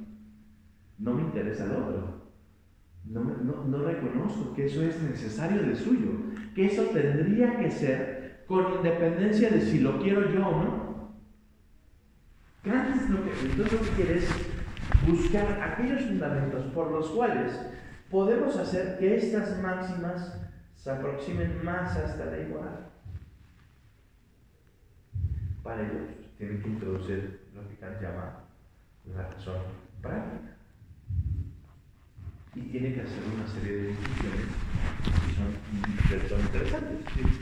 No 0.97 1.13
me 1.13 1.25
interesa 1.25 1.67
el 1.67 1.73
otro. 1.73 2.23
No, 3.05 3.23
no, 3.23 3.65
no 3.65 3.85
reconozco 3.85 4.55
que 4.55 4.65
eso 4.65 4.83
es 4.83 5.03
necesario 5.03 5.63
de 5.63 5.77
suyo, 5.77 6.09
que 6.59 6.67
eso 6.67 6.87
tendría 6.87 7.57
que 7.57 7.71
ser 7.71 8.43
con 8.49 8.75
independencia 8.75 9.49
de 9.49 9.61
si 9.61 9.79
lo 9.79 10.03
quiero 10.03 10.29
yo 10.29 10.45
o 10.45 10.65
no. 10.65 11.15
Entonces 12.65 13.11
lo 13.11 13.23
que, 13.23 13.31
entonces 13.31 13.73
lo 13.75 13.87
que 13.87 13.91
quiere 13.91 14.19
es 14.19 14.29
buscar 15.07 15.63
aquellos 15.63 16.03
fundamentos 16.03 16.65
por 16.75 16.91
los 16.91 17.11
cuales 17.11 17.65
podemos 18.11 18.57
hacer 18.57 18.99
que 18.99 19.15
estas 19.15 19.63
máximas 19.63 20.37
se 20.75 20.91
aproximen 20.91 21.65
más 21.65 21.97
a 21.97 22.07
esta 22.07 22.25
ley 22.25 22.47
moral. 22.47 22.89
Para 25.63 25.83
ello, 25.83 26.09
tienen 26.39 26.61
que 26.61 26.71
introducir 26.71 27.51
lo 27.55 27.69
que 27.69 27.77
Kant 27.77 28.03
llama 28.03 28.47
la 29.15 29.23
razón 29.29 29.63
práctica. 30.03 30.58
Y 32.59 32.71
tiene 32.71 32.95
que 32.95 33.03
hacer 33.03 33.23
una 33.37 33.47
serie 33.47 33.73
de 33.77 33.89
discusiones 33.89 34.47
que 36.09 36.29
son, 36.29 36.41
interesantes. 36.41 37.39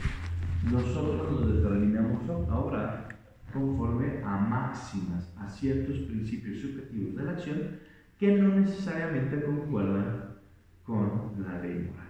Nosotros 0.71 1.33
nos 1.33 1.55
determinamos 1.55 2.51
ahora 2.51 3.09
conforme 3.51 4.23
a 4.23 4.37
máximas, 4.37 5.33
a 5.39 5.49
ciertos 5.49 5.97
principios 6.01 6.61
subjetivos 6.61 7.17
de 7.17 7.25
la 7.25 7.33
acción 7.33 7.79
que 8.19 8.37
no 8.37 8.57
necesariamente 8.57 9.43
concuerdan 9.43 10.37
con 10.85 11.33
la 11.39 11.61
ley 11.61 11.89
moral 11.91 12.07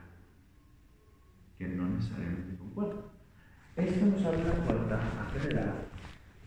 que 1.58 1.68
no 1.68 1.88
necesariamente 1.88 2.56
concuerdan. 2.56 3.04
Esto 3.76 4.06
nos 4.06 4.24
abre 4.24 4.44
la 4.44 4.54
puerta 4.54 4.96
a 4.96 5.30
generar 5.38 5.74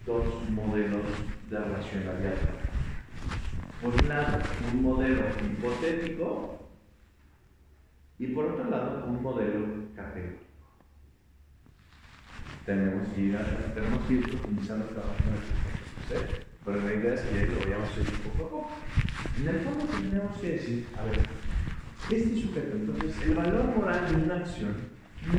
dos 0.05 0.49
modelos 0.51 1.03
de 1.49 1.59
racionalidad. 1.59 2.35
Por 3.81 3.93
un 3.93 4.09
lado, 4.09 4.39
un 4.73 4.83
modelo 4.83 5.21
hipotético 5.41 6.59
y 8.17 8.27
por 8.27 8.45
otro 8.45 8.69
lado, 8.69 9.05
un 9.07 9.21
modelo 9.21 9.65
categórico. 9.95 10.43
Tenemos 12.65 13.07
que 13.09 13.21
ir, 13.21 13.37
tenemos 13.73 14.05
que 14.05 14.13
ir 14.13 14.29
profundizando 14.29 14.85
cada 14.87 15.07
uno 15.07 15.31
de 15.31 16.17
estos 16.19 16.39
¿eh? 16.41 16.45
pero 16.65 16.81
la 16.81 16.93
idea 16.93 17.13
es 17.13 17.21
que 17.21 17.47
lo 17.47 17.59
vayamos 17.61 17.89
a 17.89 18.23
poco 18.23 18.29
a 18.29 18.49
poco. 18.49 18.71
En 19.39 19.47
el 19.47 19.59
fondo 19.61 19.85
tenemos 19.85 20.37
que 20.37 20.51
decir, 20.51 20.87
a 20.97 21.03
ver, 21.05 21.19
este 22.11 22.41
sujeto, 22.41 22.75
entonces, 22.75 23.15
el 23.23 23.35
valor 23.35 23.75
moral 23.75 24.07
de 24.09 24.23
una 24.23 24.35
acción 24.37 24.75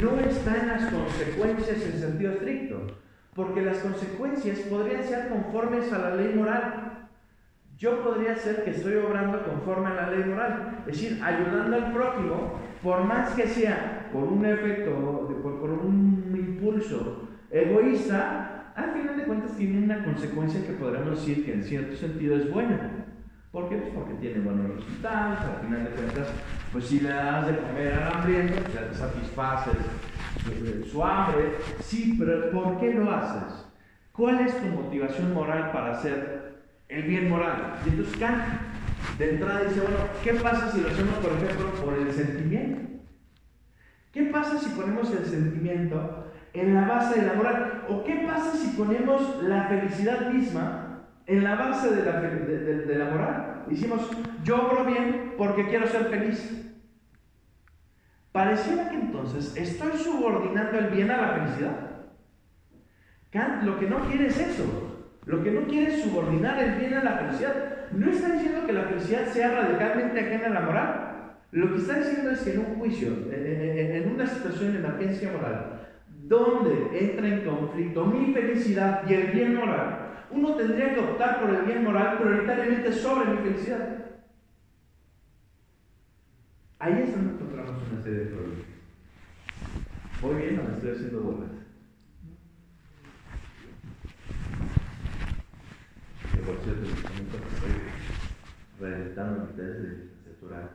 no 0.01 0.21
está 0.21 0.57
en 0.57 0.69
las 0.69 0.93
consecuencias 0.93 1.83
en 1.83 2.01
sentido 2.01 2.33
estricto, 2.33 2.97
porque 3.35 3.63
las 3.63 3.79
consecuencias 3.79 4.59
podrían 4.61 5.05
ser 5.05 5.29
conformes 5.29 5.93
a 5.93 5.99
la 5.99 6.17
ley 6.17 6.35
moral. 6.35 6.90
Yo 7.81 8.03
podría 8.03 8.37
ser 8.37 8.63
que 8.63 8.73
estoy 8.73 8.97
obrando 8.97 9.43
conforme 9.43 9.89
a 9.89 9.95
la 9.95 10.11
ley 10.11 10.25
moral, 10.25 10.83
es 10.87 11.01
decir, 11.01 11.19
ayudando 11.25 11.75
al 11.75 11.95
prójimo, 11.95 12.61
por 12.83 13.05
más 13.05 13.31
que 13.31 13.47
sea 13.47 14.11
por 14.13 14.25
un 14.25 14.45
efecto, 14.45 14.93
por, 15.43 15.61
por 15.61 15.71
un 15.71 16.31
impulso 16.37 17.27
egoísta, 17.51 18.75
al 18.77 18.93
final 18.93 19.17
de 19.17 19.25
cuentas 19.25 19.57
tiene 19.57 19.83
una 19.83 20.05
consecuencia 20.05 20.61
que 20.67 20.75
podríamos 20.75 21.13
decir 21.13 21.43
que 21.43 21.55
en 21.55 21.65
cierto 21.65 21.97
sentido 21.97 22.37
es 22.37 22.53
buena. 22.53 23.07
¿Por 23.51 23.71
qué? 23.71 23.77
Pues 23.77 23.95
porque 23.95 24.15
tiene 24.21 24.41
buenos 24.41 24.77
resultados, 24.77 25.39
al 25.41 25.67
final 25.67 25.85
de 25.85 25.91
cuentas, 25.91 26.29
pues 26.73 26.85
si 26.85 27.01
le 27.01 27.09
das 27.09 27.47
de 27.47 27.57
comer 27.57 27.95
al 27.95 28.13
hambriento, 28.13 28.61
pues 28.63 28.75
ya 28.75 28.89
te 28.91 28.95
satisfaces 28.95 30.93
su 30.93 31.03
hambre. 31.03 31.55
Sí, 31.81 32.15
pero 32.19 32.51
¿por 32.51 32.79
qué 32.79 32.93
lo 32.93 33.11
haces? 33.11 33.65
¿Cuál 34.13 34.41
es 34.41 34.55
tu 34.61 34.67
motivación 34.67 35.33
moral 35.33 35.71
para 35.73 35.93
hacer 35.93 36.50
el 36.91 37.03
bien 37.05 37.29
moral? 37.29 37.81
Y 37.87 37.91
entonces 37.91 38.17
Kant 38.19 38.45
de 39.19 39.31
entrada 39.31 39.65
dice, 39.65 39.81
bueno, 39.81 39.97
¿qué 40.23 40.35
pasa 40.35 40.71
si 40.73 40.81
lo 40.81 40.89
hacemos, 40.89 41.15
por 41.17 41.33
ejemplo, 41.33 41.85
por 41.85 41.95
el 41.95 42.13
sentimiento? 42.13 42.81
¿Qué 44.13 44.25
pasa 44.25 44.59
si 44.59 44.71
ponemos 44.71 45.11
el 45.13 45.25
sentimiento 45.25 46.27
en 46.53 46.75
la 46.75 46.87
base 46.87 47.21
de 47.21 47.27
la 47.27 47.35
moral? 47.35 47.85
¿O 47.89 48.05
qué 48.05 48.27
pasa 48.27 48.57
si 48.57 48.77
ponemos 48.77 49.43
la 49.43 49.65
felicidad 49.69 50.31
misma 50.31 50.91
en 51.31 51.45
la 51.45 51.55
base 51.55 51.95
de 51.95 52.05
la, 52.05 52.21
de, 52.21 52.99
la 52.99 53.05
moral. 53.05 53.65
Hicimos, 53.71 54.11
yo 54.43 54.67
obro 54.67 54.85
bien 54.85 55.35
porque 55.39 55.69
quiero 55.69 55.87
ser 55.87 56.07
feliz. 56.07 56.75
Pareciera 58.33 58.89
que 58.89 58.97
entonces 58.97 59.57
estoy 59.57 59.93
subordinando 59.97 60.77
el 60.77 60.89
bien 60.89 61.09
a 61.13 61.21
la 61.21 61.29
felicidad. 61.35 61.91
Kant 63.31 63.63
lo 63.63 63.79
que 63.79 63.89
no 63.89 64.01
quiere 64.09 64.27
es 64.27 64.41
eso. 64.41 64.90
Lo 65.27 65.43
que 65.43 65.51
no 65.51 65.67
quiere 65.67 65.95
es 65.95 66.03
subordinar 66.03 66.63
el 66.63 66.81
bien 66.81 66.95
a 66.95 67.05
la 67.05 67.19
felicidad. 67.19 67.91
No 67.93 68.11
está 68.11 68.33
diciendo 68.33 68.67
que 68.67 68.73
la 68.73 68.85
felicidad 68.85 69.27
sea 69.27 69.51
radicalmente 69.51 70.21
ajena 70.21 70.47
a 70.47 70.51
la 70.51 70.61
moral. 70.61 71.11
Lo 71.53 71.73
que 71.73 71.81
está 71.81 71.99
diciendo 71.99 72.31
es 72.31 72.41
que 72.41 72.55
en 72.55 72.61
un 72.61 72.77
juicio, 72.77 73.09
en 73.31 74.13
una 74.15 74.27
situación 74.27 74.73
de 74.73 74.79
emergencia 74.79 75.33
moral, 75.33 75.81
donde 76.07 76.97
entra 76.97 77.27
en 77.27 77.45
conflicto 77.45 78.07
mi 78.07 78.33
felicidad 78.33 79.03
y 79.09 79.15
el 79.15 79.33
bien 79.33 79.57
moral, 79.57 80.11
uno 80.31 80.55
tendría 80.55 80.95
que 80.95 81.01
optar 81.01 81.41
por 81.41 81.51
el 81.51 81.63
bien 81.63 81.83
moral 81.83 82.19
prioritariamente 82.19 82.93
sobre 82.93 83.31
mi 83.31 83.39
felicidad. 83.39 83.99
Ahí 86.79 87.03
es 87.03 87.13
donde 87.13 87.35
encontramos 87.35 87.83
una 87.93 88.03
serie 88.03 88.19
de 88.21 88.27
problemas. 88.27 88.67
Voy 90.23 90.35
bien 90.37 90.57
me 90.57 90.77
estoy 90.77 90.91
haciendo 90.93 91.21
bolas. 91.21 91.60
Que 96.41 96.47
por 96.47 96.57
cierto, 96.65 96.87
en 96.87 96.93
este 96.93 97.09
momento 97.11 97.37
estoy 97.37 97.77
reeditando 98.81 99.45
mi 99.45 99.53
tesis 99.53 99.83
de 99.83 99.89
licenciatura 99.91 100.73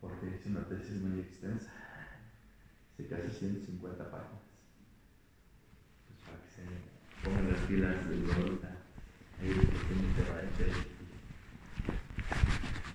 porque 0.00 0.34
es 0.34 0.46
una 0.46 0.64
tesis 0.64 1.02
muy 1.02 1.20
extensa, 1.20 1.70
de 2.96 3.06
casi 3.08 3.28
150 3.28 4.10
páginas. 4.10 4.40
Pues 6.08 6.18
para 6.24 6.40
que 6.40 6.48
se 6.48 6.62
pongan 7.22 7.52
las 7.52 7.60
pilas 7.68 8.08
de 8.08 8.32
ahorita. 8.32 8.70
Ahí 9.38 9.50
es 9.50 9.58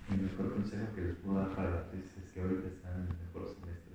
El 0.09 0.21
mejor 0.21 0.53
consejo 0.53 0.95
que 0.95 1.01
les 1.01 1.15
puedo 1.17 1.37
dar 1.37 1.55
para 1.55 1.69
las 1.69 1.91
tesis 1.91 2.17
es 2.17 2.31
que 2.33 2.41
ahorita 2.41 2.67
están 2.67 2.93
en 2.93 3.07
el 3.11 3.17
mejor 3.27 3.53
semestre 3.53 3.93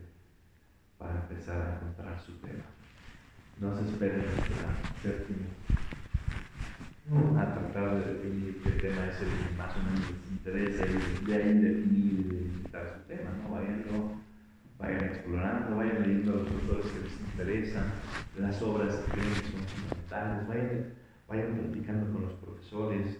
para 0.96 1.22
empezar 1.22 1.60
a 1.60 1.74
encontrar 1.74 2.22
su 2.24 2.34
tema. 2.34 2.70
No 3.58 3.76
se 3.76 3.90
esperen 3.90 4.26
hasta 4.28 4.46
el 4.46 5.02
séptimo 5.02 5.89
a 7.10 7.54
tratar 7.54 8.04
de 8.04 8.14
definir 8.14 8.62
qué 8.62 8.70
tema 8.70 9.08
es 9.08 9.20
el 9.20 9.28
que 9.28 9.56
más 9.56 9.76
o 9.76 9.82
menos 9.82 10.10
les 10.10 10.30
interesa 10.30 10.86
y 10.86 11.24
de 11.26 11.34
ahí 11.34 11.54
definir 11.58 12.62
y 12.70 12.76
a 12.76 12.94
su 12.94 13.00
tema, 13.08 13.30
¿no? 13.42 13.50
Vayan, 14.78 15.04
explorando, 15.04 15.76
vayan 15.76 16.02
leyendo 16.02 16.32
a 16.32 16.36
los 16.36 16.50
autores 16.52 16.86
que 16.86 17.00
les 17.00 17.20
interesan, 17.20 17.92
las 18.38 18.62
obras 18.62 18.94
que 18.94 19.10
creen 19.10 19.34
que 19.34 19.40
son 19.40 19.66
fundamentales, 19.66 20.48
vayan, 20.48 20.94
vayan 21.28 21.58
platicando 21.58 22.12
con 22.12 22.22
los 22.22 22.32
profesores. 22.34 23.18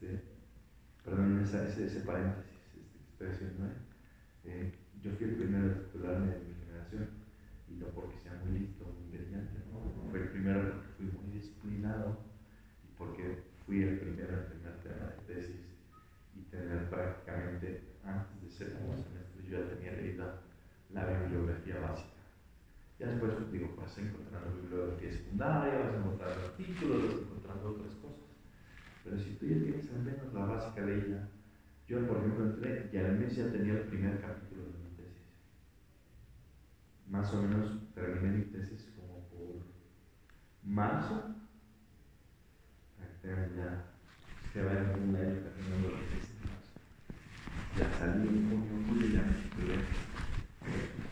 Este, 0.00 0.22
perdón, 1.02 1.40
ese, 1.42 1.86
ese 1.86 2.00
paréntesis, 2.00 2.52
este, 2.76 2.98
estoy 3.10 3.28
haciendo, 3.28 3.66
¿eh? 3.66 3.76
Eh, 4.44 4.72
yo 5.02 5.12
fui 5.12 5.28
el 5.28 5.36
primero 5.36 5.66
en 5.66 5.78
titularme 5.78 6.26
de 6.26 6.38
mi 6.40 6.54
generación, 6.66 7.08
y 7.70 7.74
no 7.74 7.86
porque 7.86 8.18
sea 8.18 8.38
muy 8.44 8.58
listo, 8.58 8.84
muy 8.84 9.18
brillante, 9.18 9.60
¿no? 9.72 10.10
Fue 10.10 10.20
el 10.20 10.28
primero 10.28 10.60
porque 10.60 10.88
fui 10.98 11.06
muy 11.06 11.32
disciplinado 11.32 12.31
porque 13.02 13.42
fui 13.66 13.82
el 13.82 13.98
primero 13.98 14.32
en 14.32 14.48
tener 14.48 14.78
tema 14.82 15.10
de 15.10 15.34
tesis 15.34 15.60
y 16.34 16.42
tener 16.50 16.88
prácticamente, 16.88 17.82
antes 18.04 18.58
de 18.58 18.78
como 18.78 18.94
semestre, 18.94 19.42
yo 19.48 19.58
ya 19.58 19.68
tenía 19.74 19.92
leída 19.92 20.40
la 20.90 21.06
bibliografía 21.06 21.80
básica. 21.80 22.08
Ya 22.98 23.08
después, 23.08 23.32
digo, 23.50 23.74
vas 23.76 23.98
encontrando 23.98 24.62
bibliografía 24.62 25.12
secundaria, 25.12 25.78
vas 25.78 25.94
encontrando 25.94 26.44
artículos, 26.44 27.02
vas 27.02 27.22
encontrando 27.22 27.70
otras 27.70 27.94
cosas. 27.96 28.30
Pero 29.04 29.18
si 29.18 29.30
tú 29.34 29.46
ya 29.46 29.58
tienes 29.58 29.90
al 29.90 30.02
menos 30.02 30.32
la 30.32 30.44
básica 30.44 30.86
leída, 30.86 31.28
yo, 31.88 32.06
por 32.06 32.18
ejemplo, 32.18 32.44
entré 32.44 32.88
y 32.92 32.96
al 32.96 33.18
mes 33.18 33.34
ya 33.34 33.50
tenía 33.50 33.72
el 33.74 33.88
primer 33.88 34.20
capítulo 34.20 34.62
de 34.62 34.78
mi 34.78 34.96
tesis. 34.96 35.26
Más 37.08 37.34
o 37.34 37.42
menos 37.42 37.92
terminé 37.94 38.36
mi 38.38 38.44
tesis 38.44 38.92
como 38.96 39.28
por 39.28 39.62
marzo. 40.62 41.41
Ya 43.24 43.36
se 44.52 44.62
va 44.64 44.72
en 44.72 45.08
un 45.08 45.14
año 45.14 45.42
terminando 45.42 45.90
la 45.90 46.00
tesis. 46.10 46.34
Ya 47.78 47.86
salí 47.96 48.28
ya 49.12 49.22
me 49.22 49.34
titulé. 49.34 49.76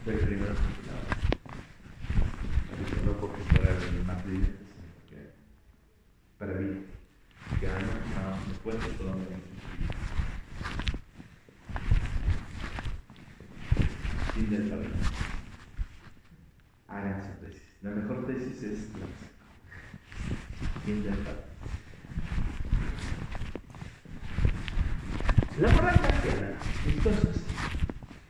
Fue 0.03 0.13
el 0.15 0.19
primero 0.19 0.55
titulado. 0.55 1.07
No 3.07 3.13
porque 3.21 3.43
fuera 3.45 3.71
el 3.71 4.05
más 4.05 4.25
sino 4.25 4.49
porque 4.95 5.19
perdí. 6.37 6.71
No, 7.61 7.69
después 8.49 8.75
de 8.83 8.91
todo 8.95 9.15
me 9.15 9.27
fin. 9.27 9.41
Hagan 16.89 17.23
su 17.23 17.31
tesis. 17.47 17.63
La 17.83 17.91
mejor 17.91 18.27
tesis 18.27 18.63
es 18.65 18.89
fin 20.85 21.05
del 21.05 21.23
camino. 21.23 21.51
La 25.61 25.69
moral 25.73 25.95
cristiana, 26.01 26.53
entonces, 26.87 27.43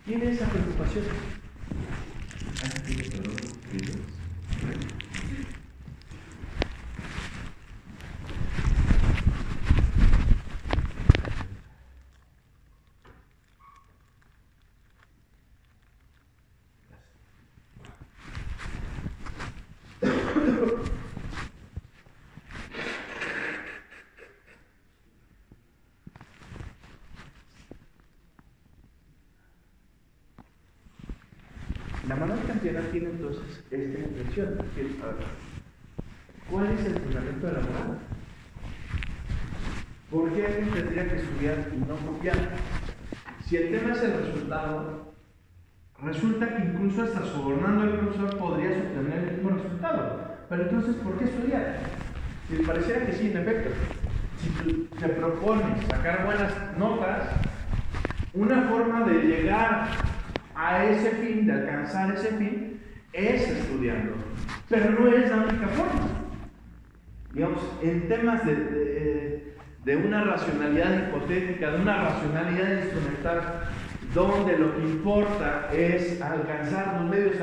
tiene 0.04 0.32
esa 0.32 0.46
preocupación. 0.46 1.04
Tiene 32.60 33.10
entonces 33.10 33.42
esta 33.70 33.76
intención. 33.76 34.58
¿Cuál 36.50 36.66
es 36.72 36.84
el 36.84 36.98
fundamento 36.98 37.46
de 37.46 37.52
la 37.52 37.60
moral? 37.60 37.98
¿Por 40.10 40.32
qué 40.32 40.46
alguien 40.46 40.70
tendría 40.70 41.08
que 41.08 41.16
estudiar 41.16 41.70
y 41.74 41.78
no 41.78 41.96
copiar? 41.96 42.36
Si 43.46 43.56
el 43.56 43.70
tema 43.70 43.92
es 43.92 44.02
el 44.02 44.12
resultado, 44.12 45.14
resulta 46.02 46.56
que 46.56 46.64
incluso 46.64 47.02
hasta 47.02 47.24
sobornando 47.24 47.82
al 47.82 47.98
profesor 47.98 48.36
podrías 48.36 48.76
obtener 48.78 49.28
el 49.28 49.36
mismo 49.36 49.50
resultado. 49.50 50.20
Pero 50.48 50.62
entonces, 50.62 50.96
¿por 50.96 51.18
qué 51.18 51.24
estudiar? 51.24 51.78
Si 52.48 52.56
pareciera 52.64 53.06
que 53.06 53.12
sí, 53.12 53.30
en 53.30 53.36
efecto. 53.38 53.70
Si 54.40 54.48
tú 54.50 54.86
te 54.96 55.08
propones 55.08 55.86
sacar 55.86 56.24
buenas 56.24 56.52
notas, 56.76 57.28
una 58.34 58.62
forma 58.62 59.04
de 59.04 59.22
llegar 59.22 60.09
a 60.60 60.84
ese 60.84 61.10
fin, 61.12 61.46
de 61.46 61.52
alcanzar 61.54 62.14
ese 62.14 62.28
fin, 62.36 62.80
es 63.14 63.48
estudiando. 63.48 64.12
Pero 64.68 64.90
no 64.90 65.08
es 65.08 65.30
la 65.30 65.36
única 65.38 65.68
forma. 65.68 66.08
Digamos, 67.32 67.62
en 67.82 68.08
temas 68.08 68.44
de, 68.44 69.54
de, 69.84 69.96
una 69.96 70.22
racionalidad 70.24 71.08
hipotética, 71.08 71.70
de 71.70 71.80
una 71.80 72.02
racionalidad 72.02 72.82
instrumental, 72.82 73.62
donde 74.12 74.58
lo 74.58 74.76
que 74.76 74.82
importa 74.82 75.70
es 75.72 76.20
alcanzar 76.20 77.00
los 77.00 77.10
medios, 77.10 77.36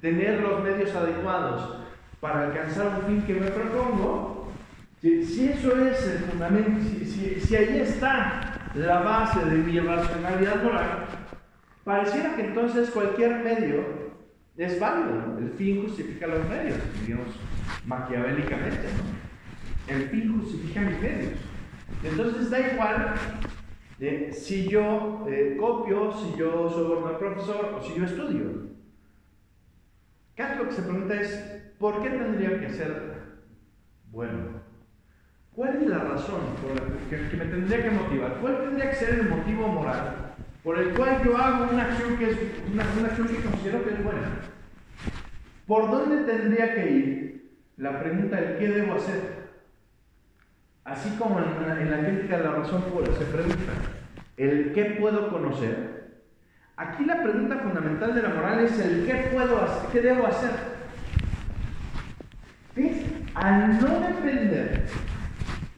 tener 0.00 0.40
los 0.40 0.62
medios 0.62 0.94
adecuados 0.94 1.84
para 2.18 2.46
alcanzar 2.46 2.98
un 2.98 3.06
fin 3.06 3.22
que 3.22 3.34
me 3.34 3.46
propongo, 3.46 4.52
si, 5.00 5.50
eso 5.50 5.78
es 5.86 6.06
el 6.06 6.18
fundamento, 6.18 6.80
si, 6.82 7.04
si, 7.06 7.40
si 7.40 7.56
ahí 7.56 7.80
está 7.80 8.70
la 8.74 9.00
base 9.00 9.44
de 9.44 9.56
mi 9.56 9.78
racionalidad 9.78 10.62
moral, 10.62 11.06
Pareciera 11.90 12.36
que 12.36 12.46
entonces 12.46 12.88
cualquier 12.90 13.42
medio 13.42 13.84
es 14.56 14.78
válido, 14.78 15.36
el 15.38 15.50
fin 15.50 15.82
justifica 15.82 16.28
los 16.28 16.48
medios, 16.48 16.78
digamos 17.04 17.34
maquiavélicamente. 17.84 18.86
El 19.88 20.02
fin 20.08 20.40
justifica 20.40 20.82
mis 20.82 21.00
medios. 21.00 21.40
Entonces 22.04 22.48
da 22.48 22.60
igual 22.60 23.14
si 24.30 24.68
yo 24.68 25.26
eh, 25.28 25.56
copio, 25.58 26.12
si 26.12 26.38
yo 26.38 26.70
soy 26.70 27.08
al 27.08 27.18
profesor 27.18 27.74
o 27.76 27.82
si 27.82 27.98
yo 27.98 28.04
estudio. 28.04 28.68
Casi 30.36 30.58
lo 30.58 30.68
que 30.68 30.74
se 30.76 30.82
pregunta 30.82 31.20
es, 31.20 31.72
¿por 31.76 32.00
qué 32.04 32.10
tendría 32.10 32.60
que 32.60 32.70
ser 32.70 33.14
bueno? 34.12 34.60
¿Cuál 35.56 35.82
es 35.82 35.88
la 35.88 35.98
razón 35.98 36.40
por 36.62 36.70
la 36.70 36.86
que 37.10 37.36
me 37.36 37.46
tendría 37.46 37.82
que 37.82 37.90
motivar? 37.90 38.38
¿Cuál 38.40 38.60
tendría 38.60 38.90
que 38.90 38.96
ser 38.96 39.18
el 39.18 39.28
motivo 39.28 39.66
moral 39.66 40.29
por 40.62 40.78
el 40.78 40.90
cual 40.94 41.22
yo 41.24 41.36
hago 41.36 41.72
una 41.72 41.84
acción 41.84 42.16
que, 42.16 42.30
es, 42.30 42.38
una, 42.72 42.82
acción 42.82 43.28
que 43.28 43.42
considero 43.42 43.84
que 43.84 43.94
es 43.94 44.04
buena. 44.04 44.28
¿Por 45.66 45.90
dónde 45.90 46.32
tendría 46.32 46.74
que 46.74 46.90
ir? 46.90 47.50
La 47.76 47.98
pregunta 47.98 48.36
de 48.36 48.58
qué 48.58 48.68
debo 48.68 48.94
hacer. 48.94 49.40
Así 50.84 51.10
como 51.18 51.38
en 51.38 51.66
la, 51.66 51.80
en 51.80 51.90
la 51.90 52.06
crítica 52.06 52.38
de 52.38 52.44
la 52.44 52.52
razón 52.52 52.82
pura 52.82 53.12
se 53.12 53.24
pregunta 53.24 53.72
el 54.36 54.72
qué 54.72 54.96
puedo 54.98 55.30
conocer. 55.30 56.00
Aquí 56.76 57.04
la 57.04 57.22
pregunta 57.22 57.58
fundamental 57.58 58.14
de 58.14 58.22
la 58.22 58.30
moral 58.30 58.60
es 58.60 58.78
el 58.80 59.04
qué 59.06 59.28
puedo 59.32 59.62
hacer, 59.62 59.90
qué 59.92 60.00
debo 60.00 60.26
hacer. 60.26 60.50
Al 63.34 63.80
no 63.80 64.00
depender 64.00 64.86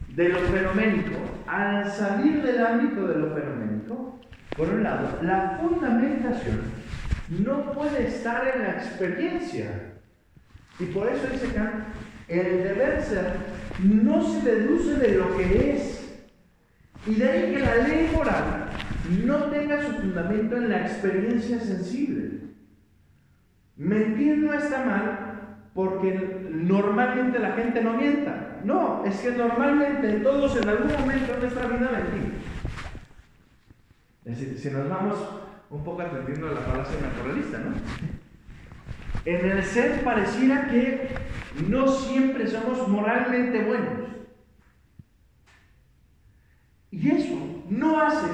de 0.08 0.28
lo 0.28 0.38
fenoménico, 0.40 1.18
al 1.46 1.90
salir 1.90 2.42
del 2.42 2.64
ámbito 2.64 3.06
de 3.08 3.18
lo 3.18 3.34
fenoménico, 3.34 4.20
por 4.56 4.68
un 4.68 4.82
lado, 4.82 5.18
la 5.22 5.58
fundamentación 5.60 6.60
no 7.28 7.72
puede 7.72 8.08
estar 8.08 8.46
en 8.54 8.62
la 8.62 8.70
experiencia. 8.72 9.94
Y 10.78 10.86
por 10.86 11.08
eso 11.08 11.26
dice 11.32 11.52
Kant, 11.54 11.84
el 12.28 12.62
deber 12.62 13.02
ser 13.02 13.36
no 13.82 14.22
se 14.22 14.50
deduce 14.50 14.94
de 14.96 15.14
lo 15.14 15.36
que 15.36 15.74
es. 15.74 16.14
Y 17.06 17.14
de 17.14 17.30
ahí 17.30 17.54
que 17.54 17.60
la 17.60 17.76
ley 17.76 18.10
moral 18.14 18.68
no 19.24 19.36
tenga 19.44 19.82
su 19.82 19.92
fundamento 19.92 20.56
en 20.56 20.68
la 20.68 20.82
experiencia 20.82 21.58
sensible. 21.58 22.40
Mentir 23.76 24.38
no 24.38 24.54
está 24.54 24.84
mal 24.84 25.32
porque 25.74 26.48
normalmente 26.50 27.38
la 27.38 27.52
gente 27.52 27.82
no 27.82 27.94
mienta. 27.94 28.60
No, 28.64 29.04
es 29.04 29.18
que 29.20 29.32
normalmente 29.32 30.20
todos 30.20 30.56
en 30.56 30.68
algún 30.68 30.92
momento 30.92 31.32
de 31.32 31.40
nuestra 31.40 31.66
vida 31.66 31.90
mentimos. 31.90 32.31
Es 34.24 34.38
decir, 34.38 34.58
si 34.58 34.70
nos 34.70 34.88
vamos 34.88 35.18
un 35.70 35.82
poco 35.82 36.02
atendiendo 36.02 36.48
a 36.48 36.52
la 36.52 36.60
falacia 36.60 37.00
naturalista, 37.00 37.58
¿no? 37.58 37.74
En 39.24 39.50
el 39.50 39.62
ser 39.64 40.02
pareciera 40.04 40.68
que 40.68 41.08
no 41.68 41.88
siempre 41.88 42.46
somos 42.46 42.86
moralmente 42.88 43.64
buenos. 43.64 44.08
Y 46.90 47.10
eso 47.10 47.64
no 47.70 48.00
hace 48.00 48.28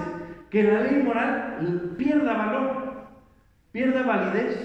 que 0.51 0.65
la 0.65 0.83
ley 0.83 1.03
moral 1.03 1.95
pierda 1.97 2.33
valor, 2.33 3.09
pierda 3.73 4.03
validez. 4.03 4.59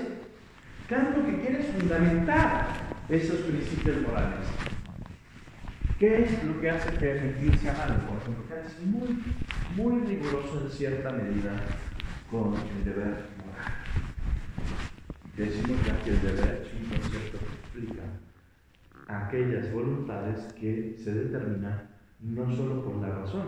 Kant 0.89 1.15
lo 1.15 1.25
que 1.25 1.39
quiere 1.41 1.63
fundamentar 1.63 2.67
esos 3.09 3.37
principios 3.41 4.01
morales. 4.01 4.47
¿Qué 5.99 6.23
es 6.23 6.43
lo 6.43 6.59
que 6.59 6.69
hace 6.69 6.97
que 6.97 7.13
mentir 7.13 7.57
sea 7.59 7.73
malo? 7.73 7.95
Por 8.07 8.17
ejemplo, 8.17 8.55
es 8.57 8.85
muy, 8.85 9.23
muy 9.75 10.01
riguroso 10.01 10.61
en 10.63 10.69
cierta 10.69 11.11
medida 11.11 11.55
con 12.29 12.53
el 12.53 12.85
deber 12.85 13.25
moral. 13.37 13.73
Decimos 15.35 15.77
ya 15.85 15.99
que 16.03 16.11
el 16.11 16.21
deber 16.21 16.63
es 16.63 16.73
un 16.73 16.89
concepto 16.89 17.39
que 17.39 17.81
explica 17.81 18.03
aquellas 19.07 19.71
voluntades 19.73 20.53
que 20.53 20.95
se 21.03 21.13
determinan 21.13 21.89
no 22.19 22.55
solo 22.55 22.83
por 22.83 22.97
la 22.97 23.09
razón, 23.09 23.47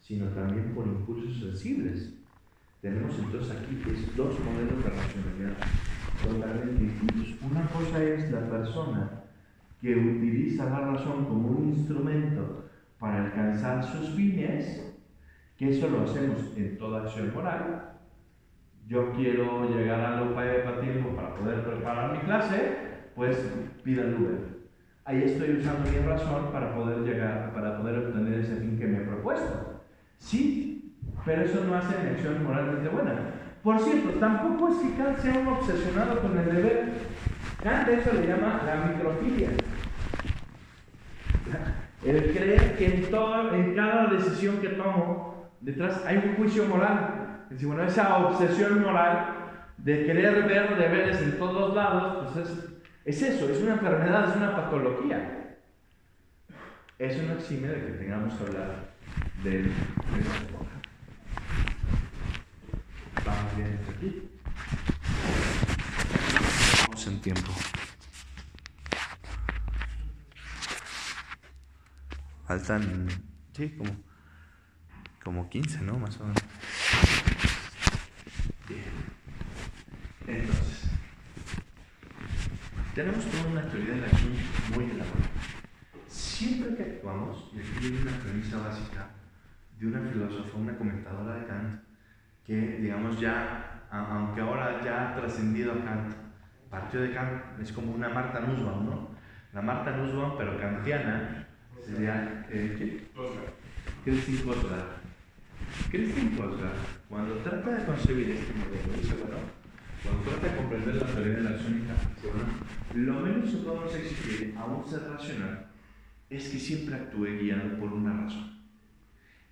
sino 0.00 0.26
también 0.28 0.72
por 0.74 0.86
impulsos 0.86 1.38
sensibles. 1.38 2.14
Tenemos 2.80 3.18
entonces 3.18 3.54
aquí 3.54 3.80
pues, 3.84 4.16
dos 4.16 4.34
modelos 4.40 4.82
de 4.82 4.90
racionalidad 4.90 5.56
totalmente 6.22 6.84
distintos. 6.84 7.50
Una 7.50 7.66
cosa 7.66 8.02
es 8.02 8.30
la 8.30 8.48
persona 8.48 9.10
que 9.80 9.94
utiliza 9.94 10.64
la 10.70 10.92
razón 10.92 11.26
como 11.26 11.48
un 11.48 11.68
instrumento 11.70 12.64
para 12.98 13.24
alcanzar 13.24 13.84
sus 13.84 14.10
fines, 14.10 14.89
que 15.60 15.68
eso 15.68 15.90
lo 15.90 16.04
hacemos 16.04 16.38
en 16.56 16.78
toda 16.78 17.02
acción 17.02 17.34
moral. 17.34 17.98
Yo 18.86 19.12
quiero 19.12 19.68
llegar 19.68 20.00
a 20.00 20.18
la 20.22 20.34
para 20.34 20.80
tiempo 20.80 21.14
para 21.14 21.34
poder 21.34 21.62
preparar 21.62 22.12
mi 22.12 22.20
clase, 22.20 22.76
pues 23.14 23.36
pida 23.84 24.04
el 24.04 24.14
Uber. 24.14 24.38
Ahí 25.04 25.22
estoy 25.22 25.58
usando 25.58 25.90
mi 25.90 25.98
razón 25.98 26.50
para 26.50 26.74
poder 26.74 27.00
llegar, 27.00 27.52
para 27.52 27.76
poder 27.76 27.98
obtener 27.98 28.40
ese 28.40 28.56
fin 28.56 28.78
que 28.78 28.86
me 28.86 29.02
he 29.02 29.06
propuesto. 29.06 29.82
Sí, 30.16 30.94
pero 31.26 31.42
eso 31.42 31.62
no 31.66 31.76
hace 31.76 31.94
mi 32.04 32.08
acción 32.08 32.42
moralmente 32.42 32.88
buena. 32.88 33.16
Por 33.62 33.78
cierto, 33.80 34.18
tampoco 34.18 34.70
es 34.70 34.78
que 34.78 34.96
Kant 34.96 35.18
sea 35.18 35.40
un 35.40 35.48
obsesionado 35.48 36.22
con 36.22 36.38
el 36.38 36.54
deber. 36.56 36.92
Kant 37.62 37.86
eso 37.86 38.14
le 38.14 38.26
llama 38.26 38.62
la 38.64 38.86
microfilia. 38.86 39.50
El 42.02 42.32
creer 42.32 42.78
que 42.78 42.86
en, 42.86 43.10
todo, 43.10 43.54
en 43.54 43.74
cada 43.74 44.06
decisión 44.06 44.56
que 44.62 44.70
tomo, 44.70 45.30
detrás 45.60 46.04
hay 46.06 46.16
un 46.16 46.36
juicio 46.36 46.64
moral. 46.66 47.46
Es 47.50 47.62
esa 47.62 48.18
obsesión 48.18 48.82
moral 48.82 49.40
de 49.78 50.04
querer 50.04 50.46
ver 50.46 50.76
deberes 50.76 51.20
en 51.22 51.38
todos 51.38 51.74
lados, 51.74 52.32
pues 52.32 52.48
es, 52.48 52.58
es 53.04 53.22
eso, 53.22 53.48
es 53.48 53.60
una 53.62 53.72
enfermedad, 53.72 54.30
es 54.30 54.36
una 54.36 54.54
patología. 54.54 55.56
Eso 56.98 57.22
no 57.22 57.32
exime 57.32 57.68
de 57.68 57.86
que 57.86 57.92
tengamos 57.92 58.34
que 58.34 58.44
hablar 58.44 58.90
de, 59.42 59.50
de 59.62 59.70
Vamos 63.24 63.56
bien 63.56 63.80
aquí. 63.88 64.30
Vamos 66.86 67.06
en 67.06 67.20
tiempo. 67.20 67.52
Faltan, 72.46 73.08
sí, 73.54 73.76
como, 73.78 74.09
como 75.30 75.48
15, 75.48 75.82
¿no? 75.82 75.96
Más 75.96 76.18
o 76.18 76.24
menos. 76.24 76.42
Bien. 78.68 78.82
Entonces, 80.26 80.90
tenemos 82.96 83.24
toda 83.26 83.46
una 83.46 83.70
teoría 83.70 83.94
de 83.94 84.00
la 84.00 84.06
acción 84.08 84.32
muy 84.74 84.84
elaborada. 84.86 85.30
Siempre 86.08 86.74
que 86.74 86.82
actuamos, 86.82 87.52
y 87.54 87.60
aquí 87.60 87.86
hay 87.86 88.02
una 88.02 88.18
premisa 88.18 88.58
básica 88.58 89.10
de 89.78 89.86
una 89.86 90.00
filósofa, 90.10 90.58
una 90.58 90.76
comentadora 90.76 91.36
de 91.36 91.46
Kant, 91.46 91.80
que 92.44 92.78
digamos 92.80 93.20
ya, 93.20 93.86
aunque 93.88 94.40
ahora 94.40 94.82
ya 94.82 95.12
ha 95.12 95.14
trascendido 95.14 95.74
a 95.74 95.84
Kant, 95.84 96.12
partió 96.68 97.02
de 97.02 97.14
Kant, 97.14 97.60
es 97.62 97.70
como 97.70 97.92
una 97.92 98.08
Marta 98.08 98.40
Nussbaum, 98.40 98.84
¿no? 98.84 99.10
La 99.52 99.62
Marta 99.62 99.92
Nussbaum, 99.92 100.36
pero 100.36 100.58
kantiana, 100.58 101.46
sería 101.86 102.46
eh, 102.50 102.74
¿qué? 102.76 103.10
Christine 104.04 104.42
Kosler. 104.42 104.99
Christine 105.90 106.36
Kosler, 106.36 106.72
cuando 107.08 107.36
trata 107.38 107.70
de 107.70 107.84
concebir 107.84 108.30
este 108.30 108.52
modelo, 108.54 109.00
dice, 109.00 109.14
bueno, 109.14 109.38
cuando 110.02 110.22
trata 110.30 110.48
de 110.48 110.56
comprender 110.56 110.96
la 110.96 111.06
teoría 111.06 111.34
de 111.34 111.42
la 111.42 111.50
acción 111.50 111.80
dice, 111.80 111.92
bueno, 112.22 113.06
lo 113.06 113.20
menos 113.20 113.50
que 113.50 113.56
podemos 113.56 113.94
exigir 113.94 114.54
a 114.56 114.64
un 114.64 114.88
ser 114.88 115.02
racional 115.08 115.66
es 116.30 116.48
que 116.48 116.58
siempre 116.58 116.94
actúe 116.94 117.26
guiado 117.40 117.78
por 117.78 117.92
una 117.92 118.24
razón. 118.24 118.60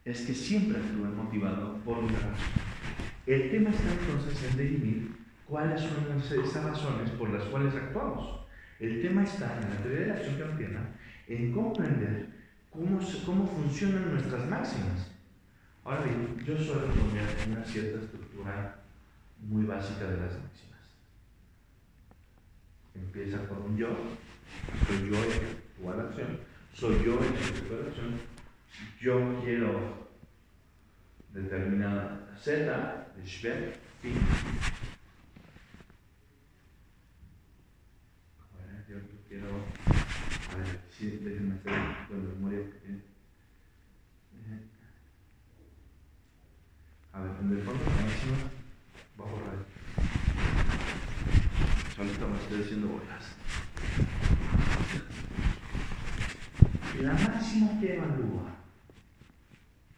Es 0.05 0.23
que 0.23 0.35
siempre 0.35 0.79
actúe 0.79 1.05
motivado 1.05 1.77
por 1.85 1.99
una 1.99 2.19
razón. 2.19 2.63
El 3.27 3.51
tema 3.51 3.71
está 3.71 3.91
entonces 3.93 4.51
en 4.51 4.57
definir 4.57 5.19
cuáles 5.47 5.81
son 5.81 6.45
esas 6.45 6.65
razones 6.65 7.11
por 7.11 7.31
las 7.31 7.45
cuales 7.45 7.75
actuamos. 7.75 8.47
El 8.81 9.03
tema 9.03 9.25
está 9.25 9.61
en 9.61 9.71
la 9.71 9.83
teoría 9.83 10.01
de 10.01 10.07
la 10.07 10.15
acción 10.15 10.39
kantiana 10.39 10.81
en 11.27 11.53
comprender 11.53 12.29
cómo, 12.71 13.01
cómo 13.27 13.47
funcionan 13.47 14.13
nuestras 14.13 14.49
máximas. 14.49 15.11
Ahora 15.89 16.05
yo 16.45 16.59
suelo 16.59 16.87
poner 16.89 17.25
una 17.49 17.65
cierta 17.65 17.99
estructura 17.99 18.77
muy 19.41 19.65
básica 19.65 20.05
de 20.05 20.19
las 20.19 20.35
máximas. 20.35 20.83
Empieza 22.95 23.49
con 23.49 23.63
un 23.63 23.79
yo, 23.79 23.89
soy 24.87 25.09
yo 25.09 25.17
el 25.17 25.31
que 25.31 25.47
actúa 25.47 25.97
la 25.97 26.03
acción, 26.03 26.41
soy 26.75 27.03
yo 27.03 27.15
el 27.15 27.33
que 27.33 27.45
actúa 27.45 27.79
la 27.79 27.87
acción, 27.87 28.21
yo 29.01 29.41
quiero 29.43 30.09
determinada 31.33 32.37
Z, 32.39 33.07
Schwer, 33.25 33.79
fin. 34.03 34.13
Bueno, 38.53 38.79
yo 38.91 38.97
quiero 39.27 39.49
a 40.53 40.57
ver, 40.59 40.81
sí, 40.91 41.19
déjenme 41.25 41.55
hacer 41.55 41.73
de 42.11 42.35
memoria 42.35 42.59
porque. 42.59 42.93
Eh, 42.93 43.08
a 47.19 47.23
ver, 47.23 47.33
en 47.41 47.67
la 47.67 47.73
máxima 47.73 48.39
va 49.19 49.25
a 49.25 49.31
borrar. 49.31 49.59
Solito 51.97 52.29
me 52.29 52.39
estoy 52.39 52.63
haciendo 52.63 52.89
bolas. 52.89 53.25
La 57.03 57.13
máxima 57.13 57.81
que 57.81 57.97
evalúa. 57.97 58.57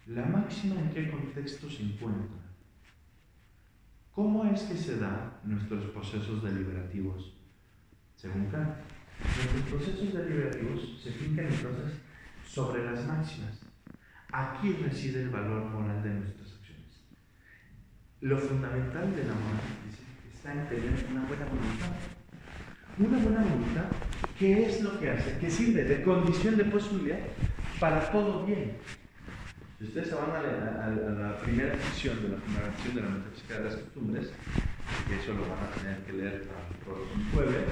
La 0.07 0.25
máxima 0.27 0.81
en 0.81 0.91
qué 0.91 1.11
contexto 1.11 1.68
se 1.68 1.83
encuentra. 1.83 2.41
¿Cómo 4.12 4.45
es 4.45 4.62
que 4.62 4.77
se 4.77 4.99
dan 4.99 5.35
nuestros 5.45 5.91
procesos 5.91 6.43
deliberativos? 6.43 7.35
Según 8.16 8.47
Kant. 8.51 8.77
Nuestros 9.23 9.62
procesos 9.64 10.14
deliberativos 10.14 11.01
se 11.03 11.12
fincan 11.12 11.47
entonces 11.47 12.01
sobre 12.47 12.85
las 12.91 13.07
máximas. 13.07 13.61
Aquí 14.33 14.73
reside 14.73 15.23
el 15.23 15.31
valor 15.31 15.64
moral 15.66 16.03
de 16.03 16.11
nuestras 16.11 16.41
acciones. 16.41 16.50
Lo 18.23 18.37
fundamental 18.37 19.16
de 19.16 19.25
la 19.25 19.33
moral 19.33 19.61
está 20.35 20.53
en 20.53 20.68
tener 20.68 21.07
una 21.11 21.25
buena 21.25 21.47
voluntad. 21.47 21.89
Una 22.99 23.18
buena 23.18 23.41
voluntad, 23.41 23.87
¿qué 24.39 24.66
es 24.66 24.83
lo 24.83 25.01
que 25.01 25.11
hace? 25.11 25.39
Que 25.39 25.51
sirve 25.51 25.85
de 25.85 26.03
condición 26.03 26.59
de 26.59 26.64
posibilidad 26.66 27.18
para 27.79 28.12
todo 28.12 28.45
bien. 28.45 28.77
Si 29.79 29.85
ustedes 29.85 30.09
se 30.09 30.14
van 30.16 30.33
a 30.33 30.43
la, 30.43 31.12
la 31.18 31.39
primera 31.39 31.75
sección 31.79 32.21
de 32.21 32.29
la 32.29 32.37
de 32.37 33.01
la 33.01 33.09
metafísica 33.09 33.55
de 33.55 33.64
las 33.64 33.77
costumbres, 33.77 34.33
que 35.09 35.16
eso 35.16 35.33
lo 35.33 35.41
van 35.41 35.64
a 35.64 35.71
tener 35.81 35.99
que 36.05 36.12
leer 36.12 36.35
el 36.35 36.49
próximo 36.85 37.25
jueves, 37.33 37.64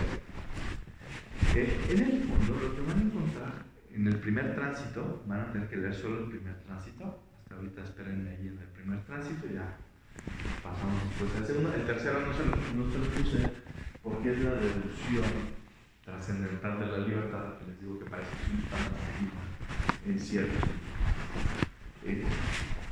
en 1.54 1.98
el 1.98 2.22
fondo, 2.22 2.58
lo 2.58 2.74
que 2.74 2.80
van 2.80 2.98
a 2.98 3.02
encontrar 3.02 3.52
en 3.94 4.06
el 4.06 4.16
primer 4.16 4.54
tránsito, 4.54 5.22
van 5.26 5.40
a 5.40 5.52
tener 5.52 5.68
que 5.68 5.76
leer 5.76 5.94
solo 5.94 6.20
el 6.20 6.30
primer 6.30 6.54
tránsito. 6.60 7.22
Hasta 7.42 7.54
ahorita 7.54 7.84
esperen 7.84 8.26
ahí 8.28 8.48
en 8.48 8.58
el 8.58 8.68
primer 8.68 9.04
tránsito, 9.04 9.46
ya 9.52 9.76
pasamos 10.62 11.02
después 11.08 11.36
al 11.36 11.46
segundo. 11.46 11.74
El 11.74 11.84
tercero 11.84 12.20
no 12.26 12.32
se, 12.32 12.44
lo, 12.46 12.56
no 12.56 12.92
se 12.92 12.98
lo 12.98 13.04
puse 13.04 13.38
porque 14.02 14.32
es 14.32 14.38
la 14.40 14.50
deducción 14.52 15.58
trascendental 16.04 16.80
de 16.80 16.86
la 16.86 16.98
libertad, 16.98 17.54
les 17.66 17.80
digo 17.80 17.98
que 17.98 18.08
parece 18.08 18.30
un 18.50 18.62
tanto 18.62 18.96
en 20.06 20.18
cierto 20.18 20.66
eh, 22.04 22.24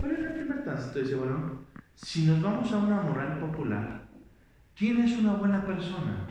Pero 0.01 0.15
en 0.15 0.25
el 0.25 0.33
primer 0.35 0.65
tránsito 0.65 0.99
dice, 0.99 1.15
bueno, 1.15 1.63
si 1.95 2.27
nos 2.27 2.43
vamos 2.43 2.71
a 2.73 2.77
una 2.77 3.01
moral 3.01 3.39
popular, 3.39 4.03
¿quién 4.77 5.01
es 5.01 5.19
una 5.19 5.35
buena 5.35 5.65
persona? 5.65 6.27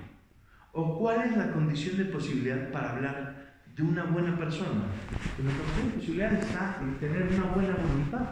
¿O 0.73 0.99
cuál 0.99 1.21
es 1.23 1.37
la 1.37 1.51
condición 1.51 1.97
de 1.97 2.05
posibilidad 2.05 2.71
para 2.71 2.91
hablar 2.91 3.55
de 3.75 3.81
una 3.81 4.03
buena 4.03 4.37
persona? 4.37 4.83
la 5.39 5.51
condición 5.51 5.89
de 5.89 5.95
posibilidad 5.95 6.33
está 6.33 6.77
en 6.81 6.99
tener 6.99 7.23
una 7.23 7.45
buena 7.53 7.75
voluntad. 7.75 8.25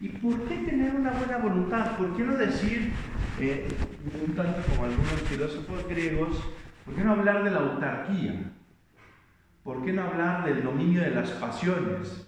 ¿Y 0.00 0.08
por 0.08 0.48
qué 0.48 0.56
tener 0.56 0.94
una 0.94 1.10
buena 1.10 1.36
voluntad? 1.36 1.98
¿Por 1.98 2.16
qué 2.16 2.24
no 2.24 2.34
decir, 2.34 2.90
eh, 3.38 3.68
un 4.26 4.34
tanto 4.34 4.62
como 4.70 4.84
algunos 4.84 5.20
filósofos 5.28 5.86
griegos, 5.88 6.42
¿por 6.86 6.94
qué 6.94 7.04
no 7.04 7.12
hablar 7.12 7.44
de 7.44 7.50
la 7.50 7.58
autarquía? 7.58 8.52
¿Por 9.62 9.84
qué 9.84 9.92
no 9.92 10.04
hablar 10.04 10.46
del 10.46 10.62
dominio 10.62 11.02
de 11.02 11.10
las 11.10 11.30
pasiones? 11.32 12.26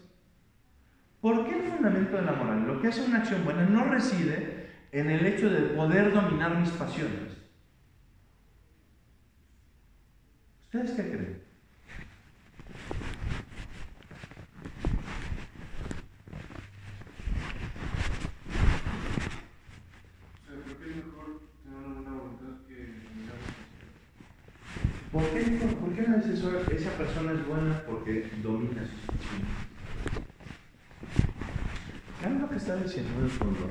¿Por 1.23 1.47
qué 1.47 1.57
el 1.57 1.70
fundamento 1.70 2.16
de 2.16 2.23
la 2.23 2.33
moral, 2.33 2.66
lo 2.66 2.81
que 2.83 2.89
hace 2.89 3.07
una 3.07 3.18
acción 3.18 3.43
buena, 3.43 3.64
no 3.64 3.85
reside 3.85 4.68
en 4.93 5.09
el 5.09 5.25
hecho 5.25 5.49
de 5.49 5.61
poder 5.75 6.12
dominar 6.12 6.59
mis 6.59 6.70
pasiones? 6.70 7.39
¿Ustedes 10.64 10.91
qué 10.91 11.03
creen? 11.09 11.32
¿Por 25.12 25.28
qué, 25.28 25.42
¿Por 25.78 25.92
qué 25.92 26.08
no 26.08 26.16
es? 26.16 26.26
Esa 26.26 26.90
persona 26.96 27.32
es 27.32 27.46
buena 27.46 27.82
porque 27.86 28.30
domina 28.42 28.80
sus 28.80 29.00
pasiones. 29.00 29.46
¿Qué 32.18 32.26
es 32.28 32.40
lo 32.40 32.48
que 32.48 32.56
está 32.56 32.76
diciendo 32.76 33.22
el 33.22 33.30
fondo? 33.30 33.70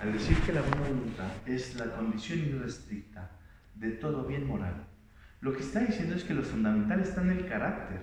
Al 0.00 0.12
decir 0.12 0.36
que 0.38 0.52
la 0.52 0.62
buena 0.62 0.88
voluntad 0.88 1.30
es 1.46 1.76
la 1.76 1.94
condición 1.94 2.40
irrestricta 2.40 3.30
de 3.76 3.92
todo 3.92 4.24
bien 4.24 4.48
moral, 4.48 4.84
lo 5.42 5.52
que 5.52 5.62
está 5.62 5.78
diciendo 5.78 6.16
es 6.16 6.24
que 6.24 6.34
lo 6.34 6.42
fundamental 6.42 7.00
está 7.00 7.22
en 7.22 7.30
el 7.30 7.46
carácter. 7.46 8.02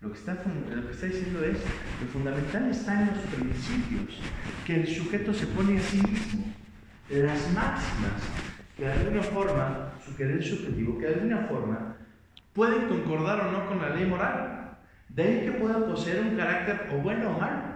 Lo 0.00 0.12
que, 0.12 0.18
está, 0.18 0.34
lo 0.34 0.86
que 0.86 0.92
está 0.92 1.06
diciendo 1.06 1.42
es, 1.42 1.58
lo 2.00 2.06
fundamental 2.12 2.70
está 2.70 3.00
en 3.00 3.08
los 3.08 3.18
principios 3.18 4.20
que 4.64 4.76
el 4.76 4.86
sujeto 4.86 5.34
se 5.34 5.46
pone 5.48 5.78
a 5.78 5.82
sí 5.82 5.96
mismo, 5.96 6.44
las 7.10 7.52
máximas 7.52 8.22
que 8.76 8.84
de 8.84 8.92
alguna 8.92 9.22
forma, 9.22 9.92
su 10.04 10.16
querer 10.16 10.42
subjetivo, 10.42 10.98
que 10.98 11.06
de 11.06 11.14
alguna 11.14 11.46
forma 11.46 11.96
pueden 12.52 12.88
concordar 12.88 13.46
o 13.46 13.52
no 13.52 13.68
con 13.68 13.80
la 13.80 13.94
ley 13.94 14.06
moral. 14.06 14.78
De 15.08 15.22
ahí 15.22 15.44
que 15.44 15.52
pueda 15.52 15.86
poseer 15.86 16.22
un 16.22 16.36
carácter 16.36 16.88
o 16.92 16.96
bueno 16.98 17.30
o 17.30 17.38
malo. 17.38 17.74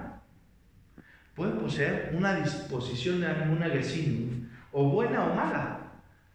Puede 1.35 1.53
poseer 1.53 2.13
una 2.17 2.35
disposición 2.41 3.21
de 3.21 3.27
una 3.27 3.69
gesine, 3.71 4.49
o 4.73 4.91
buena 4.91 5.25
o 5.25 5.35
mala. 5.35 5.93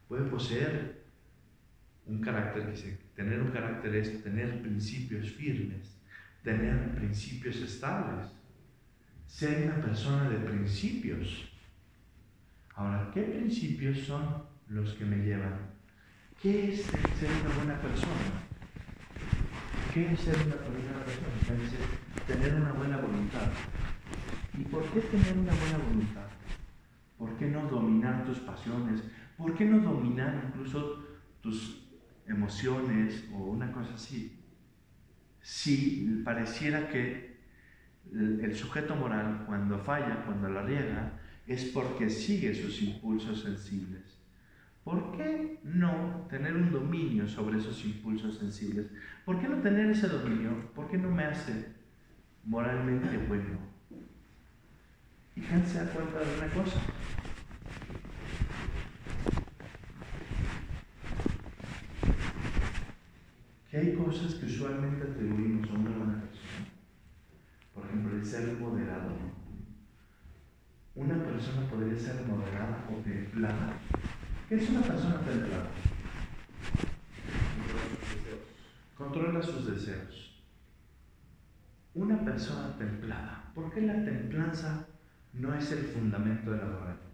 Puede 0.08 0.24
poseer 0.30 1.04
un 2.06 2.22
carácter 2.22 2.74
que 2.74 2.98
tener 3.16 3.42
un 3.42 3.52
carácter 3.52 3.96
es 3.96 4.24
tener 4.24 4.62
principios 4.62 5.32
firmes, 5.32 6.00
tener 6.44 6.96
principios 6.96 7.58
estables, 7.58 8.28
ser 9.28 9.64
una 9.64 9.82
persona 9.82 10.30
de 10.30 10.38
principios. 10.38 11.50
Ahora, 12.76 13.12
¿qué 13.14 13.24
principios 13.24 14.00
son 14.00 14.53
los 14.70 14.94
que 14.94 15.06
me 15.06 15.18
llevan. 15.18 15.74
¿Qué 16.42 16.74
es 16.74 16.82
ser 16.84 17.30
una 17.46 17.56
buena 17.56 17.82
persona? 17.82 18.44
¿Qué 19.94 20.12
es 20.12 20.20
ser 20.20 20.36
una 20.36 20.56
buena 20.56 21.06
persona? 21.06 21.64
Es 21.64 22.28
tener 22.28 22.56
una 22.56 22.72
buena 22.74 22.98
voluntad. 22.98 23.48
¿Y 24.58 24.64
por 24.66 24.84
qué 24.92 25.02
tener 25.02 25.38
una 25.38 25.54
buena 25.54 25.78
voluntad? 25.78 26.28
¿Por 27.18 27.38
qué 27.38 27.48
no 27.48 27.68
dominar 27.68 28.26
tus 28.26 28.40
pasiones? 28.40 29.04
¿Por 29.38 29.56
qué 29.56 29.66
no 29.66 29.80
dominar 29.80 30.44
incluso 30.48 31.04
tus 31.42 31.88
emociones 32.28 33.26
o 33.34 33.38
una 33.38 33.72
cosa 33.72 33.94
así? 33.96 34.40
Si 35.42 36.22
pareciera 36.24 36.90
que 36.90 37.38
el 38.12 38.56
sujeto 38.56 38.96
moral 38.96 39.44
cuando 39.46 39.80
falla, 39.80 40.24
cuando 40.26 40.50
la 40.50 40.64
riega, 40.64 41.20
es 41.48 41.66
porque 41.66 42.10
sigue 42.10 42.54
sus 42.54 42.82
impulsos 42.82 43.42
sensibles. 43.42 44.23
¿Por 44.84 45.16
qué 45.16 45.60
no 45.64 46.28
tener 46.30 46.56
un 46.56 46.72
dominio 46.72 47.26
sobre 47.26 47.58
esos 47.58 47.86
impulsos 47.86 48.38
sensibles? 48.38 48.88
¿Por 49.24 49.40
qué 49.40 49.48
no 49.48 49.62
tener 49.62 49.90
ese 49.90 50.10
dominio? 50.10 50.72
¿Por 50.76 50.90
qué 50.90 50.98
no 50.98 51.10
me 51.10 51.24
hace 51.24 51.74
moralmente 52.44 53.18
bueno? 53.30 53.60
Y 55.36 55.46
Hans 55.46 55.70
se 55.70 55.86
da 55.86 55.92
cuenta 55.92 56.20
de 56.20 56.38
una 56.38 56.48
cosa. 56.54 56.82
Que 63.72 63.78
hay 63.78 63.96
cosas 63.96 64.36
que 64.36 64.46
usualmente 64.46 65.04
atribuimos 65.04 65.70
a 65.70 65.74
una 65.74 65.98
buena 65.98 66.22
persona. 66.22 66.68
Por 67.74 67.86
ejemplo, 67.86 68.16
el 68.18 68.26
ser 68.26 68.60
moderado. 68.60 69.16
Una 70.94 71.24
persona 71.24 71.68
podría 71.70 71.98
ser 71.98 72.28
moderada 72.28 72.86
o 72.92 73.02
templada 73.02 73.74
¿Qué 74.54 74.64
es 74.64 74.70
una 74.70 74.82
persona 74.82 75.20
templada? 75.22 75.66
Controla 78.96 79.42
sus 79.42 79.66
deseos. 79.66 80.44
Una 81.96 82.24
persona 82.24 82.78
templada. 82.78 83.52
¿Por 83.56 83.74
qué 83.74 83.82
la 83.82 84.06
templanza 84.06 84.86
no 85.34 85.56
es 85.56 85.72
el 85.72 85.80
fundamento 85.80 86.52
de 86.52 86.58
la 86.58 86.66
moral? 86.66 87.13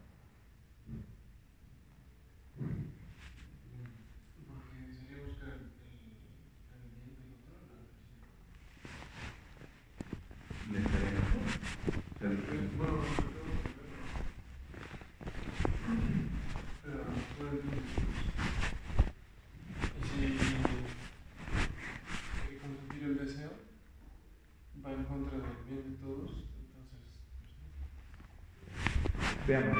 Veamos. 29.47 29.77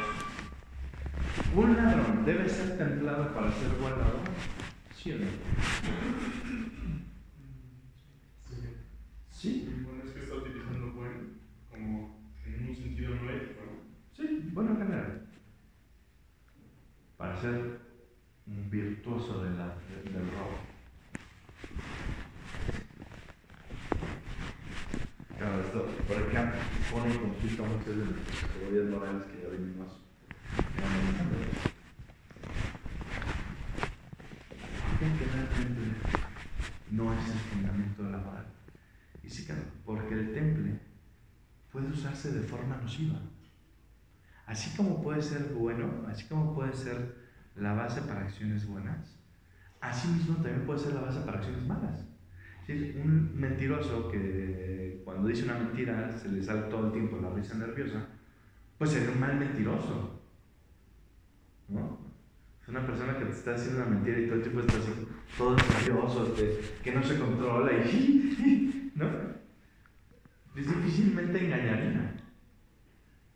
¿Un 1.55 1.77
ladrón 1.77 2.25
debe 2.25 2.47
ser 2.47 2.77
templado 2.77 3.33
para 3.33 3.51
ser 3.51 3.69
buen 3.79 3.93
ladrón? 3.93 4.21
¿Sí 4.95 5.13
o 5.13 5.17
no? 5.17 5.25
Sí. 9.31 9.67
Bueno, 9.85 10.03
es 10.03 10.11
que 10.11 10.23
está 10.23 10.35
utilizando 10.35 10.91
bueno 10.91 11.19
como 11.71 12.19
en 12.45 12.69
un 12.69 12.75
sentido 12.75 13.15
no 13.15 13.29
ético, 13.31 13.61
¿no? 13.65 13.71
Sí, 14.15 14.49
bueno 14.53 14.71
en 14.71 14.77
general. 14.77 15.27
Para 17.17 17.41
ser 17.41 17.79
un 18.45 18.69
virtuoso 18.69 19.43
de 19.43 19.51
la, 19.51 19.75
del 20.03 20.31
robo. 20.31 20.79
Claro, 25.39 25.61
esto, 25.61 25.85
por 26.05 26.17
ejemplo, 26.17 26.59
pone 26.91 27.13
en 27.13 27.19
conflicto 27.19 27.63
muchas 27.65 27.97
de 27.97 28.05
las 28.05 28.41
categorías 28.41 28.89
morales 28.89 29.23
que 29.25 29.43
ya 29.43 29.49
venimos 29.49 29.99
que 34.99 35.25
realmente 35.25 35.95
no 36.91 37.13
es 37.13 37.29
el 37.29 37.39
fundamento 37.39 38.03
de 38.03 38.11
la 38.11 38.17
moral. 38.17 38.45
Y 39.23 39.29
sí, 39.29 39.45
claro, 39.45 39.61
porque 39.85 40.13
el 40.13 40.33
temple 40.33 40.79
puede 41.71 41.87
usarse 41.87 42.31
de 42.31 42.41
forma 42.41 42.77
nociva. 42.77 43.19
Así 44.45 44.75
como 44.75 45.01
puede 45.01 45.21
ser 45.21 45.53
bueno, 45.53 46.05
así 46.07 46.25
como 46.25 46.53
puede 46.53 46.73
ser 46.73 47.29
la 47.55 47.73
base 47.73 48.01
para 48.01 48.21
acciones 48.21 48.67
buenas, 48.67 49.19
así 49.79 50.07
mismo 50.09 50.35
también 50.35 50.65
puede 50.65 50.79
ser 50.79 50.93
la 50.93 51.01
base 51.01 51.21
para 51.21 51.37
acciones 51.37 51.65
malas. 51.65 52.08
Un 52.71 53.31
mentiroso 53.33 54.09
que 54.11 55.01
cuando 55.03 55.27
dice 55.27 55.45
una 55.45 55.57
mentira 55.57 56.11
se 56.11 56.29
le 56.29 56.43
sale 56.43 56.63
todo 56.63 56.87
el 56.87 56.91
tiempo 56.91 57.17
la 57.19 57.31
risa 57.31 57.55
nerviosa, 57.55 58.05
pues 58.77 58.91
sería 58.91 59.09
un 59.09 59.19
mal 59.19 59.39
mentiroso. 59.39 60.21
¿No? 61.67 61.97
Es 62.61 62.67
una 62.67 62.85
persona 62.85 63.17
que 63.17 63.25
te 63.25 63.31
está 63.31 63.55
haciendo 63.55 63.81
una 63.81 63.89
mentira 63.89 64.19
y 64.19 64.25
todo 64.25 64.35
el 64.35 64.41
tiempo 64.43 64.59
está 64.59 64.77
así, 64.77 64.91
todo 65.35 65.55
nervioso, 65.55 66.27
este, 66.27 66.59
que 66.83 66.91
no 66.93 67.03
se 67.03 67.17
controla 67.17 67.71
y. 67.73 68.91
¿No? 68.95 69.07
Es 70.55 70.67
difícilmente 70.67 71.45
engañaría. 71.45 72.15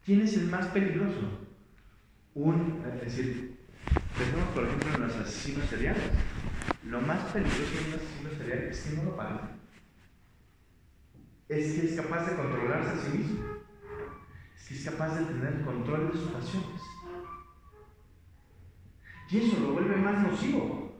¿Quién 0.05 0.21
es 0.21 0.37
el 0.37 0.47
más 0.47 0.67
peligroso? 0.67 1.47
Un, 2.35 2.83
es 2.93 3.01
decir, 3.01 3.57
pensemos 4.17 4.49
por 4.49 4.65
ejemplo 4.65 4.93
en 4.93 5.01
los 5.01 5.15
asesinos 5.15 5.65
seriales. 5.69 6.03
Lo 6.85 6.99
más 6.99 7.31
peligroso 7.31 7.71
de 7.71 7.87
un 7.87 7.93
asesino 7.95 8.29
serial 8.37 8.59
es 8.69 8.81
que 8.81 8.97
no 8.97 9.03
lo 9.03 9.15
parece. 9.15 9.45
Es 11.47 11.73
que 11.73 11.87
es 11.87 11.95
capaz 11.95 12.25
de 12.25 12.35
controlarse 12.35 12.89
a 12.89 12.97
sí 12.97 13.17
mismo. 13.17 13.45
Es 14.55 14.67
que 14.67 14.73
es 14.73 14.85
capaz 14.89 15.17
de 15.17 15.25
tener 15.25 15.61
control 15.63 16.11
de 16.11 16.17
sus 16.17 16.31
pasiones. 16.31 16.81
Y 19.29 19.37
eso 19.37 19.59
lo 19.61 19.73
vuelve 19.73 19.95
más 19.95 20.21
nocivo. 20.23 20.93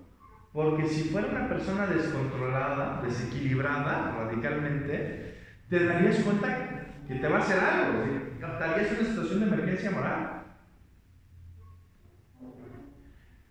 Porque 0.54 0.88
si 0.88 1.10
fuera 1.10 1.28
una 1.30 1.50
persona 1.50 1.88
descontrolada, 1.88 3.02
desequilibrada 3.02 4.12
radicalmente, 4.12 5.38
te 5.70 5.86
darías 5.86 6.20
cuenta 6.20 6.88
que 7.08 7.16
te 7.16 7.28
va 7.28 7.40
a 7.40 7.42
hacer 7.42 7.60
algo. 7.60 8.04
Estarías 8.36 8.92
en 8.92 9.00
una 9.00 9.10
situación 9.10 9.40
de 9.40 9.46
emergencia 9.48 9.92
moral. 9.92 10.44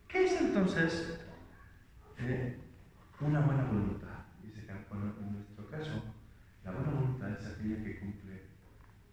¿Qué 0.08 0.24
es 0.24 0.40
entonces 0.40 1.21
una 3.20 3.40
buena 3.40 3.64
voluntad. 3.64 4.26
Dice 4.42 4.66
que 4.66 4.72
en 4.72 5.32
nuestro 5.32 5.68
caso, 5.68 6.02
la 6.64 6.70
buena 6.72 6.90
voluntad 6.90 7.32
es 7.32 7.46
aquella 7.46 7.82
que 7.82 7.98
cumple 7.98 8.42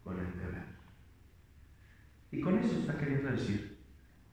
con 0.04 0.18
el 0.18 0.32
deber. 0.38 0.64
Y 2.32 2.40
con 2.40 2.58
eso 2.58 2.80
está 2.80 2.96
queriendo 2.96 3.30
decir, 3.30 3.78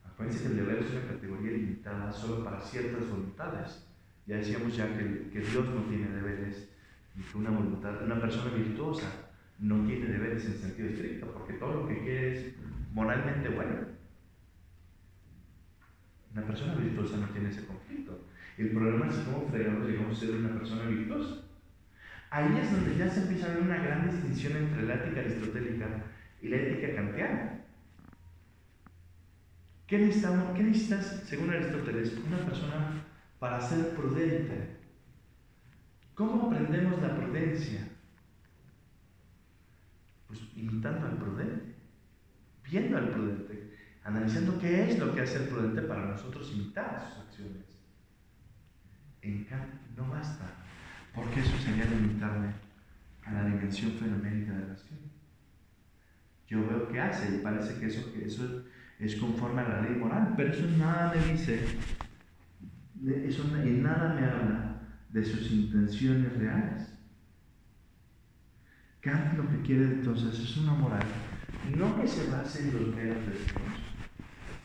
acuérdense 0.04 0.42
que 0.42 0.48
el 0.48 0.56
deber 0.56 0.78
es 0.78 0.90
una 0.92 1.06
categoría 1.08 1.52
limitada 1.52 2.12
solo 2.12 2.44
para 2.44 2.60
ciertas 2.60 3.08
voluntades. 3.08 3.86
Ya 4.26 4.36
decíamos 4.36 4.76
ya 4.76 4.86
que, 4.86 5.30
que 5.30 5.40
Dios 5.40 5.68
no 5.68 5.82
tiene 5.82 6.08
deberes 6.08 6.68
y 7.16 7.22
que 7.22 7.38
una 7.38 7.50
voluntad, 7.50 8.02
una 8.02 8.20
persona 8.20 8.54
virtuosa 8.54 9.10
no 9.58 9.84
tiene 9.86 10.06
deberes 10.06 10.44
en 10.44 10.58
sentido 10.58 10.88
estricto, 10.88 11.32
porque 11.32 11.54
todo 11.54 11.82
lo 11.82 11.88
que 11.88 11.98
quiere 11.98 12.32
es 12.32 12.54
moralmente 12.92 13.48
bueno. 13.48 13.88
Una 16.32 16.46
persona 16.46 16.74
virtuosa 16.74 17.16
no 17.16 17.26
tiene 17.28 17.48
ese 17.48 17.66
conflicto. 17.66 18.27
El 18.58 18.70
problema 18.70 19.06
es 19.06 19.14
cómo 19.18 19.48
fregados 19.48 19.88
llegamos 19.88 20.16
a 20.16 20.20
ser 20.20 20.34
una 20.34 20.52
persona 20.52 20.86
virtuosa. 20.86 21.44
Ahí 22.30 22.58
es 22.60 22.72
donde 22.72 22.96
ya 22.96 23.08
se 23.08 23.22
empieza 23.22 23.46
a 23.46 23.54
ver 23.54 23.62
una 23.62 23.78
gran 23.78 24.10
distinción 24.10 24.56
entre 24.56 24.82
la 24.82 24.94
ética 24.96 25.20
aristotélica 25.20 25.86
y 26.42 26.48
la 26.48 26.56
ética 26.56 26.96
kantiana. 26.96 27.60
¿Qué, 29.86 29.98
necesitamos, 29.98 30.56
¿Qué 30.56 30.64
necesitas, 30.64 31.22
según 31.24 31.50
Aristóteles, 31.50 32.18
una 32.26 32.38
persona 32.38 33.04
para 33.38 33.60
ser 33.60 33.90
prudente? 33.94 34.76
¿Cómo 36.14 36.48
aprendemos 36.48 37.00
la 37.00 37.16
prudencia? 37.16 37.88
Pues 40.26 40.40
imitando 40.56 41.06
al 41.06 41.16
prudente, 41.16 41.76
viendo 42.68 42.98
al 42.98 43.10
prudente, 43.10 43.76
analizando 44.02 44.58
qué 44.58 44.90
es 44.90 44.98
lo 44.98 45.14
que 45.14 45.20
hace 45.22 45.44
el 45.44 45.48
prudente 45.48 45.82
para 45.82 46.06
nosotros 46.06 46.52
imitar 46.52 47.00
sus 47.08 47.24
acciones. 47.24 47.77
En 49.22 49.44
cambio, 49.44 49.78
no 49.96 50.08
basta, 50.08 50.46
porque 51.14 51.40
eso 51.40 51.56
sería 51.58 51.84
limitarme 51.86 52.48
a 53.24 53.32
la 53.32 53.44
dimensión 53.44 53.92
fenoménica 53.92 54.52
de 54.52 54.66
la 54.66 54.72
acción. 54.72 54.98
Yo 56.46 56.66
veo 56.66 56.88
qué 56.88 57.00
hace 57.00 57.36
y 57.36 57.38
parece 57.38 57.78
que 57.78 57.86
eso, 57.86 58.12
que 58.12 58.24
es 59.04 59.16
conforme 59.16 59.60
a 59.60 59.68
la 59.68 59.82
ley 59.82 59.96
moral, 59.96 60.34
pero 60.36 60.50
eso 60.50 60.66
nada 60.78 61.12
me 61.14 61.32
dice, 61.32 61.62
eso 63.26 63.44
en 63.56 63.82
nada 63.82 64.14
me 64.14 64.26
habla 64.26 64.80
de 65.10 65.24
sus 65.24 65.50
intenciones 65.50 66.32
reales. 66.38 66.94
Kant 69.00 69.36
lo 69.36 69.48
que 69.48 69.62
quiere 69.62 69.84
entonces 69.84 70.38
es 70.38 70.56
una 70.56 70.72
moral, 70.72 71.06
no 71.76 72.00
que 72.00 72.08
se 72.08 72.30
base 72.30 72.60
en 72.60 72.72
los 72.74 72.94
meros 72.94 73.26
deseos, 73.26 73.62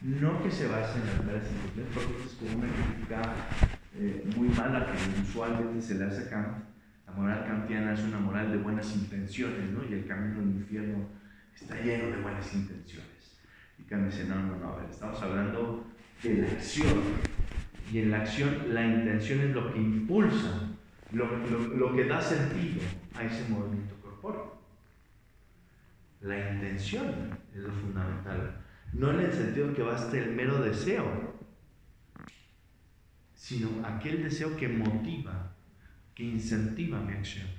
no 0.01 0.41
que 0.41 0.51
se 0.51 0.67
base 0.67 0.99
en 0.99 1.05
las 1.05 1.25
meras 1.25 1.43
intenciones, 1.51 1.93
porque 1.93 2.23
es 2.25 2.33
como 2.33 2.57
una 2.57 2.67
crítica 2.73 3.21
eh, 3.95 4.27
muy 4.35 4.49
mala 4.49 4.87
que 4.87 5.21
usualmente 5.21 5.81
se 5.81 5.95
le 5.95 6.05
hace 6.05 6.23
a 6.23 6.29
Kant. 6.29 6.57
La 7.05 7.13
moral 7.13 7.45
kantiana 7.45 7.93
es 7.93 8.01
una 8.01 8.19
moral 8.19 8.51
de 8.51 8.57
buenas 8.57 8.95
intenciones, 8.95 9.69
¿no? 9.69 9.83
Y 9.87 9.93
el 9.93 10.07
camino 10.07 10.39
al 10.39 10.47
infierno 10.47 11.09
está 11.55 11.79
lleno 11.81 12.15
de 12.15 12.21
buenas 12.21 12.53
intenciones. 12.53 13.37
Y 13.77 13.83
Kant 13.83 14.05
dice, 14.05 14.25
no, 14.25 14.35
no, 14.35 14.57
no, 14.57 14.73
a 14.73 14.75
ver, 14.77 14.89
estamos 14.89 15.21
hablando 15.21 15.85
de 16.23 16.35
la 16.35 16.47
acción. 16.47 17.01
Y 17.91 17.99
en 17.99 18.11
la 18.11 18.21
acción 18.21 18.73
la 18.73 18.85
intención 18.85 19.41
es 19.41 19.53
lo 19.53 19.71
que 19.71 19.79
impulsa, 19.79 20.69
lo, 21.11 21.25
lo 21.75 21.95
que 21.95 22.05
da 22.05 22.19
sentido 22.19 22.81
a 23.15 23.23
ese 23.23 23.47
movimiento 23.49 23.95
corpóreo. 24.01 24.57
La 26.21 26.51
intención 26.53 27.37
es 27.53 27.61
lo 27.61 27.71
fundamental. 27.71 28.63
No 28.93 29.11
en 29.11 29.19
el 29.19 29.33
sentido 29.33 29.73
que 29.73 29.83
basta 29.83 30.17
el 30.17 30.31
mero 30.31 30.59
deseo, 30.59 31.32
sino 33.43 33.85
aquel 33.85 34.23
deseo 34.23 34.55
que 34.55 34.69
motiva, 34.69 35.51
que 36.15 36.23
incentiva 36.23 37.01
mi 37.01 37.11
acción. 37.11 37.49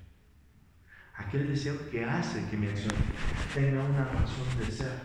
Aquel 1.14 1.46
deseo 1.46 1.76
que 1.90 2.02
hace 2.02 2.48
que 2.48 2.56
mi 2.56 2.68
acción 2.68 2.94
tenga 3.52 3.84
una 3.84 4.06
razón 4.06 4.46
de 4.58 4.64
ser. 4.64 4.98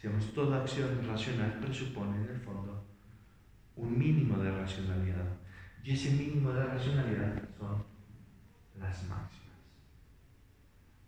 Digamos, 0.00 0.32
toda 0.32 0.60
acción 0.62 1.04
racional 1.04 1.58
presupone 1.58 2.16
en 2.16 2.30
el 2.30 2.40
fondo 2.42 2.86
un 3.74 3.98
mínimo 3.98 4.38
de 4.38 4.52
racionalidad. 4.52 5.26
Y 5.82 5.94
ese 5.94 6.12
mínimo 6.12 6.52
de 6.52 6.64
racionalidad 6.64 7.42
son 7.58 7.82
las 8.78 9.02
máximas. 9.08 9.58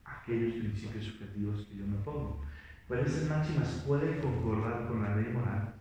Aquellos 0.05 0.55
principios 0.55 1.05
subjetivos 1.05 1.65
que 1.65 1.77
yo 1.77 1.87
me 1.87 1.99
pongo. 1.99 2.45
Pero 2.89 3.03
esas 3.03 3.29
máximas 3.29 3.85
pueden 3.87 4.21
concordar 4.21 4.89
con 4.89 5.05
la 5.05 5.15
ley 5.15 5.33
moral 5.33 5.78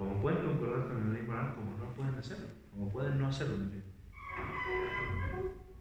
como 0.00 0.18
pueden 0.22 0.46
concordar 0.46 0.88
con 0.88 0.96
el 0.96 1.12
ley 1.12 1.26
como 1.26 1.76
no 1.76 1.92
pueden 1.94 2.14
hacerlo, 2.14 2.46
como 2.72 2.88
pueden 2.88 3.18
no 3.18 3.26
hacerlo. 3.26 3.56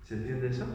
¿Se 0.04 0.16
entiende 0.16 0.50
eso? 0.50 0.66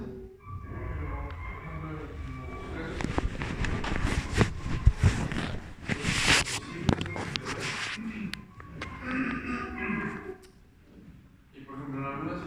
Y 11.53 11.61
por 11.61 11.75
ejemplo, 11.75 11.99
en 11.99 12.05
algunas 12.07 12.43